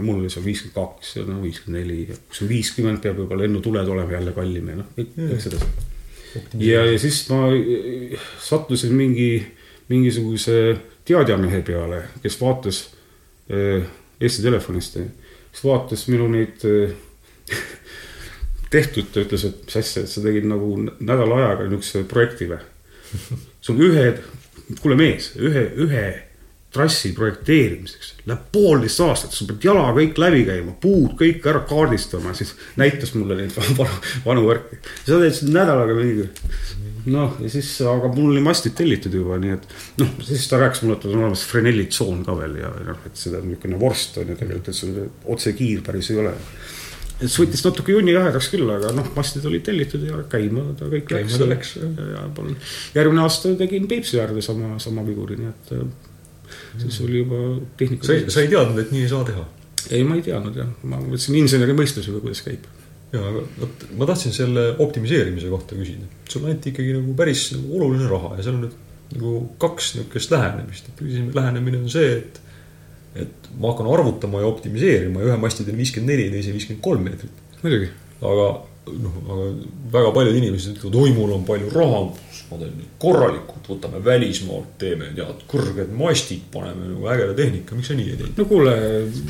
mul 0.00 0.20
oli 0.20 0.28
seal 0.30 0.44
viiskümmend 0.44 0.76
kaks 0.76 1.16
ja 1.16 1.24
no 1.26 1.40
viiskümmend 1.42 1.80
neli 1.80 2.04
ja 2.06 2.14
kui 2.14 2.36
see 2.38 2.46
viiskümmend, 2.46 3.00
peab 3.02 3.18
juba 3.24 3.38
lennutuled 3.40 3.88
olema 3.90 4.14
jälle 4.14 4.34
kallim 4.36 4.68
ja 4.70 4.76
noh, 4.78 4.92
kõik, 4.94 5.16
kõik 5.18 5.42
sedasi. 5.42 5.70
ja, 6.58 6.84
ja 6.86 6.98
siis 6.98 7.22
ma 7.30 7.48
äh, 7.52 8.18
sattusin 8.42 8.94
mingi, 8.94 9.46
mingisuguse 9.88 10.76
teadjamehe 11.04 11.62
peale, 11.66 12.02
kes 12.22 12.38
vaatas 12.40 12.84
äh, 13.50 13.84
Eesti 14.20 14.42
Telefonist, 14.42 14.98
kes 15.52 15.64
vaatas 15.64 16.06
minu 16.08 16.28
neid 16.32 16.64
äh, 16.68 16.94
tehtud, 18.74 19.10
ta 19.12 19.24
ütles, 19.24 19.46
et 19.48 19.66
mis 19.66 19.80
asja, 19.80 20.04
et 20.04 20.10
sa 20.10 20.22
tegid 20.24 20.48
nagu 20.50 20.76
nädala 20.84 21.40
ajaga 21.42 21.68
niisuguse 21.68 22.06
projekti 22.10 22.50
või? 22.50 22.62
See 23.64 23.72
on 23.74 23.82
ühe, 23.84 24.06
kuule 24.80 24.96
mees, 24.98 25.32
ühe, 25.38 25.68
ühe 25.84 26.06
trassi 26.74 27.12
projekteerimiseks 27.16 28.14
läheb 28.28 28.46
poolteist 28.52 29.02
aastat, 29.04 29.34
sa 29.36 29.46
pead 29.48 29.66
jala 29.68 29.90
kõik 29.96 30.18
läbi 30.20 30.44
käima, 30.48 30.74
puud 30.80 31.12
kõik 31.18 31.44
ära 31.50 31.60
kaardistama, 31.68 32.32
siis 32.36 32.54
näitas 32.80 33.12
mulle 33.16 33.36
neid 33.38 33.52
vanu, 33.56 33.88
vanu 34.24 34.46
värki. 34.48 34.80
sa 35.04 35.20
teed 35.20 35.36
seda 35.38 35.58
nädalaga 35.58 35.96
mingi. 35.98 36.28
noh, 37.12 37.36
ja 37.44 37.50
siis, 37.52 37.68
aga 37.84 38.08
mul 38.14 38.32
oli 38.32 38.44
mastid 38.44 38.76
tellitud 38.78 39.12
juba, 39.12 39.36
nii 39.40 39.56
et 39.58 39.66
noh, 40.00 40.14
siis 40.24 40.46
ta 40.48 40.60
rääkis 40.62 40.84
mulle, 40.84 40.96
et 40.96 41.10
on 41.10 41.18
olemas 41.20 41.44
Fresnelli 41.50 41.84
tsoon 41.92 42.24
ka 42.24 42.36
veel 42.38 42.56
ja 42.62 42.72
noh, 42.88 43.02
et 43.04 43.20
seda 43.20 43.42
on 43.42 43.50
niisugune 43.50 43.80
vorst 43.80 44.16
on 44.22 44.32
ju 44.32 44.38
tegelikult, 44.40 44.72
et 44.72 44.80
sul 44.80 45.36
otsekiir 45.36 45.84
päris 45.84 46.10
ei 46.14 46.22
ole 46.24 46.32
et 47.20 47.28
see 47.28 47.44
võttis 47.44 47.62
natuke 47.62 47.92
junni 47.94 48.14
jahedaks 48.14 48.48
küll, 48.50 48.66
aga 48.72 48.90
noh, 48.96 49.12
mastid 49.14 49.44
olid 49.46 49.62
tellitud 49.68 50.02
ja 50.08 50.24
käima 50.32 50.64
ta 50.78 50.88
kõik 50.90 51.06
Käima 51.12 51.50
läks, 51.52 51.76
ja, 51.78 52.08
ja 52.14 52.24
palun. 52.34 52.56
järgmine 52.96 53.22
aasta 53.22 53.52
tegin 53.60 53.86
Peipsi 53.90 54.18
äärde 54.22 54.42
sama, 54.42 54.78
sama 54.82 55.04
viguri, 55.06 55.38
nii 55.42 55.52
et 55.52 55.76
äh, 55.76 55.86
siis 56.82 57.00
oli 57.04 57.20
juba 57.22 57.42
tehnika. 57.80 58.06
sa 58.06 58.16
ei, 58.16 58.24
sa 58.30 58.44
ei 58.44 58.50
teadnud, 58.52 58.80
et 58.82 58.94
nii 58.94 59.04
ei 59.04 59.10
saa 59.12 59.26
teha? 59.28 59.44
ei, 59.90 60.06
ma 60.06 60.16
ei 60.18 60.24
teadnud 60.26 60.56
jah, 60.58 60.70
ma 60.90 61.00
võtsin 61.02 61.36
inseneri 61.38 61.76
mõistusega, 61.76 62.22
kuidas 62.22 62.42
käib. 62.46 62.66
jaa, 63.14 63.24
aga 63.30 63.44
vot 63.60 63.84
ma 63.98 64.08
tahtsin 64.10 64.34
selle 64.36 64.70
optimiseerimise 64.84 65.50
kohta 65.52 65.78
küsida. 65.78 66.08
sulle 66.30 66.54
anti 66.54 66.72
ikkagi 66.72 66.96
nagu 66.96 67.16
päris 67.18 67.50
nagu 67.56 67.78
oluline 67.80 68.08
raha 68.10 68.34
ja 68.38 68.46
seal 68.46 68.58
on 68.58 68.66
nüüd 68.66 68.80
nagu 69.14 69.34
kaks 69.62 69.94
niisugust 69.98 70.32
lähenemist, 70.34 70.90
et 70.90 71.04
esimene 71.06 71.36
lähenemine 71.36 71.82
on 71.82 71.90
see, 71.92 72.16
et 72.18 72.40
et 73.14 73.50
ma 73.60 73.70
hakkan 73.70 73.86
arvutama 73.94 74.40
ja 74.42 74.48
optimiseerima 74.50 75.22
ja 75.22 75.28
ühe 75.30 75.36
masti 75.38 75.62
teen 75.66 75.76
viiskümmend 75.78 76.10
neli, 76.10 76.30
teise 76.32 76.54
viiskümmend 76.54 76.82
kolm 76.82 77.04
meetrit. 77.06 77.42
muidugi. 77.62 77.90
aga 78.18 78.46
noh, 79.04 79.18
aga 79.22 79.44
väga 79.94 80.12
paljud 80.16 80.38
inimesed 80.40 80.74
ütlevad, 80.74 80.98
oi, 81.02 81.12
mul 81.16 81.36
on 81.36 81.44
palju 81.48 81.70
raha, 81.72 82.00
ma 82.50 82.60
teen 82.60 82.76
nüüd 82.78 82.94
korralikult, 83.02 83.66
võtame 83.72 84.00
välismaalt, 84.04 84.76
teeme 84.80 85.10
tead 85.16 85.42
kõrged 85.50 85.92
mastid, 85.98 86.46
paneme 86.52 86.92
nagu 86.92 87.10
ägeda 87.14 87.36
tehnika, 87.38 87.78
miks 87.78 87.90
sa 87.90 87.98
nii 87.98 88.12
ei 88.12 88.20
teinud? 88.20 88.38
no 88.40 88.48
kuule, 88.50 88.76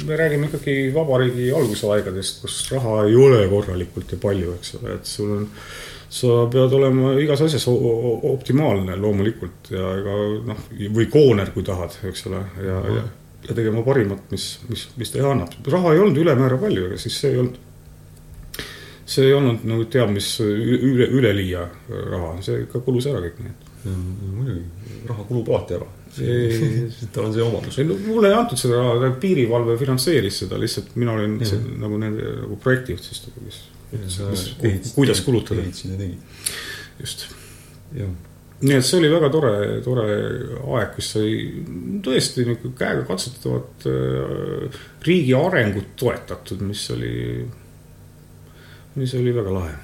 me 0.08 0.20
räägime 0.20 0.50
ikkagi 0.50 0.76
vabariigi 0.94 1.50
algusaegadest, 1.54 2.44
kus 2.44 2.60
raha 2.74 3.02
ei 3.08 3.18
ole 3.18 3.42
korralikult 3.52 4.14
ja 4.16 4.20
palju, 4.22 4.54
eks 4.58 4.78
ole, 4.80 4.96
et 4.98 5.12
sul 5.14 5.36
on 5.38 5.50
sa 6.14 6.44
pead 6.50 6.74
olema 6.76 7.14
igas 7.18 7.42
asjas 7.42 7.64
optimaalne 7.68 8.96
loomulikult 9.00 9.70
ja 9.74 9.90
ega 9.98 10.16
noh, 10.50 10.64
või 10.94 11.08
kooner, 11.10 11.50
kui 11.54 11.66
tahad, 11.66 11.96
eks 12.10 12.26
ole, 12.30 12.42
ja, 12.62 12.80
ja, 12.98 13.04
ja 13.48 13.56
tegema 13.56 13.82
parimat, 13.86 14.22
mis, 14.30 14.48
mis, 14.70 14.86
mis 15.00 15.10
teha 15.14 15.32
annab. 15.34 15.56
raha 15.70 15.94
ei 15.94 16.02
olnud 16.04 16.20
ülemäära 16.22 16.58
palju, 16.60 16.90
aga 16.90 17.00
siis 17.00 17.18
see 17.22 17.34
ei 17.34 17.40
olnud, 17.42 17.58
see 19.07 19.26
ei 19.28 19.34
olnud 19.36 19.66
nagu 19.68 19.84
teab 19.92 20.12
mis 20.14 20.30
üle, 20.40 21.09
üleliia 21.09 21.66
raha, 21.90 22.36
see 22.44 22.64
ikka 22.64 22.80
kulus 22.86 23.09
ära 23.11 23.20
kõik, 23.24 23.42
nii 23.42 23.52
et. 23.52 23.68
muidugi, 23.84 24.64
raha 25.11 25.28
kulub 25.28 25.52
alati 25.52 25.78
ära. 25.78 25.90
tal 27.12 27.26
on 27.26 27.32
see 27.34 27.42
omadus. 27.42 27.78
ei 27.82 27.88
no 27.88 27.96
mulle 28.07 28.30
ei 28.30 28.36
antud 28.38 28.61
seda 28.61 28.78
raha, 28.78 28.98
aga 29.00 29.14
piirivalve 29.20 29.74
finantseeris 29.80 30.44
seda 30.44 30.61
lihtsalt, 30.62 30.92
mina 31.00 31.16
olin 31.16 31.40
see, 31.44 31.59
nagu 31.80 31.98
nende 32.00 32.36
nagu 32.44 32.59
projektijuht 32.62 33.09
siis, 33.09 33.24
kes 33.34 33.64
ütles, 33.94 34.92
kuidas 34.94 35.24
kulutada, 35.26 35.62
ehitasid 35.62 35.94
ja 35.94 35.98
tegid. 35.98 36.55
just. 37.00 37.26
jah, 37.98 38.14
nii 38.64 38.78
et 38.78 38.86
see 38.86 39.00
oli 39.00 39.11
väga 39.12 39.30
tore, 39.34 39.52
tore 39.84 40.07
aeg, 40.78 40.94
kus 40.96 41.11
sai 41.16 41.34
tõesti 42.05 42.46
niisugune 42.46 42.78
käega 42.78 43.05
katsutavat 43.09 43.86
äh, 43.90 44.80
riigi 45.05 45.34
arengut 45.38 45.92
toetatud, 46.00 46.62
mis 46.66 46.84
oli, 46.94 47.14
mis 48.95 49.14
oli 49.18 49.34
väga 49.34 49.55
lahe. 49.55 49.74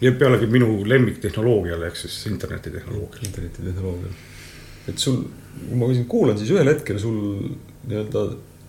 ja 0.00 0.12
pealegi 0.12 0.46
minu 0.46 0.82
lemmiktehnoloogiale 0.86 1.86
ehk 1.86 1.96
siis 1.96 2.18
internetitehnoloogiale. 2.30 3.26
internetitehnoloogia. 3.26 4.12
et 4.88 4.98
sul, 4.98 5.22
kui 5.68 5.78
ma 5.78 5.92
sind 5.94 6.08
kuulan, 6.08 6.38
siis 6.38 6.52
ühel 6.54 6.70
hetkel 6.74 7.00
sul 7.02 7.18
nii-öelda 7.88 8.28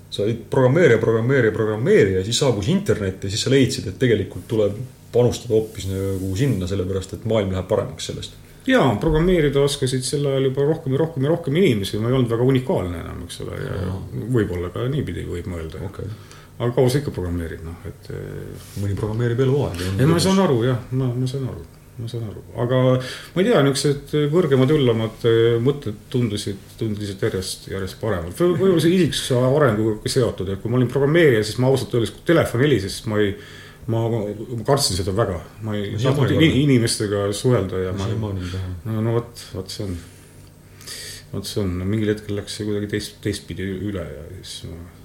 sa 0.09 0.23
olid 0.23 0.45
programmeerija, 0.49 0.97
programmeerija, 0.97 1.53
programmeerija 1.53 2.17
ja 2.17 2.25
siis 2.25 2.39
saabus 2.39 2.67
internet 2.67 3.23
ja 3.23 3.29
siis 3.29 3.43
sa 3.45 3.51
leidsid, 3.53 3.87
et 3.87 3.99
tegelikult 4.01 4.47
tuleb 4.49 4.77
panustada 5.13 5.53
hoopis 5.53 5.87
nagu 5.89 6.29
sinna, 6.37 6.67
sellepärast 6.69 7.17
et 7.17 7.25
maailm 7.29 7.53
läheb 7.53 7.67
paremaks 7.69 8.09
sellest. 8.09 8.37
ja 8.67 8.81
programmeerida 9.01 9.61
oskasid 9.65 10.05
sel 10.05 10.25
ajal 10.29 10.49
juba 10.49 10.65
rohkem 10.65 10.93
ja 10.93 10.99
rohkem 11.01 11.25
ja 11.25 11.29
rohkem 11.29 11.55
inimesi, 11.61 11.97
ma 12.01 12.09
ei 12.09 12.17
olnud 12.17 12.29
väga 12.29 12.49
unikaalne 12.53 12.99
enam, 13.03 13.23
eks 13.25 13.41
ole, 13.45 13.61
ja 13.63 13.93
võib-olla 14.35 14.69
ka 14.73 14.85
niipidi 14.89 15.25
võib 15.29 15.49
mõelda. 15.49 15.81
okay.. 15.85 16.09
Aga 16.59 16.75
kaua 16.75 16.91
sa 16.91 16.99
ikka 16.99 17.13
programmeerid, 17.15 17.63
noh, 17.63 17.83
et 17.87 18.09
eh, 18.11 18.71
mõni 18.81 18.95
programmeerib 18.99 19.43
eluaeg. 19.45 19.83
ei, 19.95 20.07
ma 20.09 20.19
saan 20.23 20.41
aru 20.43 20.63
jah, 20.67 20.81
ma, 20.91 21.07
ma 21.15 21.29
saan 21.29 21.45
aru, 21.47 21.63
ma 21.99 22.09
saan 22.11 22.25
aru, 22.27 22.43
aga 22.65 22.81
ma 22.97 23.43
ei 23.43 23.47
tea, 23.47 23.61
niisugused 23.63 24.15
kõrgemad, 24.33 24.73
üllamad 24.75 25.23
eh, 25.29 25.55
mõtted 25.63 26.03
tundusid, 26.11 26.59
tundusid 26.81 27.23
järjest, 27.29 27.69
järjest 27.71 27.99
paremad. 28.03 28.35
võib-olla 28.35 28.83
see 28.83 28.97
isiksuse 28.97 29.39
arenguga 29.39 30.11
seotud, 30.11 30.51
et 30.51 30.59
kui 30.59 30.73
ma 30.73 30.81
olin 30.81 30.91
programmeerija, 30.91 31.47
siis 31.47 31.61
ma 31.63 31.71
ausalt 31.71 31.95
öeldes, 31.95 32.13
kui 32.17 32.27
telefon 32.27 32.65
helises, 32.67 32.99
siis 32.99 33.07
ma 33.07 33.23
ei 33.23 33.33
ma, 33.87 34.03
ma 34.11 34.21
kartsin 34.67 34.99
seda 34.99 35.15
väga, 35.15 35.39
ma 35.63 35.79
ei 35.79 35.95
No 35.95 36.11
tahtnud 36.11 36.43
inimestega 36.43 37.29
suhelda 37.35 37.87
ja 37.87 37.95
ma 37.95 38.11
taha. 38.11 38.75
no, 38.83 38.99
no 39.07 39.15
vot, 39.15 39.47
vot 39.55 39.71
see 39.71 39.87
on, 39.87 39.97
vot 41.31 41.47
see 41.47 41.63
on, 41.63 41.79
mingil 41.87 42.11
hetkel 42.17 42.35
läks 42.43 42.59
see 42.59 42.67
kuidagi 42.67 42.91
teist, 42.97 43.19
teistpidi 43.23 43.71
üle 43.79 44.03
ja 44.03 44.31
siis 44.43 44.65
ma 44.67 44.98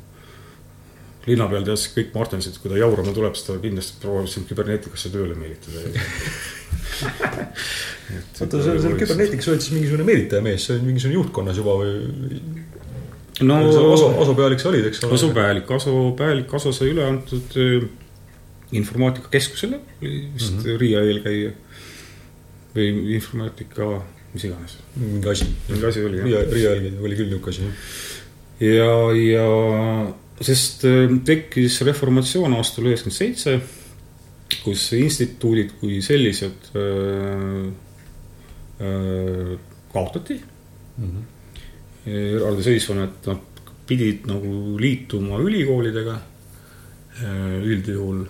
linna 1.29 1.47
peal 1.49 1.65
teadsid 1.67 1.95
kõik 1.97 2.13
Martensed, 2.15 2.59
kui 2.61 2.73
ta 2.73 2.79
jaurama 2.81 3.15
tuleb, 3.17 3.37
siis 3.39 3.47
ta 3.49 3.57
kindlasti 3.63 4.01
proovib 4.03 4.31
sind 4.33 4.49
kübernetikasse 4.51 5.13
tööle 5.15 5.37
meelitada. 5.39 5.85
oota, 8.45 8.61
seal, 8.61 8.79
seal 8.83 8.97
kübernetikas 9.01 9.51
olid 9.51 9.65
siis 9.65 9.75
mingisugune 9.75 10.07
meelitaja 10.07 10.45
mees, 10.45 10.67
see 10.67 10.77
oli 10.77 10.91
mingisugune 10.91 11.19
juhtkonnas 11.19 11.61
juba 11.61 11.77
või? 11.81 11.93
no 13.43 13.59
Aso, 13.67 14.09
asupealik 14.23 14.63
sa 14.63 14.71
olid, 14.71 14.89
eks 14.91 15.03
ole? 15.05 15.17
asupealik, 15.19 15.71
asupealik, 15.79 16.57
Aso 16.59 16.73
sai 16.77 16.93
üle 16.93 17.07
antud 17.07 17.57
äh, 17.61 17.87
informaatikakeskusele, 18.75 19.81
oli 20.03 20.19
vist 20.35 20.53
mm 20.53 20.61
-hmm. 20.61 20.81
Riia 20.81 21.05
eelkäija 21.09 21.55
või 22.75 23.15
informaatika, 23.17 24.03
mis 24.35 24.45
iganes, 24.45 24.77
mingi 24.99 25.29
asi. 25.31 25.49
mingi 25.69 25.87
asi 25.87 26.05
oli 26.05 26.19
jah 26.19 26.27
Riia, 26.27 26.45
Riia 26.53 26.71
jälgi 26.75 26.93
oli 27.01 27.17
küll 27.17 27.31
niisugune 27.33 27.51
asi, 27.51 27.63
jah. 27.63 27.75
ja, 28.61 28.93
ja 29.23 29.49
sest 30.43 30.85
äh, 30.89 31.07
tekkis 31.27 31.81
reformatsioon 31.87 32.57
aastal 32.59 32.89
üheksakümmend 32.89 33.17
seitse, 33.17 33.59
kus 34.65 34.89
instituudid 34.99 35.77
kui 35.81 36.01
sellised 36.05 36.71
äh, 36.79 37.69
äh, 38.83 39.55
kaotati 39.95 40.41
eraldiseisvana, 42.05 43.07
et 43.09 43.27
nad 43.31 43.71
pidid 43.89 44.27
nagu 44.29 44.75
liituma 44.81 45.39
ülikoolidega 45.43 46.19
üldjuhul. 47.65 48.25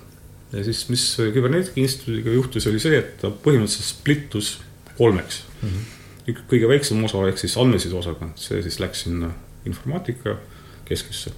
ja 0.52 0.62
siis, 0.64 0.82
mis 0.92 1.05
Küberneetika 1.34 1.80
Instituudiga 1.80 2.34
juhtus, 2.36 2.66
oli 2.68 2.80
see, 2.82 2.98
et 3.00 3.16
ta 3.20 3.30
põhimõtteliselt 3.32 3.88
splittus 3.88 4.50
kolmeks 4.98 5.42
mm. 5.62 5.68
-hmm. 5.68 6.42
kõige 6.52 6.68
väiksem 6.68 7.05
osa 7.05 7.24
ehk 7.28 7.40
siis 7.40 7.57
andmeside 7.61 7.96
osakond, 7.96 8.36
see 8.40 8.62
siis 8.62 8.78
läks 8.80 9.07
sinna 9.07 9.32
informaatika 9.66 10.36
keskusse. 10.85 11.32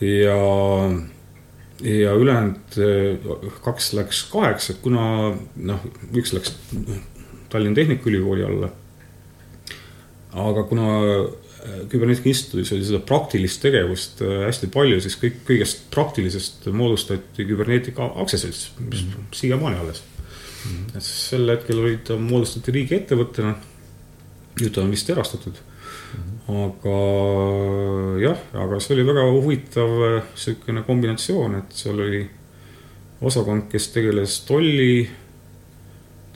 ja, 0.00 0.38
ja 1.82 2.14
ülejäänud 2.14 2.78
äh, 2.78 3.50
kaks 3.64 3.92
läks 3.98 4.24
kaheks, 4.32 4.70
et 4.70 4.80
kuna 4.82 5.34
noh, 5.56 5.90
üks 6.14 6.34
läks 6.36 6.56
Tallinna 7.48 7.76
Tehnikaülikooli 7.78 8.44
alla 8.44 8.72
aga 10.34 10.64
kuna 10.68 10.86
Küberneetika 11.88 12.28
Instituudis 12.28 12.72
oli 12.76 12.84
seda 12.84 13.00
praktilist 13.08 13.62
tegevust 13.64 14.20
hästi 14.20 14.68
palju, 14.72 14.98
siis 15.00 15.16
kõik, 15.20 15.38
kõigest 15.48 15.86
praktilisest 15.94 16.66
moodustati 16.76 17.46
Küberneetika 17.48 18.10
aktsiaselts, 18.20 18.66
mis 18.80 19.04
mm 19.04 19.12
-hmm. 19.12 19.30
siiamaani 19.32 19.78
alles 19.80 20.02
mm. 20.02 20.70
-hmm. 20.70 20.96
et 20.96 21.02
sel 21.02 21.48
hetkel 21.48 21.78
oli 21.80 21.98
ta, 22.04 22.16
moodustati 22.16 22.72
riigiettevõttena, 22.72 23.54
nüüd 24.60 24.74
ta 24.74 24.82
on 24.82 24.90
vist 24.90 25.10
erastatud. 25.10 25.62
Aga 26.54 26.96
jah, 28.22 28.40
aga 28.64 28.80
see 28.80 28.96
oli 28.96 29.06
väga 29.08 29.26
huvitav 29.32 29.92
niisugune 29.98 30.84
kombinatsioon, 30.86 31.60
et 31.62 31.76
seal 31.76 32.00
oli 32.04 32.24
osakond, 33.24 33.68
kes 33.72 33.88
tegeles 33.94 34.40
tolli, 34.48 35.06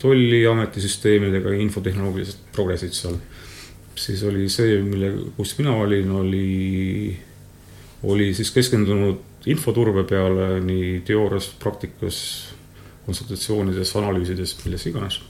tolliameti 0.01 0.81
süsteemidega, 0.81 1.53
infotehnoloogilised 1.67 2.49
progressid 2.55 2.97
seal 2.97 3.19
siis 3.99 4.23
oli 4.23 4.49
see, 4.53 4.79
mille, 4.83 5.13
kus 5.37 5.55
mina 5.59 5.75
olin, 5.77 6.11
oli, 6.11 7.19
oli 8.03 8.35
siis 8.35 8.51
keskendunud 8.55 9.49
infoturbe 9.51 10.05
peale 10.09 10.59
nii 10.65 11.01
teoorias, 11.07 11.51
praktikas, 11.63 12.21
konsultatsioonides, 13.07 13.95
analüüsides, 13.97 14.57
milles 14.65 14.87
iganes. 14.91 15.21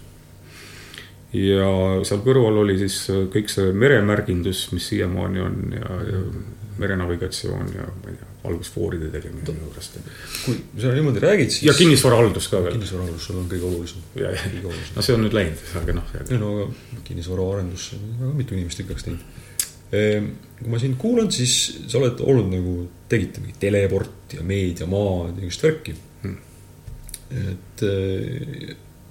Ja 1.33 1.73
seal 2.09 2.23
kõrval 2.25 2.63
oli 2.63 2.79
siis 2.81 3.03
kõik 3.33 3.51
see 3.53 3.73
meremärgindus, 3.77 4.69
mis 4.73 4.87
siiamaani 4.93 5.45
on 5.45 5.59
ja, 5.77 5.99
ja 6.09 6.23
merenavigatsioon 6.79 7.73
ja 7.75 7.85
ma 7.89 8.13
ei 8.13 8.17
tea, 8.17 8.29
algusfooride 8.49 9.11
tegemine 9.13 9.43
minu 9.43 9.67
juurest. 9.67 9.99
kui 10.45 10.57
sa 10.81 10.93
niimoodi 10.95 11.23
räägid, 11.23 11.53
siis. 11.53 11.67
ja 11.67 11.75
kinnisvarahaldus 11.77 12.49
ka 12.53 12.63
veel. 12.65 12.79
kinnisvarahaldus, 12.79 13.27
see 13.27 13.37
on 13.37 13.51
kõige 13.51 13.69
olulisem. 13.69 14.07
no 14.97 15.05
see 15.05 15.17
on 15.17 15.25
nüüd 15.27 15.37
läinud, 15.37 15.65
aga 15.83 15.99
noh. 15.99 16.17
ei 16.23 16.41
no 16.41 16.55
aga 16.55 17.03
kinnisvaraarendus, 17.11 17.91
väga 18.23 18.35
mitu 18.39 18.57
inimest 18.57 18.85
ikka 18.85 18.95
oleks 18.95 19.09
teinud. 19.09 19.45
Ehm, 19.99 20.33
kui 20.59 20.73
ma 20.73 20.81
sind 20.81 20.99
kuulan, 21.01 21.31
siis 21.33 21.55
sa 21.89 22.01
oled 22.01 22.21
olnud 22.21 22.51
nagu, 22.53 22.75
tegite 23.09 23.41
mingit 23.43 23.61
teleport 23.63 24.37
ja 24.37 24.45
meediamaad 24.47 25.33
ja 25.33 25.41
niisugust 25.41 25.65
värki 25.65 25.95
hmm.. 26.23 26.37
et 27.43 27.89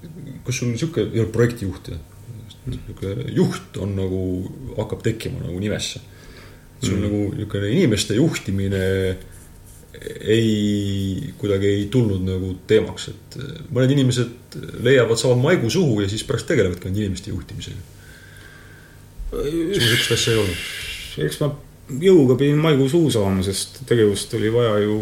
eh, 0.04 0.36
kas 0.46 0.62
sul 0.62 0.72
niisugune, 0.74 1.12
ei 1.14 1.24
ole 1.24 1.32
projektijuht 1.34 1.92
ja 1.94 1.98
niisugune 2.68 3.32
juht 3.38 3.80
on 3.84 3.96
nagu, 3.98 4.22
hakkab 4.78 5.04
tekkima 5.06 5.44
nagu 5.46 5.60
nimesse 5.64 6.04
sul 6.82 6.98
mm. 6.98 7.04
nagu 7.08 7.24
niisugune 7.34 7.74
inimeste 7.74 8.18
juhtimine 8.20 8.86
ei, 10.22 11.34
kuidagi 11.38 11.68
ei 11.68 11.86
tulnud 11.92 12.22
nagu 12.22 12.52
teemaks, 12.70 13.08
et 13.12 13.38
mõned 13.74 13.94
inimesed 13.96 14.58
leiavad, 14.86 15.18
saavad 15.20 15.42
maigu 15.42 15.72
suhu 15.74 16.02
ja 16.04 16.10
siis 16.12 16.26
pärast 16.28 16.50
tegelevadki 16.52 16.88
ainult 16.88 17.02
inimeste 17.02 17.32
juhtimisega. 17.34 17.80
sul 19.32 19.72
niisugust 19.72 20.14
asja 20.14 20.34
ei 20.34 20.42
olnud? 20.44 20.68
eks 21.26 21.40
ma 21.42 21.50
jõuga 22.04 22.38
pidin 22.38 22.60
maigu 22.62 22.88
suhu 22.92 23.10
saama, 23.12 23.44
sest 23.46 23.82
tegevust 23.90 24.34
oli 24.38 24.52
vaja 24.54 24.78
ju, 24.84 25.00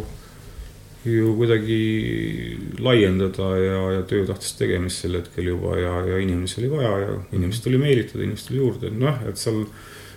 ju 1.05 1.35
kuidagi 1.37 1.79
laiendada 2.81 3.49
ja, 3.61 3.81
ja 3.97 4.05
töö 4.09 4.25
tahtis 4.25 4.55
tegemist 4.57 5.03
sel 5.03 5.19
hetkel 5.19 5.51
juba 5.51 5.75
ja, 5.77 5.93
ja 6.09 6.21
inimesi 6.21 6.63
oli 6.63 6.71
vaja 6.71 6.93
ja 7.03 7.17
inimesi 7.35 7.61
tuli 7.63 7.77
meelitada, 7.81 8.23
inimesi 8.25 8.49
tuli 8.49 8.61
juurde, 8.63 8.89
noh, 8.89 9.19
et 9.29 9.37
seal 9.41 9.63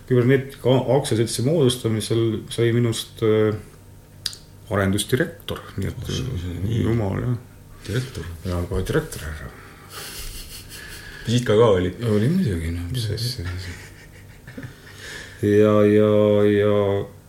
küberneetika 0.08 0.78
aktsiaseltsi 0.96 1.44
moodustamisel 1.44 2.22
sai 2.52 2.70
minust 2.72 3.20
äh, 3.26 3.52
arendusdirektor, 4.72 5.60
nii 5.76 5.92
et 5.92 6.08
nii. 6.64 6.80
jumal 6.86 7.20
jah. 7.20 7.36
direktor. 7.88 8.24
ja 8.48 8.62
kohe 8.70 8.86
direktor 8.88 9.28
härra. 9.28 9.50
visitka 11.26 11.56
ka 11.60 11.70
oli? 11.76 11.92
oli 12.14 12.32
muidugi, 12.32 12.72
noh, 12.72 12.88
mis 12.92 13.10
asja. 13.12 13.44
ja, 15.44 15.76
ja, 15.84 16.10
ja 16.54 16.74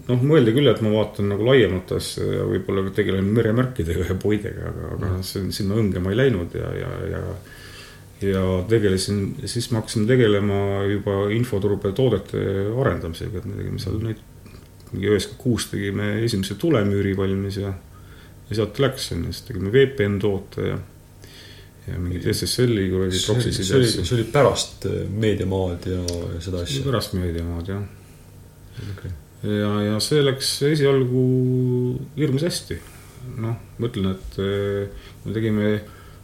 noh, 0.10 0.26
mõeldi 0.32 0.56
küll, 0.56 0.70
et 0.72 0.82
ma 0.86 0.92
vaatan 0.94 1.30
nagu 1.34 1.46
laiemat 1.48 1.94
asja 1.98 2.26
ja 2.40 2.48
võib-olla 2.50 2.90
tegelen 2.96 3.30
meremärkidega 3.36 4.10
ja 4.10 4.18
puidega, 4.20 4.74
aga, 4.74 4.92
aga 4.98 5.14
mm. 5.20 5.50
sinna 5.56 5.80
õnge 5.80 6.04
ma 6.04 6.14
ei 6.14 6.22
läinud 6.24 6.58
ja, 6.58 6.74
ja, 6.82 6.92
ja 7.14 7.24
ja 8.22 8.42
tegelesin, 8.68 9.36
siis 9.46 9.70
me 9.72 9.80
hakkasime 9.80 10.08
tegelema 10.08 10.84
juba 10.90 11.30
infoturbe 11.32 11.94
toodete 11.96 12.42
arendamisega, 12.82 13.40
et 13.40 13.48
me 13.48 13.56
tegime 13.62 13.80
seal 13.80 14.00
neid, 14.04 14.20
mingi 14.92 15.08
üheksakümmend 15.08 15.44
kuus 15.44 15.70
tegime 15.72 16.10
esimese 16.26 16.58
tulemüüri 16.60 17.14
valmis 17.18 17.62
ja, 17.62 17.72
ja 18.50 18.58
sealt 18.58 18.82
läks, 18.84 19.12
on 19.16 19.24
ju, 19.28 19.36
siis 19.36 19.48
tegime 19.48 19.72
VPN 19.72 20.20
toote 20.20 20.68
ja, 20.68 20.82
ja 21.88 22.02
mingid 22.02 22.28
SSL-i 22.34 22.90
kuradi 22.92 23.24
proxisid. 23.24 23.70
see 23.70 23.80
oli, 23.80 23.94
see 23.96 24.18
oli 24.18 24.28
pärast 24.34 24.90
Meediamaad 25.10 25.88
ja, 25.94 26.04
ja 26.36 26.44
seda 26.44 26.66
asja? 26.66 26.84
pärast 26.90 27.16
Meediamaad, 27.16 27.72
jah 27.72 28.90
okay.. 28.90 29.16
Ja, 29.44 29.72
ja 29.86 30.00
see 30.04 30.24
läks 30.24 30.52
esialgu 30.68 31.24
hirmus 32.18 32.46
hästi. 32.48 32.80
noh, 33.40 33.56
ma 33.78 33.88
ütlen, 33.88 34.14
et 34.16 34.40
äh, 34.42 35.08
me 35.26 35.36
tegime 35.36 35.72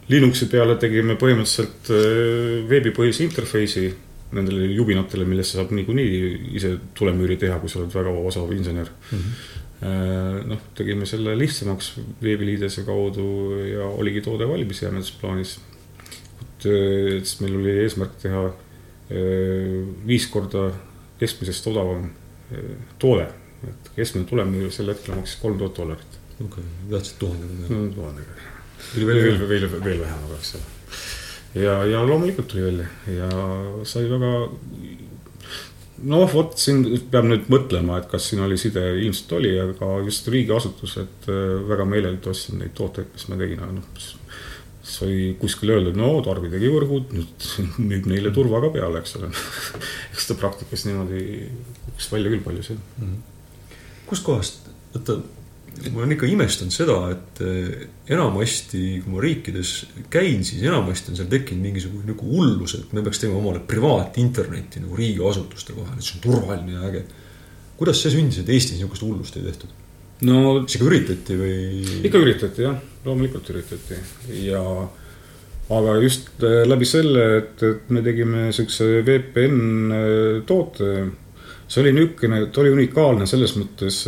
Linuxi 0.06 0.46
peale 0.46 0.76
tegime 0.78 1.16
põhimõtteliselt 1.18 1.90
äh, 1.94 2.64
veebipõhise 2.70 3.24
interface'i 3.26 3.88
nendele 4.36 4.68
jubinatele, 4.74 5.26
millesse 5.28 5.56
saab 5.58 5.72
niikuinii 5.74 6.54
ise 6.58 6.72
tulemüüri 6.98 7.38
teha, 7.40 7.60
kui 7.62 7.70
sa 7.70 7.80
oled 7.80 7.94
väga 7.94 8.12
osav 8.26 8.50
insener 8.54 8.90
mm. 8.90 9.20
-hmm. 9.20 10.42
noh, 10.50 10.60
tegime 10.74 11.06
selle 11.06 11.36
lihtsamaks 11.38 11.92
veebiliidese 12.22 12.82
kaudu 12.84 13.26
ja 13.70 13.86
oligi 13.86 14.20
toode 14.24 14.48
valmis 14.48 14.82
jäämedes 14.82 15.12
plaanis. 15.20 15.58
et 16.42 16.62
siis 16.62 17.40
meil 17.40 17.56
oli 17.60 17.78
eesmärk 17.84 18.16
teha 18.22 18.44
viis 20.06 20.26
korda 20.26 20.70
keskmisest 21.20 21.66
odavam 21.70 22.10
toode, 23.02 23.30
et 23.66 23.90
keskmine 23.96 24.28
tulemüür 24.30 24.74
sel 24.74 24.92
hetkel 24.92 25.18
maksis 25.18 25.40
kolm 25.42 25.58
tuhat 25.58 25.80
dollarit. 25.80 26.20
okei 26.36 26.46
okay., 26.48 26.68
tahtsid 26.90 27.18
tuhandega? 27.22 27.80
tuhandega 27.94 28.54
tuli 28.92 29.06
veel, 29.06 29.22
veel, 29.22 29.38
veel, 29.48 29.68
veel, 29.70 29.82
veel 29.82 30.00
vähem, 30.04 30.22
aga 30.28 30.38
eks 30.38 30.54
ole. 30.58 30.68
ja, 31.62 31.74
ja 31.90 32.04
loomulikult 32.06 32.48
tuli 32.52 32.64
välja 32.66 32.86
ja 33.16 33.30
sai 33.88 34.04
väga. 34.10 34.32
noh, 36.12 36.26
vot 36.32 36.58
siin 36.60 36.84
peab 37.10 37.28
nüüd 37.30 37.48
mõtlema, 37.52 38.00
et 38.00 38.10
kas 38.10 38.28
siin 38.30 38.44
oli 38.44 38.58
side, 38.60 38.84
ilmselt 39.00 39.32
oli, 39.38 39.54
aga 39.62 39.96
just 40.06 40.28
riigiasutused 40.32 41.30
äh, 41.32 41.42
väga 41.70 41.88
meeleldi 41.88 42.32
ostsid 42.32 42.60
neid 42.60 42.76
tooteid, 42.76 43.12
mis 43.14 43.28
ma 43.30 43.40
tegin, 43.40 43.64
aga 43.64 43.78
noh 43.78 44.24
sai 44.86 45.34
kuskil 45.40 45.72
öeldud, 45.74 45.96
no 45.98 46.12
Tarvi 46.24 46.50
tegi 46.52 46.70
võrgud, 46.70 47.14
nüüd 47.16 47.48
müüb 47.90 48.10
neile 48.10 48.32
turva 48.34 48.62
ka 48.64 48.72
peale, 48.74 49.02
eks 49.02 49.16
ole 49.18 49.32
eks 50.14 50.28
ta 50.30 50.38
praktikas 50.38 50.86
niimoodi 50.88 51.22
kukkus 51.86 52.12
välja 52.12 52.32
küll 52.34 52.44
palju 52.44 52.66
seal 52.68 52.78
mm 52.78 53.08
-hmm.. 53.08 53.72
kustkohast, 54.10 54.70
oota 54.94 55.20
ma 55.92 56.02
olen 56.02 56.14
ikka 56.14 56.28
imestanud 56.30 56.74
seda, 56.74 56.96
et 57.12 57.40
eh, 57.44 57.86
enamasti, 58.14 58.82
kui 59.04 59.12
ma 59.12 59.22
riikides 59.22 59.72
käin, 60.12 60.44
siis 60.46 60.62
enamasti 60.64 61.12
on 61.12 61.18
seal 61.20 61.30
tekkinud 61.32 61.66
mingisugune 61.66 62.08
nagu 62.08 62.28
hullus, 62.30 62.76
et 62.78 62.94
me 62.96 63.04
peaks 63.04 63.20
tegema 63.22 63.42
omale 63.42 63.60
privaatinternetti 63.68 64.84
nagu 64.84 64.96
riigiasutuste 64.98 65.76
vahel, 65.76 65.98
et 65.98 66.06
see 66.06 66.16
on 66.18 66.24
turvaline 66.24 66.78
ja 66.78 66.86
äge. 66.88 67.04
kuidas 67.76 68.00
see 68.00 68.14
sündis, 68.14 68.40
et 68.40 68.48
Eestis 68.48 68.78
niisugust 68.78 69.04
hullust 69.04 69.36
ei 69.36 69.44
tehtud? 69.44 69.85
No 70.24 70.62
ikka 70.62 70.86
üritati 70.86 71.36
või? 71.36 71.56
ikka 72.08 72.22
üritati 72.22 72.64
jah, 72.64 72.78
loomulikult 73.04 73.50
üritati 73.52 73.98
ja 74.46 74.62
aga 75.76 75.96
just 76.00 76.42
eh, 76.46 76.62
läbi 76.68 76.88
selle, 76.88 77.26
et, 77.40 77.62
et 77.66 77.92
me 77.92 78.02
tegime 78.06 78.48
siukse 78.56 79.02
VPN 79.06 79.96
eh, 79.96 80.42
toote 80.48 80.92
see 81.68 81.82
oli 81.82 81.92
niisugune, 81.92 82.44
ta 82.54 82.62
oli 82.62 82.70
unikaalne 82.76 83.26
selles 83.26 83.56
mõttes 83.58 84.04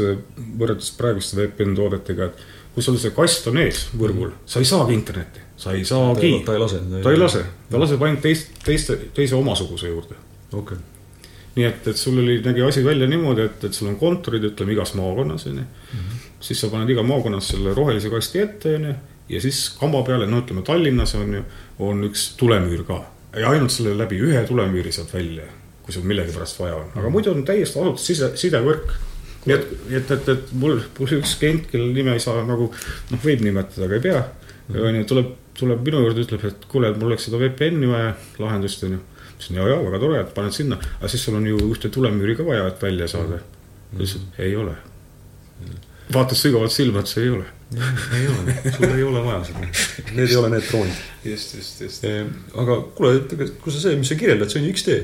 võrreldes 0.59 0.93
praeguste 0.99 1.41
VPN 1.41 1.75
toodetega, 1.75 2.29
et 2.31 2.45
kui 2.75 2.85
sul 2.87 2.99
see 3.03 3.15
kast 3.15 3.49
on 3.51 3.59
ees 3.59 3.89
võrgul, 3.99 4.31
sa 4.47 4.63
ei 4.63 4.69
saagi 4.69 4.95
internetti, 4.95 5.43
sa 5.59 5.75
ei 5.75 5.83
saagi. 5.89 6.31
ta 6.47 6.55
ei 6.55 6.63
lase. 6.63 6.79
ta 7.03 7.11
ei 7.11 7.19
lase, 7.19 7.43
ta 7.71 7.83
laseb 7.83 8.05
ainult 8.07 8.23
teist, 8.23 8.55
teiste, 8.65 9.01
teise 9.15 9.35
omasuguse 9.39 9.91
juurde. 9.91 10.15
okei 10.53 10.79
okay. 10.79 10.98
Nii 11.57 11.67
et, 11.67 11.87
et 11.91 11.97
sul 11.97 12.19
oli, 12.23 12.39
nägi 12.45 12.63
asi 12.63 12.85
välja 12.85 13.09
niimoodi, 13.11 13.47
et, 13.49 13.69
et 13.69 13.75
sul 13.75 13.91
on 13.91 13.99
kontorid, 14.01 14.45
ütleme 14.51 14.75
igas 14.77 14.95
maakonnas 14.99 15.47
onju 15.47 15.61
mm. 15.61 16.01
-hmm. 16.01 16.27
siis 16.41 16.61
sa 16.61 16.73
paned 16.73 16.91
iga 16.91 17.03
maakonnas 17.03 17.49
selle 17.55 17.75
rohelise 17.75 18.11
kasti 18.11 18.43
ette 18.45 18.75
onju 18.77 18.95
ja 19.29 19.41
siis 19.41 19.69
kamba 19.81 20.03
peale, 20.03 20.27
no 20.27 20.43
ütleme 20.43 20.63
Tallinnas 20.63 21.15
on 21.15 21.35
ju, 21.35 21.45
on 21.79 22.05
üks 22.11 22.35
tulemüür 22.37 22.85
ka 22.89 23.05
ja 23.37 23.51
ainult 23.51 23.71
selle 23.75 23.99
läbi 23.99 24.21
ühe 24.21 24.45
tulemüüri 24.47 24.93
saad 24.93 25.13
välja 25.15 25.49
kui 25.89 25.97
sul 25.97 26.05
millegipärast 26.05 26.59
vaja 26.61 26.77
on, 26.77 26.89
aga 27.01 27.09
muidu 27.09 27.31
on 27.33 27.47
täiesti 27.49 27.81
asutus 27.81 28.05
side, 28.05 28.27
sidevõrk. 28.37 28.91
nii 29.47 29.55
et, 29.55 29.71
et, 29.97 30.11
et, 30.13 30.27
et 30.35 30.51
mul, 30.61 30.83
mul 30.99 31.13
üks 31.17 31.31
klient, 31.41 31.65
kelle 31.71 31.87
nime 31.95 32.13
ei 32.13 32.21
saa 32.21 32.43
nagu 32.45 32.67
noh, 32.69 33.23
võib 33.23 33.41
nimetada, 33.47 33.87
aga 33.87 33.97
ei 33.97 34.03
pea. 34.05 34.19
onju, 34.75 35.07
tuleb, 35.09 35.31
tuleb 35.57 35.87
minu 35.87 36.03
juurde, 36.05 36.27
ütleb, 36.27 36.45
et 36.45 36.67
kuule, 36.69 36.91
et 36.93 37.01
mul 37.01 37.09
oleks 37.09 37.25
seda 37.31 37.41
VPN-i 37.41 37.89
vaja, 37.89 38.11
lahendust 38.45 38.85
onju. 38.85 39.01
Ütlesin 39.39 39.61
ja, 39.61 39.69
ja 39.71 39.79
väga 39.85 40.03
tore, 40.03 40.23
et 40.25 40.35
paned 40.35 40.57
sinna, 40.57 40.81
aga 40.99 41.13
siis 41.13 41.25
sul 41.25 41.39
on 41.39 41.47
ju 41.47 41.61
ühte 41.71 41.91
tulemüüri 41.95 42.35
ka 42.39 42.47
vaja, 42.47 42.67
et 42.69 42.83
välja 42.83 43.09
saada. 43.11 43.39
ta 43.39 44.03
ütles, 44.03 44.19
et 44.19 44.43
ei 44.49 44.57
ole. 44.59 44.75
vaatas 46.13 46.43
sügavalt 46.43 46.75
silma, 46.75 47.07
ütles 47.07 47.23
ei 47.23 47.31
ole 47.31 47.47
ei 48.17 48.29
ole, 48.29 48.73
sul 48.73 48.97
ei 48.97 49.03
ole 49.05 49.21
vaja 49.25 49.43
seda. 49.45 49.67
Need 50.17 50.31
ei 50.31 50.37
ole 50.41 50.51
need 50.55 50.65
droonid. 50.71 51.01
just, 51.25 51.55
just, 51.55 51.81
just. 51.85 52.07
aga 52.57 52.79
kuule, 52.97 53.19
kui 53.61 53.75
sa 53.75 53.83
see, 53.83 53.97
mis 54.01 54.09
sa 54.09 54.17
kirjeldad, 54.17 54.49
see 54.49 54.63
on 54.63 54.69
ju 54.71 54.77
X-tee 54.77 55.03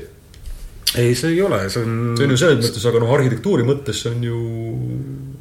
ei, 0.95 1.15
see 1.19 1.35
ei 1.35 1.43
ole, 1.43 1.61
see 1.73 1.83
on. 1.83 1.95
see 2.19 2.27
on 2.27 2.35
ju 2.35 2.41
selles 2.41 2.61
mõttes, 2.63 2.89
aga 2.91 3.03
noh, 3.03 3.13
arhitektuuri 3.17 3.67
mõttes 3.67 4.03
see 4.05 4.13
on 4.15 4.27
ju 4.29 4.41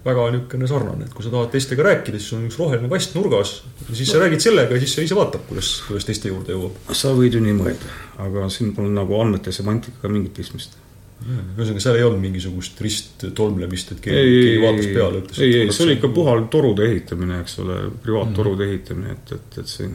väga 0.04 0.26
niisugune 0.34 0.68
sarnane, 0.68 1.08
et 1.08 1.16
kui 1.16 1.24
sa 1.24 1.32
tahad 1.32 1.52
teistega 1.54 1.86
rääkida, 1.88 2.20
siis 2.20 2.36
on 2.36 2.48
üks 2.50 2.58
roheline 2.60 2.90
kast 2.92 3.14
nurgas 3.16 3.54
ja 3.88 3.96
siis 3.96 4.12
sa 4.12 4.20
räägid 4.24 4.44
sellega 4.44 4.76
ja 4.76 4.84
siis 4.84 4.96
see 4.98 5.06
ise 5.08 5.18
vaatab, 5.18 5.46
kuidas, 5.48 5.76
kuidas 5.88 6.08
teiste 6.10 6.32
juurde 6.32 6.56
jõuab. 6.56 6.80
sa 7.00 7.14
võid 7.16 7.38
ju 7.38 7.44
nii 7.44 7.54
mõelda, 7.60 7.92
aga 8.26 8.50
siin 8.52 8.74
pole 8.76 8.92
nagu 8.92 9.20
andmete 9.22 9.54
semantikaga 9.56 10.12
mingit 10.12 10.34
pistmist. 10.36 10.76
ühesõnaga, 11.24 11.80
seal 11.86 11.96
ei 11.96 12.04
olnud 12.04 12.20
mingisugust 12.20 12.82
risttolmlemist, 12.84 13.94
et 13.96 14.02
keegi, 14.04 14.34
keegi 14.34 14.66
vaatas 14.66 14.90
peale, 14.98 15.22
ütles. 15.24 15.40
ei, 15.40 15.54
ei, 15.62 15.72
see 15.72 15.86
oli 15.86 15.96
ikka 15.96 16.10
puhal 16.18 16.44
torude 16.52 16.90
ehitamine, 16.90 17.40
eks 17.46 17.62
ole, 17.64 17.78
privaattorude 18.04 18.68
ehitamine, 18.68 19.16
et, 19.16 19.38
et, 19.38 19.62
et 19.64 19.72
see 19.72 19.88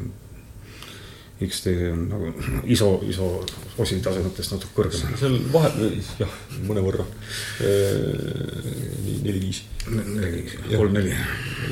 on 1.38 1.46
X-tee 1.48 1.92
on 1.92 2.04
nagu 2.10 2.32
ISO, 2.74 2.90
ISO 3.08 3.30
osi 3.78 4.00
tasemetest 4.02 4.54
natuke 4.56 4.74
kõrgem. 4.76 5.16
seal 5.20 5.38
vahe, 5.52 5.90
jah, 6.18 6.36
mõnevõrra. 6.66 7.06
nii, 7.62 9.18
neli-viis. 9.24 9.64
neli, 9.94 10.44
kolm-neli. 10.74 11.14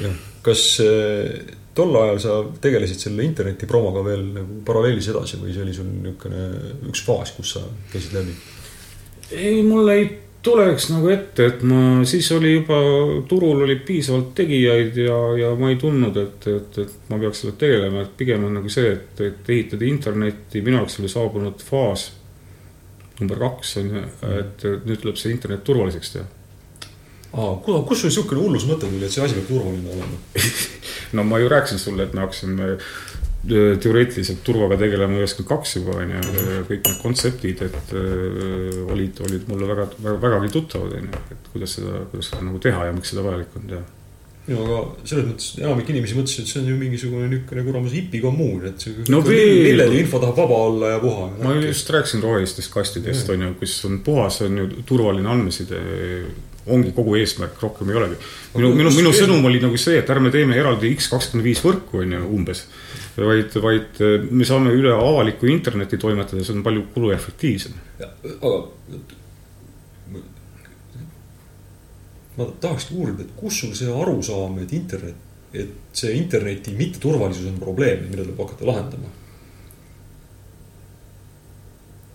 jah, 0.04 0.20
kas 0.46 0.66
eh, 0.84 1.54
tol 1.76 1.96
ajal 2.00 2.20
sa 2.22 2.36
tegelesid 2.62 3.08
selle 3.08 3.26
interneti 3.26 3.68
promoga 3.68 4.04
veel 4.06 4.28
nagu 4.38 4.60
paralleelis 4.66 5.10
edasi 5.12 5.40
või 5.42 5.54
see 5.54 5.64
oli 5.66 5.74
sul 5.76 5.90
niisugune 5.90 6.44
üks 6.90 7.02
faas, 7.06 7.34
kus 7.36 7.56
sa 7.56 7.64
käisid 7.92 8.14
läbi? 8.16 8.36
ei, 9.34 9.60
mul 9.66 9.90
ei 9.92 10.06
tuleks 10.47 10.90
nagu 10.92 11.11
ette, 11.11 11.49
et 11.51 11.64
ma, 11.66 11.80
siis 12.07 12.28
oli 12.36 12.53
juba, 12.55 12.76
turul 13.28 13.64
oli 13.66 13.78
piisavalt 13.86 14.30
tegijaid 14.38 15.01
ja, 15.03 15.16
ja 15.40 15.55
ma 15.59 15.72
ei 15.72 15.80
tundnud, 15.80 16.16
et, 16.22 16.47
et, 16.53 16.78
et 16.84 17.11
ma 17.11 17.18
peaks 17.22 17.42
sellega 17.42 17.62
tegelema, 17.64 18.05
et 18.07 18.14
pigem 18.18 18.47
on 18.47 18.55
nagu 18.61 18.70
see, 18.72 18.92
et, 18.94 19.24
et 19.26 19.51
ehitada 19.57 19.88
internetti, 19.88 20.62
minu 20.62 20.80
jaoks 20.80 21.01
oli 21.03 21.11
saabunud 21.12 21.66
faas 21.66 22.11
number 23.20 23.38
kaks 23.40 23.76
on 23.80 23.92
ju, 23.92 24.03
et 24.38 24.64
nüüd 24.84 25.01
tuleb 25.03 25.20
see 25.20 25.32
internet 25.32 25.64
turvaliseks 25.64 26.12
teha. 26.14 26.26
aa, 27.36 27.53
kus 27.64 28.01
sul 28.01 28.11
niisugune 28.11 28.42
hullus 28.44 28.66
mõte 28.68 28.88
tuli, 28.88 29.05
et 29.05 29.12
see 29.12 29.24
asi 29.24 29.38
peab 29.38 29.49
turvaline 29.51 29.94
olema? 29.97 30.20
no 31.16 31.24
ma 31.24 31.40
ju 31.40 31.51
rääkisin 31.53 31.80
sulle, 31.80 32.07
et 32.07 32.16
me 32.16 32.24
hakkasime 32.24 32.76
teoreetiliselt 33.49 34.40
turvaga 34.47 34.78
tegelema 34.80 35.20
üheksakümmend 35.20 35.51
kaks 35.51 35.76
juba 35.78 35.99
on 36.03 36.14
ju, 36.14 36.22
kõik 36.70 36.86
need 36.88 37.03
kontseptid, 37.03 37.66
et 37.66 37.92
öö, 37.97 38.86
olid, 38.92 39.20
olid 39.26 39.44
mulle 39.51 39.68
väga, 39.70 39.90
väga, 39.99 40.16
vägagi 40.22 40.55
tuttavad 40.55 40.97
on 40.99 41.11
ju, 41.11 41.20
et 41.34 41.53
kuidas 41.53 41.76
seda, 41.78 42.01
kuidas 42.11 42.32
seda 42.32 42.47
nagu 42.47 42.62
teha 42.62 42.88
ja 42.88 42.97
miks 42.97 43.12
seda 43.14 43.24
vajalik 43.26 43.61
on 43.61 43.68
teha. 43.72 43.84
no 44.47 44.64
aga 44.64 44.80
selles 45.03 45.28
mõttes 45.28 45.47
enamik 45.59 45.92
inimesi 45.94 46.18
mõtles, 46.18 46.40
et 46.42 46.51
see 46.51 46.61
on 46.62 46.68
ju 46.70 46.80
mingisugune 46.80 47.30
niisugune 47.30 47.64
kuramus 47.66 47.94
hipikommuun, 47.99 48.66
et 48.70 48.82
see 48.82 49.07
No 49.12 49.22
millegi 49.26 50.03
info 50.03 50.22
tahab 50.22 50.42
vaba 50.42 50.61
olla 50.70 50.92
ja 50.97 51.01
puha. 51.03 51.30
ma 51.42 51.55
just 51.61 51.90
rääkisin 51.94 52.22
rohelistest 52.26 52.72
kastidest 52.74 53.30
on 53.34 53.47
ju, 53.47 53.55
kus 53.62 53.78
on 53.88 54.03
puhas, 54.07 54.42
on 54.47 54.61
ju 54.62 54.68
turvaline 54.86 55.32
andmeside, 55.34 55.80
ongi 56.66 56.90
kogu 56.94 57.14
eesmärk, 57.20 57.59
rohkem 57.62 57.90
ei 57.90 57.99
olegi. 58.03 58.20
minu, 58.57 58.74
minu, 58.74 58.92
minu 58.94 59.14
sõnum 59.14 59.44
oli 59.47 59.62
nagu 59.62 59.78
see, 59.78 60.01
et 60.01 60.11
ärme 60.11 60.32
teeme 60.34 60.59
eraldi 60.59 60.94
X 60.97 61.11
kakskümmend 61.12 61.47
viis 61.47 61.62
võrku 61.62 62.03
on 62.03 62.14
ju 62.16 62.22
umbes, 62.38 62.66
vaid, 63.24 63.54
vaid 63.62 64.00
me 64.30 64.44
saame 64.44 64.72
üle 64.76 64.92
avaliku 64.92 65.48
interneti 65.48 65.98
toimetada, 66.00 66.44
see 66.44 66.56
on 66.56 66.64
palju 66.66 66.84
kuluefektiivsem. 66.94 67.78
aga 68.00 68.56
ma 72.36 72.48
tahakski 72.60 72.96
uurida, 72.96 73.24
et 73.24 73.36
kus 73.36 73.60
sul 73.62 73.76
see 73.76 73.92
arusaam, 73.92 74.58
et 74.60 74.72
internet, 74.76 75.22
et 75.56 75.94
see 75.96 76.16
interneti 76.18 76.74
mitteturvalisus 76.76 77.48
on 77.48 77.60
probleem, 77.60 78.04
mida 78.10 78.24
tuleb 78.24 78.42
hakata 78.44 78.68
lahendama? 78.68 79.14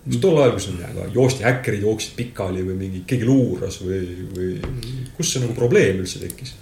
kas 0.01 0.17
tol 0.21 0.37
ajal, 0.41 0.55
kus 0.57 0.67
on 0.71 1.09
joosti 1.13 1.45
häkkerid 1.45 1.83
jooksid 1.85 2.15
pikali 2.17 2.63
või 2.65 2.77
mingi, 2.79 3.03
keegi 3.09 3.25
luuras 3.27 3.77
või, 3.85 3.99
või 4.33 4.53
kus 5.17 5.33
see 5.33 5.43
nagu 5.43 5.53
probleem 5.57 6.01
üldse 6.01 6.21
tekkis? 6.23 6.55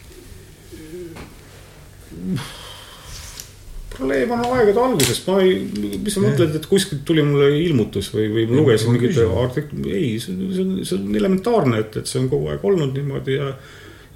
Probleem 3.99 4.31
on 4.35 4.45
aegade 4.47 4.81
algusest, 4.81 5.27
ma 5.27 5.41
ei, 5.43 5.59
mis 5.99 6.15
sa 6.15 6.23
mõtled, 6.23 6.55
et 6.57 6.65
kuskilt 6.71 7.03
tuli 7.07 7.25
mulle 7.25 7.51
ilmutus 7.59 8.09
või, 8.15 8.29
või 8.31 8.47
ma 8.47 8.55
Ei, 8.55 8.61
lugesin 8.63 8.95
mingit 8.95 9.19
artik-, 9.27 9.75
ei, 9.85 10.15
see 10.23 10.33
on, 10.33 10.41
see 10.55 10.65
on, 10.65 10.73
see 10.87 10.97
on 10.97 11.19
elementaarne, 11.19 11.83
et, 11.83 11.99
et 12.01 12.09
see 12.09 12.21
on 12.23 12.31
kogu 12.31 12.49
aeg 12.53 12.65
olnud 12.65 12.95
niimoodi 12.97 13.37
ja 13.37 13.53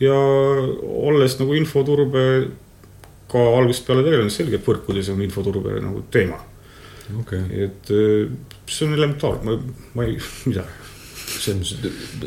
ja 0.02 0.14
olles 0.14 1.38
nagu 1.40 1.56
infoturbe 1.58 2.24
ka 3.32 3.44
algusest 3.58 3.86
peale 3.88 4.04
tegelenud, 4.06 4.34
selge, 4.34 4.60
et 4.60 4.68
võrkudes 4.68 5.10
on 5.14 5.22
infoturbe 5.26 5.78
nagu 5.82 6.04
teema. 6.14 6.40
okei 7.22 7.40
okay., 7.46 7.64
et 7.68 7.94
eh, 7.94 8.34
see 8.70 8.88
on 8.88 8.98
elementaarne, 8.98 9.46
ma, 9.48 9.80
ma 9.98 10.08
ei, 10.08 10.20
mida. 10.50 10.66
see 11.34 11.56
on 11.56 11.64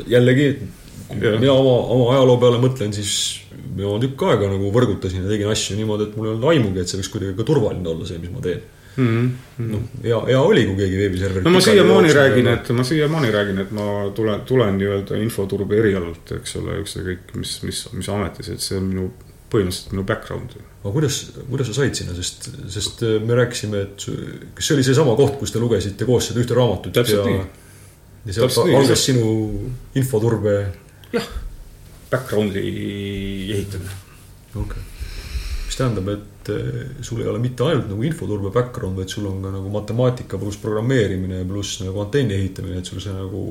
jällegi. 0.09 0.51
Mina 1.15 1.53
oma, 1.53 1.75
oma 1.95 2.15
ajaloo 2.15 2.39
peale 2.41 2.61
mõtlen, 2.61 2.93
siis 2.95 3.13
ma 3.77 3.97
tükk 4.01 4.23
aega 4.29 4.49
nagu 4.51 4.71
võrgutasin 4.73 5.25
ja 5.25 5.29
tegin 5.31 5.51
asju 5.51 5.77
niimoodi, 5.77 6.09
et 6.09 6.17
mul 6.17 6.27
ei 6.27 6.33
olnud 6.33 6.49
aimugi, 6.53 6.81
et 6.81 6.91
see 6.91 6.99
võiks 7.01 7.11
kuidagi 7.13 7.37
ka 7.37 7.45
turvaline 7.47 7.91
olla, 7.91 8.07
see, 8.09 8.19
mis 8.21 8.33
ma 8.33 8.43
teen. 8.43 8.65
noh, 8.97 9.81
hea, 10.01 10.19
hea 10.31 10.39
oli, 10.41 10.63
kui 10.65 10.79
keegi 10.79 10.95
veebiserverit 10.97 11.45
no 11.45 11.51
ma 11.53 11.59
siiamaani 11.61 12.13
räägin, 12.17 12.47
et 12.49 12.71
ma 12.73 12.85
siiamaani 12.87 13.29
räägin, 13.35 13.59
et 13.61 13.73
ma 13.77 13.85
tulen, 14.17 14.41
tulen 14.49 14.79
nii-öelda 14.79 15.19
infoturbe 15.21 15.77
erialalt, 15.77 16.33
eks 16.39 16.57
ole, 16.57 16.79
ükskõik 16.81 17.35
mis, 17.37 17.51
mis, 17.67 17.83
mis 17.93 18.09
ametis, 18.09 18.49
et 18.55 18.65
see 18.65 18.79
on 18.79 18.87
minu, 18.89 19.11
põhimõtteliselt 19.53 19.93
minu 19.93 20.07
background. 20.09 20.57
aga 20.81 20.95
kuidas, 20.95 21.19
kuidas 21.45 21.69
sa 21.69 21.77
said 21.77 21.99
sinna, 21.99 22.17
sest, 22.17 22.49
sest 22.73 23.05
me 23.21 23.37
rääkisime, 23.37 23.83
et 23.85 24.07
kas 24.57 24.71
see 24.71 24.79
oli 24.79 24.87
seesama 24.89 25.13
koht, 25.19 25.37
kus 25.43 25.53
te 25.53 25.61
lugesite 25.61 26.09
koos 26.09 26.31
seda 26.31 26.41
ühte 26.41 26.57
raamatut 26.57 26.97
Täpselt 26.97 27.21
ja 27.21 27.29
nii. 27.29 27.45
ja 28.31 28.39
sealt 28.39 28.57
algas 28.65 29.05
sinu 29.11 29.29
infoturbe, 30.01 30.57
Background'i 32.11 32.63
ehitamine. 33.53 33.95
okei 34.55 34.61
okay.. 34.61 34.83
mis 35.65 35.79
tähendab, 35.79 36.09
et 36.13 36.51
eh, 36.53 36.83
sul 37.01 37.21
ei 37.21 37.27
ole 37.31 37.39
mitte 37.43 37.63
ainult 37.63 37.89
nagu 37.91 38.03
infoturbe 38.07 38.51
background, 38.55 38.99
vaid 38.99 39.11
sul 39.11 39.27
on 39.29 39.41
ka 39.43 39.51
nagu 39.55 39.71
matemaatika 39.71 40.39
pluss 40.39 40.59
programmeerimine 40.63 41.43
pluss 41.47 41.81
nagu 41.83 42.01
antenni 42.03 42.37
ehitamine, 42.37 42.79
et 42.79 42.91
sul 42.91 43.03
see 43.03 43.15
nagu 43.15 43.43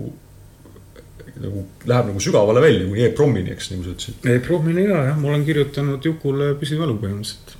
nagu 1.36 1.66
läheb 1.84 2.10
nagu 2.10 2.22
sügavale 2.22 2.62
välja 2.64 2.86
kuni 2.88 3.04
e-promini, 3.04 3.52
eks, 3.52 3.70
nagu 3.72 3.84
sa 3.84 3.92
ütlesid. 3.92 4.24
ei, 4.24 4.40
proovimine 4.40 4.86
hea 4.88 5.04
jah, 5.10 5.20
ma 5.20 5.32
olen 5.32 5.44
kirjutanud 5.44 6.04
Jukule 6.04 6.54
püsimälu 6.60 6.96
põhimõtteliselt. 7.02 7.56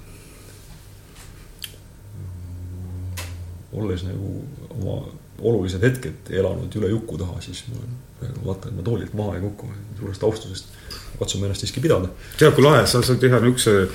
olles 3.77 4.07
nagu 4.07 4.31
oma 4.79 5.01
olulised 5.45 5.83
hetked 5.85 6.31
elanud 6.33 6.73
üle 6.81 6.89
juku 6.95 7.19
taha, 7.21 7.43
siis 7.45 7.67
ma 7.69 7.77
praegu 7.77 8.06
vaatan, 8.45 8.73
et 8.73 8.77
ma 8.77 8.83
toolilt 8.87 9.15
maha 9.15 9.37
ei 9.37 9.45
kuku, 9.45 9.71
suurest 9.99 10.23
austusest 10.23 10.73
katsume 11.19 11.47
ennast 11.47 11.65
siiski 11.65 11.81
pidada. 11.81 12.09
tead, 12.39 12.55
kui 12.57 12.65
lahe, 12.65 12.87
sa 12.87 13.03
saad 13.05 13.21
teha 13.23 13.41
niisuguse, 13.45 13.89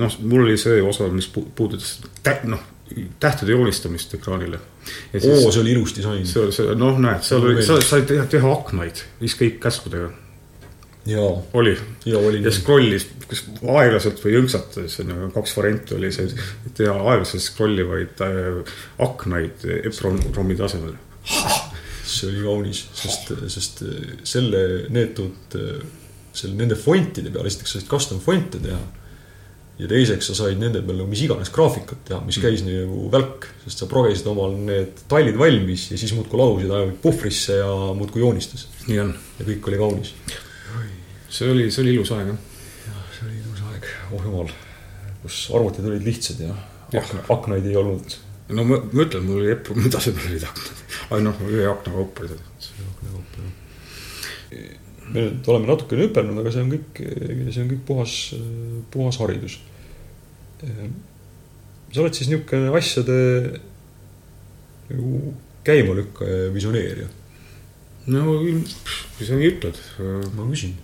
noh, 0.00 0.18
mul 0.22 0.46
oli 0.46 0.56
see 0.60 0.82
osa, 0.82 1.08
mis 1.12 1.28
pu- 1.32 1.46
puudutas 1.56 2.00
tä-, 2.22 2.40
noh, 2.48 2.60
tähtede 3.20 3.52
joonistamist 3.52 4.14
ekraanile. 4.14 4.60
oo, 5.14 5.52
see 5.52 5.60
oli 5.60 5.72
ilus 5.72 5.96
disain. 5.96 6.26
see, 6.26 6.52
see, 6.52 6.74
noh, 6.78 6.98
näed, 7.00 7.24
seal 7.26 7.44
oli, 7.44 7.64
sa 7.64 7.80
said 7.84 8.08
teha, 8.10 8.26
teha 8.30 8.52
aknaid, 8.52 9.04
escape 9.20 9.60
käskudega, 9.62 10.10
jaa, 11.08 11.32
oli. 11.52 11.76
ja 12.04 12.18
oli 12.18 12.42
ja 12.44 12.52
scroll'is, 12.54 13.08
kas 13.28 13.44
aeglaselt 13.62 14.20
või 14.24 14.36
jõnksatades, 14.36 15.00
on 15.04 15.14
ju, 15.14 15.32
kaks 15.36 15.56
varianti 15.56 15.96
oli 15.96 16.12
see, 16.14 16.28
teha 16.76 16.96
aeglaselt 16.96 17.44
scroll 17.44 17.84
ivaid 17.84 18.24
äh, 18.24 18.78
aknaid 19.08 19.68
EPROM-i 19.82 20.58
tasemel. 20.60 20.96
see 22.20 22.30
oli 22.30 22.42
kaunis, 22.46 22.82
sest, 22.96 23.30
sest 23.52 23.84
selle 24.28 24.62
neetud, 24.92 25.56
selle, 26.32 26.56
nende 26.58 26.78
fontide 26.78 27.32
peal, 27.32 27.46
esiteks 27.48 27.74
sa 27.74 27.80
said 27.80 27.88
custom 27.90 28.20
fonte 28.22 28.60
teha. 28.62 28.80
ja 29.80 29.88
teiseks 29.88 30.28
sa 30.28 30.36
said 30.36 30.60
nende 30.60 30.82
peal 30.84 31.00
nagu 31.00 31.10
mis 31.10 31.22
iganes 31.24 31.50
graafikat 31.54 32.04
teha, 32.08 32.20
mis 32.26 32.38
käis 32.42 32.64
nii 32.66 32.82
nagu 32.84 33.06
välk, 33.12 33.48
sest 33.64 33.82
sa 33.82 33.88
progesid 33.90 34.28
omal 34.30 34.56
need 34.68 35.04
tallid 35.10 35.38
valmis 35.40 35.88
ja 35.90 36.00
siis 36.00 36.12
muudkui 36.16 36.38
ladusid 36.40 36.74
ainult 36.76 37.00
puhvrisse 37.02 37.60
ja 37.60 37.70
muudkui 37.98 38.22
joonistas. 38.22 38.68
nii 38.88 39.00
on. 39.02 39.14
ja 39.38 39.48
kõik 39.48 39.70
oli 39.70 39.80
kaunis. 39.80 40.12
see 41.28 41.48
oli, 41.50 41.70
see 41.70 41.86
oli 41.86 41.96
ilus 41.96 42.12
aeg, 42.16 42.34
jah. 42.34 43.00
see 43.16 43.30
oli 43.30 43.40
ilus 43.40 43.64
aeg, 43.70 43.88
oh 44.12 44.28
jumal, 44.28 44.52
kus 45.24 45.46
arvutid 45.56 45.88
olid 45.88 46.06
lihtsad 46.06 46.44
ja 46.44 46.52
akna, 47.00 47.24
aknaid 47.28 47.66
ei 47.66 47.76
olnud. 47.76 48.16
no 48.52 48.64
ma, 48.68 48.78
ma 48.92 49.04
ütlen, 49.06 49.24
mul 49.26 49.40
oli 49.40 49.52
EPROM-i 49.54 49.90
tasemel 49.96 50.30
olid 50.30 50.46
aknad. 50.48 50.81
Ai 51.10 51.24
noh, 51.24 51.42
ühe 51.48 51.66
akna 51.70 51.92
kaupa 51.96 52.24
oli 52.24 52.32
seda. 52.32 52.78
me 55.12 55.26
nüüd 55.26 55.48
oleme 55.50 55.68
natukene 55.68 56.06
hüpelnud, 56.06 56.40
aga 56.40 56.52
see 56.54 56.64
on 56.64 56.72
kõik, 56.72 57.00
see 57.50 57.62
on 57.64 57.70
kõik 57.72 57.84
puhas, 57.88 58.16
puhas 58.94 59.18
haridus. 59.22 59.58
sa 60.62 62.00
oled 62.00 62.16
siis 62.16 62.30
niisugune 62.30 62.70
asjade 62.78 63.18
nagu 64.92 65.34
käimalükkaja 65.66 66.38
ja 66.46 66.54
visioneerija. 66.54 67.08
no 68.06 68.38
kui 68.38 69.26
sa 69.26 69.38
nii 69.38 69.52
ütled. 69.52 69.78
ma 70.36 70.48
küsin. 70.50 70.76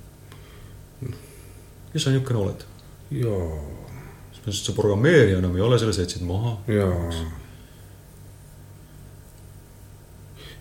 kes 1.92 2.02
sa 2.02 2.12
niisugune 2.12 2.44
oled? 2.44 2.64
jaa, 3.22 3.58
sa 4.52 4.74
programmeerija 4.76 5.38
enam 5.38 5.56
ei 5.56 5.64
ole, 5.64 5.78
selle 5.80 5.94
sa 5.96 6.04
jätsid 6.04 6.26
maha. 6.28 6.58
jaa. 6.68 7.37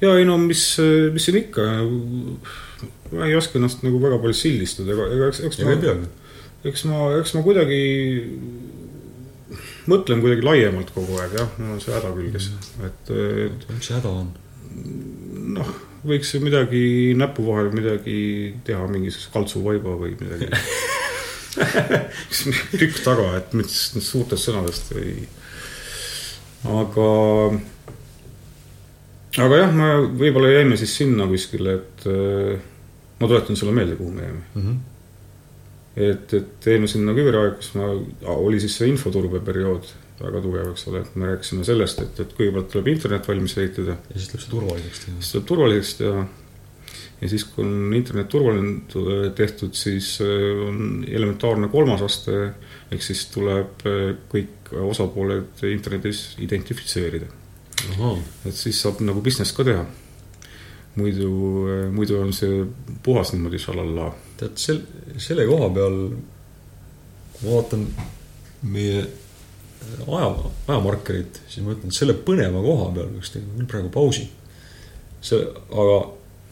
Ja 0.04 0.14
ei 0.18 0.28
no 0.28 0.38
mis, 0.42 0.64
mis 1.14 1.28
siin 1.28 1.40
ikka, 1.42 1.66
ma 3.14 3.28
ei 3.28 3.36
oska 3.38 3.60
ennast 3.60 3.84
nagu 3.86 4.02
väga 4.04 4.20
palju 4.24 4.38
sildistada, 4.38 4.94
ega, 4.94 5.10
ega 5.16 5.30
eks, 5.32 5.44
eks 5.48 5.62
ei 5.62 5.70
ma, 5.70 5.98
eks 6.68 6.88
ma, 6.90 7.04
eks 7.20 7.36
ma 7.38 7.46
kuidagi 7.46 7.82
mõtlen 9.88 10.22
kuidagi 10.24 10.44
laiemalt 10.46 10.92
kogu 10.96 11.18
aeg 11.22 11.38
jah, 11.40 11.52
mul 11.62 11.78
on 11.78 11.84
see 11.84 11.96
häda 11.96 12.12
külges, 12.16 12.52
et, 12.86 13.14
et 13.48 13.70
mis 13.72 13.92
häda 13.96 14.12
on? 14.12 14.34
noh, 15.58 15.70
võiks 16.08 16.34
ju 16.34 16.42
midagi 16.44 16.84
näpu 17.18 17.46
vahel 17.48 17.72
midagi 17.76 18.20
teha, 18.68 18.86
mingisuguse 18.92 19.32
kaltsuvaiba 19.34 19.96
või 20.00 20.14
midagi. 20.20 20.52
tükk 22.80 23.00
taga, 23.02 23.32
et 23.40 23.56
mitte 23.58 24.04
suurtest 24.04 24.46
sõnadest 24.46 24.92
ei, 25.00 25.26
aga, 26.70 27.08
aga 29.38 29.62
jah, 29.62 29.74
me 29.76 29.92
võib-olla 30.18 30.52
jäime 30.54 30.78
siis 30.80 30.96
sinna 30.98 31.28
kuskile, 31.30 31.78
et 31.82 32.08
äh, 32.10 32.58
ma 33.20 33.30
tuletan 33.30 33.60
sulle 33.60 33.76
meelde, 33.76 33.98
kuhu 34.00 34.14
me 34.14 34.26
jäime. 34.26 34.44
Mhm. 34.56 34.80
et, 35.98 36.34
et 36.38 36.68
jäime 36.72 36.90
sinna 36.90 37.16
küberaega, 37.18 37.56
kus 37.58 37.72
ma, 37.78 37.94
oli 38.38 38.60
siis 38.62 38.76
see 38.80 38.92
infoturbeperiood 38.94 39.94
väga 40.18 40.42
tugev, 40.42 40.72
eks 40.72 40.88
ole, 40.90 41.04
et 41.06 41.16
me 41.20 41.30
rääkisime 41.32 41.66
sellest, 41.68 42.02
et, 42.02 42.20
et 42.24 42.36
kõigepealt 42.38 42.72
tuleb 42.74 42.92
internet 42.94 43.28
valmis 43.30 43.56
ehitada 43.62 43.98
ja 43.98 44.18
siis 44.18 44.32
tuleb 44.32 44.44
see 44.44 44.54
turvaliseks 44.54 45.02
teha. 45.04 45.16
siis 45.20 45.34
tuleb 45.34 45.48
turvaliseks 45.52 45.94
teha. 46.00 46.24
ja 47.22 47.30
siis, 47.34 47.46
kui 47.52 47.66
on 47.66 47.94
internet 47.98 48.30
turvaline 48.34 49.34
tehtud, 49.38 49.78
siis 49.78 50.16
äh, 50.26 50.64
on 50.68 51.06
elementaarne 51.08 51.70
kolmas 51.74 52.06
aste 52.06 52.38
ehk 52.92 53.06
siis 53.06 53.28
tuleb 53.34 53.86
äh, 53.86 54.16
kõik 54.32 54.74
osapooled 54.88 55.66
internetis 55.70 56.32
identifitseerida, 56.44 57.30
et 58.46 58.56
siis 58.56 58.82
saab 58.82 59.02
nagu 59.06 59.22
business 59.22 59.54
ka 59.56 59.66
teha. 59.68 59.86
muidu, 60.98 61.30
muidu 61.94 62.18
on 62.18 62.34
see 62.34 62.66
puhas 63.06 63.34
niimoodi 63.34 63.60
šalallaa. 63.62 64.10
tead, 64.38 64.58
sel, 64.58 64.82
selle 65.22 65.46
koha 65.50 65.70
peal, 65.74 65.98
kui 67.38 67.48
ma 67.48 67.54
vaatan 67.54 67.88
meie 68.66 69.06
aja, 70.08 70.30
ajamarkerit, 70.68 71.42
siis 71.48 71.64
ma 71.66 71.76
ütlen, 71.76 71.92
et 71.92 71.98
selle 71.98 72.16
põneva 72.28 72.62
koha 72.66 72.92
peal 72.96 73.10
peaks 73.16 73.34
tegema 73.36 73.60
küll 73.60 73.72
praegu 73.74 73.92
pausi. 73.94 74.28
see, 75.22 75.42
aga 75.70 75.98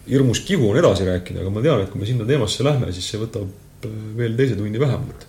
hirmus 0.10 0.42
kihu 0.46 0.70
on 0.70 0.80
edasi 0.80 1.06
rääkida, 1.08 1.42
aga 1.42 1.54
ma 1.54 1.64
tean, 1.66 1.82
et 1.84 1.92
kui 1.92 2.02
me 2.02 2.10
sinna 2.10 2.28
teemasse 2.28 2.66
lähme, 2.66 2.92
siis 2.94 3.08
see 3.12 3.22
võtab 3.22 3.50
äh, 3.88 3.96
veel 4.18 4.38
teise 4.38 4.58
tunni 4.60 4.82
vähemalt. 4.82 5.26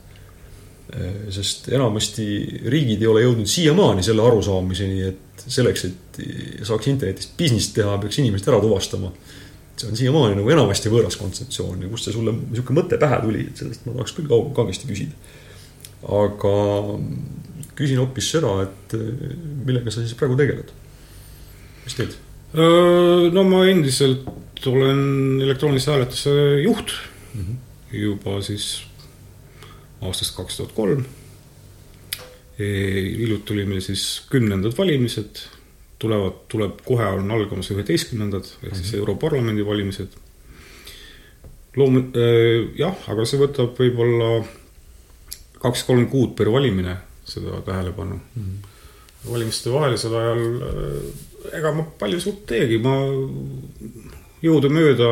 Sest 1.34 1.66
enamasti 1.74 2.24
riigid 2.70 3.00
ei 3.02 3.08
ole 3.10 3.24
jõudnud 3.24 3.50
siiamaani 3.50 4.04
selle 4.06 4.22
arusaamiseni, 4.22 5.00
et 5.08 5.42
selleks, 5.50 5.82
et 5.88 6.20
saaks 6.66 6.86
internetist 6.92 7.34
business 7.38 7.72
teha, 7.74 7.96
peaks 8.02 8.20
inimesed 8.22 8.46
ära 8.52 8.60
tuvastama 8.62 9.10
see 9.76 9.90
on 9.90 9.98
siiamaani 9.98 10.38
nagu 10.38 10.52
enamasti 10.52 10.90
võõras 10.92 11.18
kontseptsioon 11.20 11.82
ja 11.84 11.90
kust 11.92 12.08
see 12.08 12.14
sulle 12.14 12.32
niisugune 12.36 12.80
mõte 12.80 12.98
pähe 13.00 13.18
tuli, 13.24 13.44
et 13.50 13.60
sellest 13.60 13.84
ma 13.84 13.96
tahaks 13.96 14.14
küll 14.16 14.28
kaug- 14.30 14.54
kangesti 14.56 14.88
küsida. 14.88 15.12
aga 16.16 16.54
küsin 17.76 18.00
hoopis 18.00 18.30
seda, 18.32 18.54
et 18.64 18.96
eh, 18.96 19.36
millega 19.66 19.92
sa 19.92 20.00
siis 20.00 20.16
praegu 20.16 20.38
tegeled? 20.38 20.72
mis 21.84 21.98
teed? 21.98 22.16
no 23.36 23.44
ma 23.44 23.64
endiselt 23.68 24.24
olen 24.66 25.42
elektroonilise 25.44 25.92
hääletuse 25.92 26.36
juht 26.64 26.94
juba 27.92 28.40
siis 28.42 28.86
aastast 30.06 30.36
kaks 30.36 30.60
tuhat 30.60 30.74
kolm. 30.76 31.04
hiljuti 32.58 33.52
oli 33.52 33.66
meil 33.68 33.82
siis 33.84 34.22
kümnendad 34.32 34.72
valimised, 34.78 35.42
tulevad, 36.00 36.38
tuleb, 36.48 36.78
kohe 36.86 37.08
on 37.18 37.30
algamas 37.30 37.68
üheteistkümnendad 37.74 38.48
ehk 38.64 38.78
siis 38.78 38.94
Europarlamendi 38.96 39.66
valimised. 39.66 40.16
loom-, 41.76 42.14
jah, 42.78 42.96
aga 43.12 43.26
see 43.28 43.42
võtab 43.42 43.76
võib-olla 43.76 44.30
kaks-kolm 45.60 46.08
kuud 46.08 46.32
per 46.38 46.48
valimine, 46.52 46.96
seda 47.28 47.60
tähelepanu. 47.66 48.20
valimiste 49.26 49.72
vahelisel 49.72 50.14
ajal 50.16 50.42
ega 51.54 51.72
ma 51.74 51.84
palju 51.98 52.20
suurt 52.22 52.44
teegi, 52.48 52.78
ma 52.82 52.94
jõudumööda, 54.44 55.10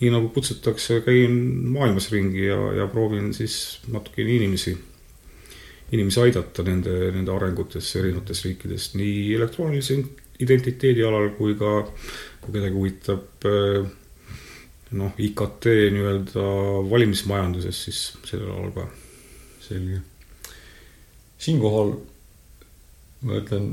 nii 0.00 0.10
nagu 0.14 0.30
kutsutakse, 0.32 1.02
käin 1.04 1.34
maailmas 1.74 2.08
ringi 2.12 2.46
ja, 2.46 2.58
ja 2.78 2.86
proovin 2.88 3.34
siis 3.36 3.80
natukene 3.92 4.32
inimesi, 4.38 4.72
inimesi 5.92 6.20
aidata 6.22 6.64
nende, 6.64 6.94
nende 7.12 7.34
arengutes 7.34 7.90
erinevates 8.00 8.44
riikides, 8.46 8.94
nii 8.96 9.34
elektroonilise 9.36 9.98
identiteedi 10.40 11.04
alal 11.04 11.34
kui 11.36 11.54
ka, 11.58 11.82
kui 12.40 12.54
kedagi 12.54 12.76
huvitab 12.76 13.48
äh, 13.50 13.90
noh, 14.96 15.12
IKT 15.18 15.68
nii-öelda 15.94 16.46
valimismajanduses, 16.90 17.84
siis 17.84 18.00
sellel 18.26 18.50
alal 18.56 18.72
ka. 18.74 18.88
selge. 19.60 20.00
siinkohal 21.38 21.92
ma 23.22 23.36
ütlen 23.38 23.68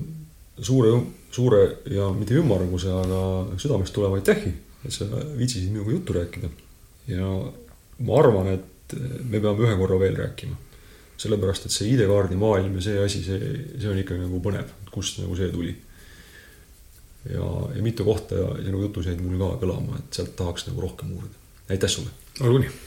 suure, 0.61 0.91
suure 1.31 1.61
ja 1.89 2.09
mitte 2.13 2.35
ümmarguse, 2.37 2.91
aga 2.91 3.21
südamest 3.57 3.95
tuleva 3.95 4.19
aitähi, 4.19 4.51
et 4.85 4.93
sa 4.93 5.07
viitsisid 5.09 5.71
minuga 5.71 5.91
juttu 5.95 6.15
rääkida. 6.17 6.49
ja 7.07 7.27
ma 7.99 8.19
arvan, 8.19 8.51
et 8.53 8.95
me 9.23 9.39
peame 9.39 9.65
ühe 9.65 9.75
korra 9.79 9.99
veel 9.99 10.15
rääkima. 10.15 10.55
sellepärast, 11.17 11.65
et 11.65 11.73
see 11.73 11.93
ID-kaardi 11.95 12.37
maailm 12.37 12.75
ja 12.77 12.81
see 12.81 13.03
asi, 13.03 13.23
see, 13.25 13.53
see 13.79 13.89
on 13.89 13.97
ikka 13.97 14.17
nagu 14.19 14.41
põnev, 14.43 14.69
kust 14.93 15.21
nagu 15.23 15.35
see 15.35 15.49
tuli. 15.53 15.75
ja, 17.29 17.47
ja 17.75 17.83
mitu 17.83 18.05
kohta 18.05 18.35
ja 18.35 18.51
sinu 18.63 18.83
jutus 18.85 19.09
jäid 19.09 19.23
mul 19.23 19.39
ka 19.41 19.55
kõlama, 19.65 20.01
et 20.01 20.21
sealt 20.21 20.35
tahaks 20.37 20.69
nagu 20.69 20.85
rohkem 20.85 21.15
uurida. 21.17 21.47
aitäh 21.69 21.89
sulle. 21.89 22.13
olgu 22.41 22.65
nii 22.65 22.86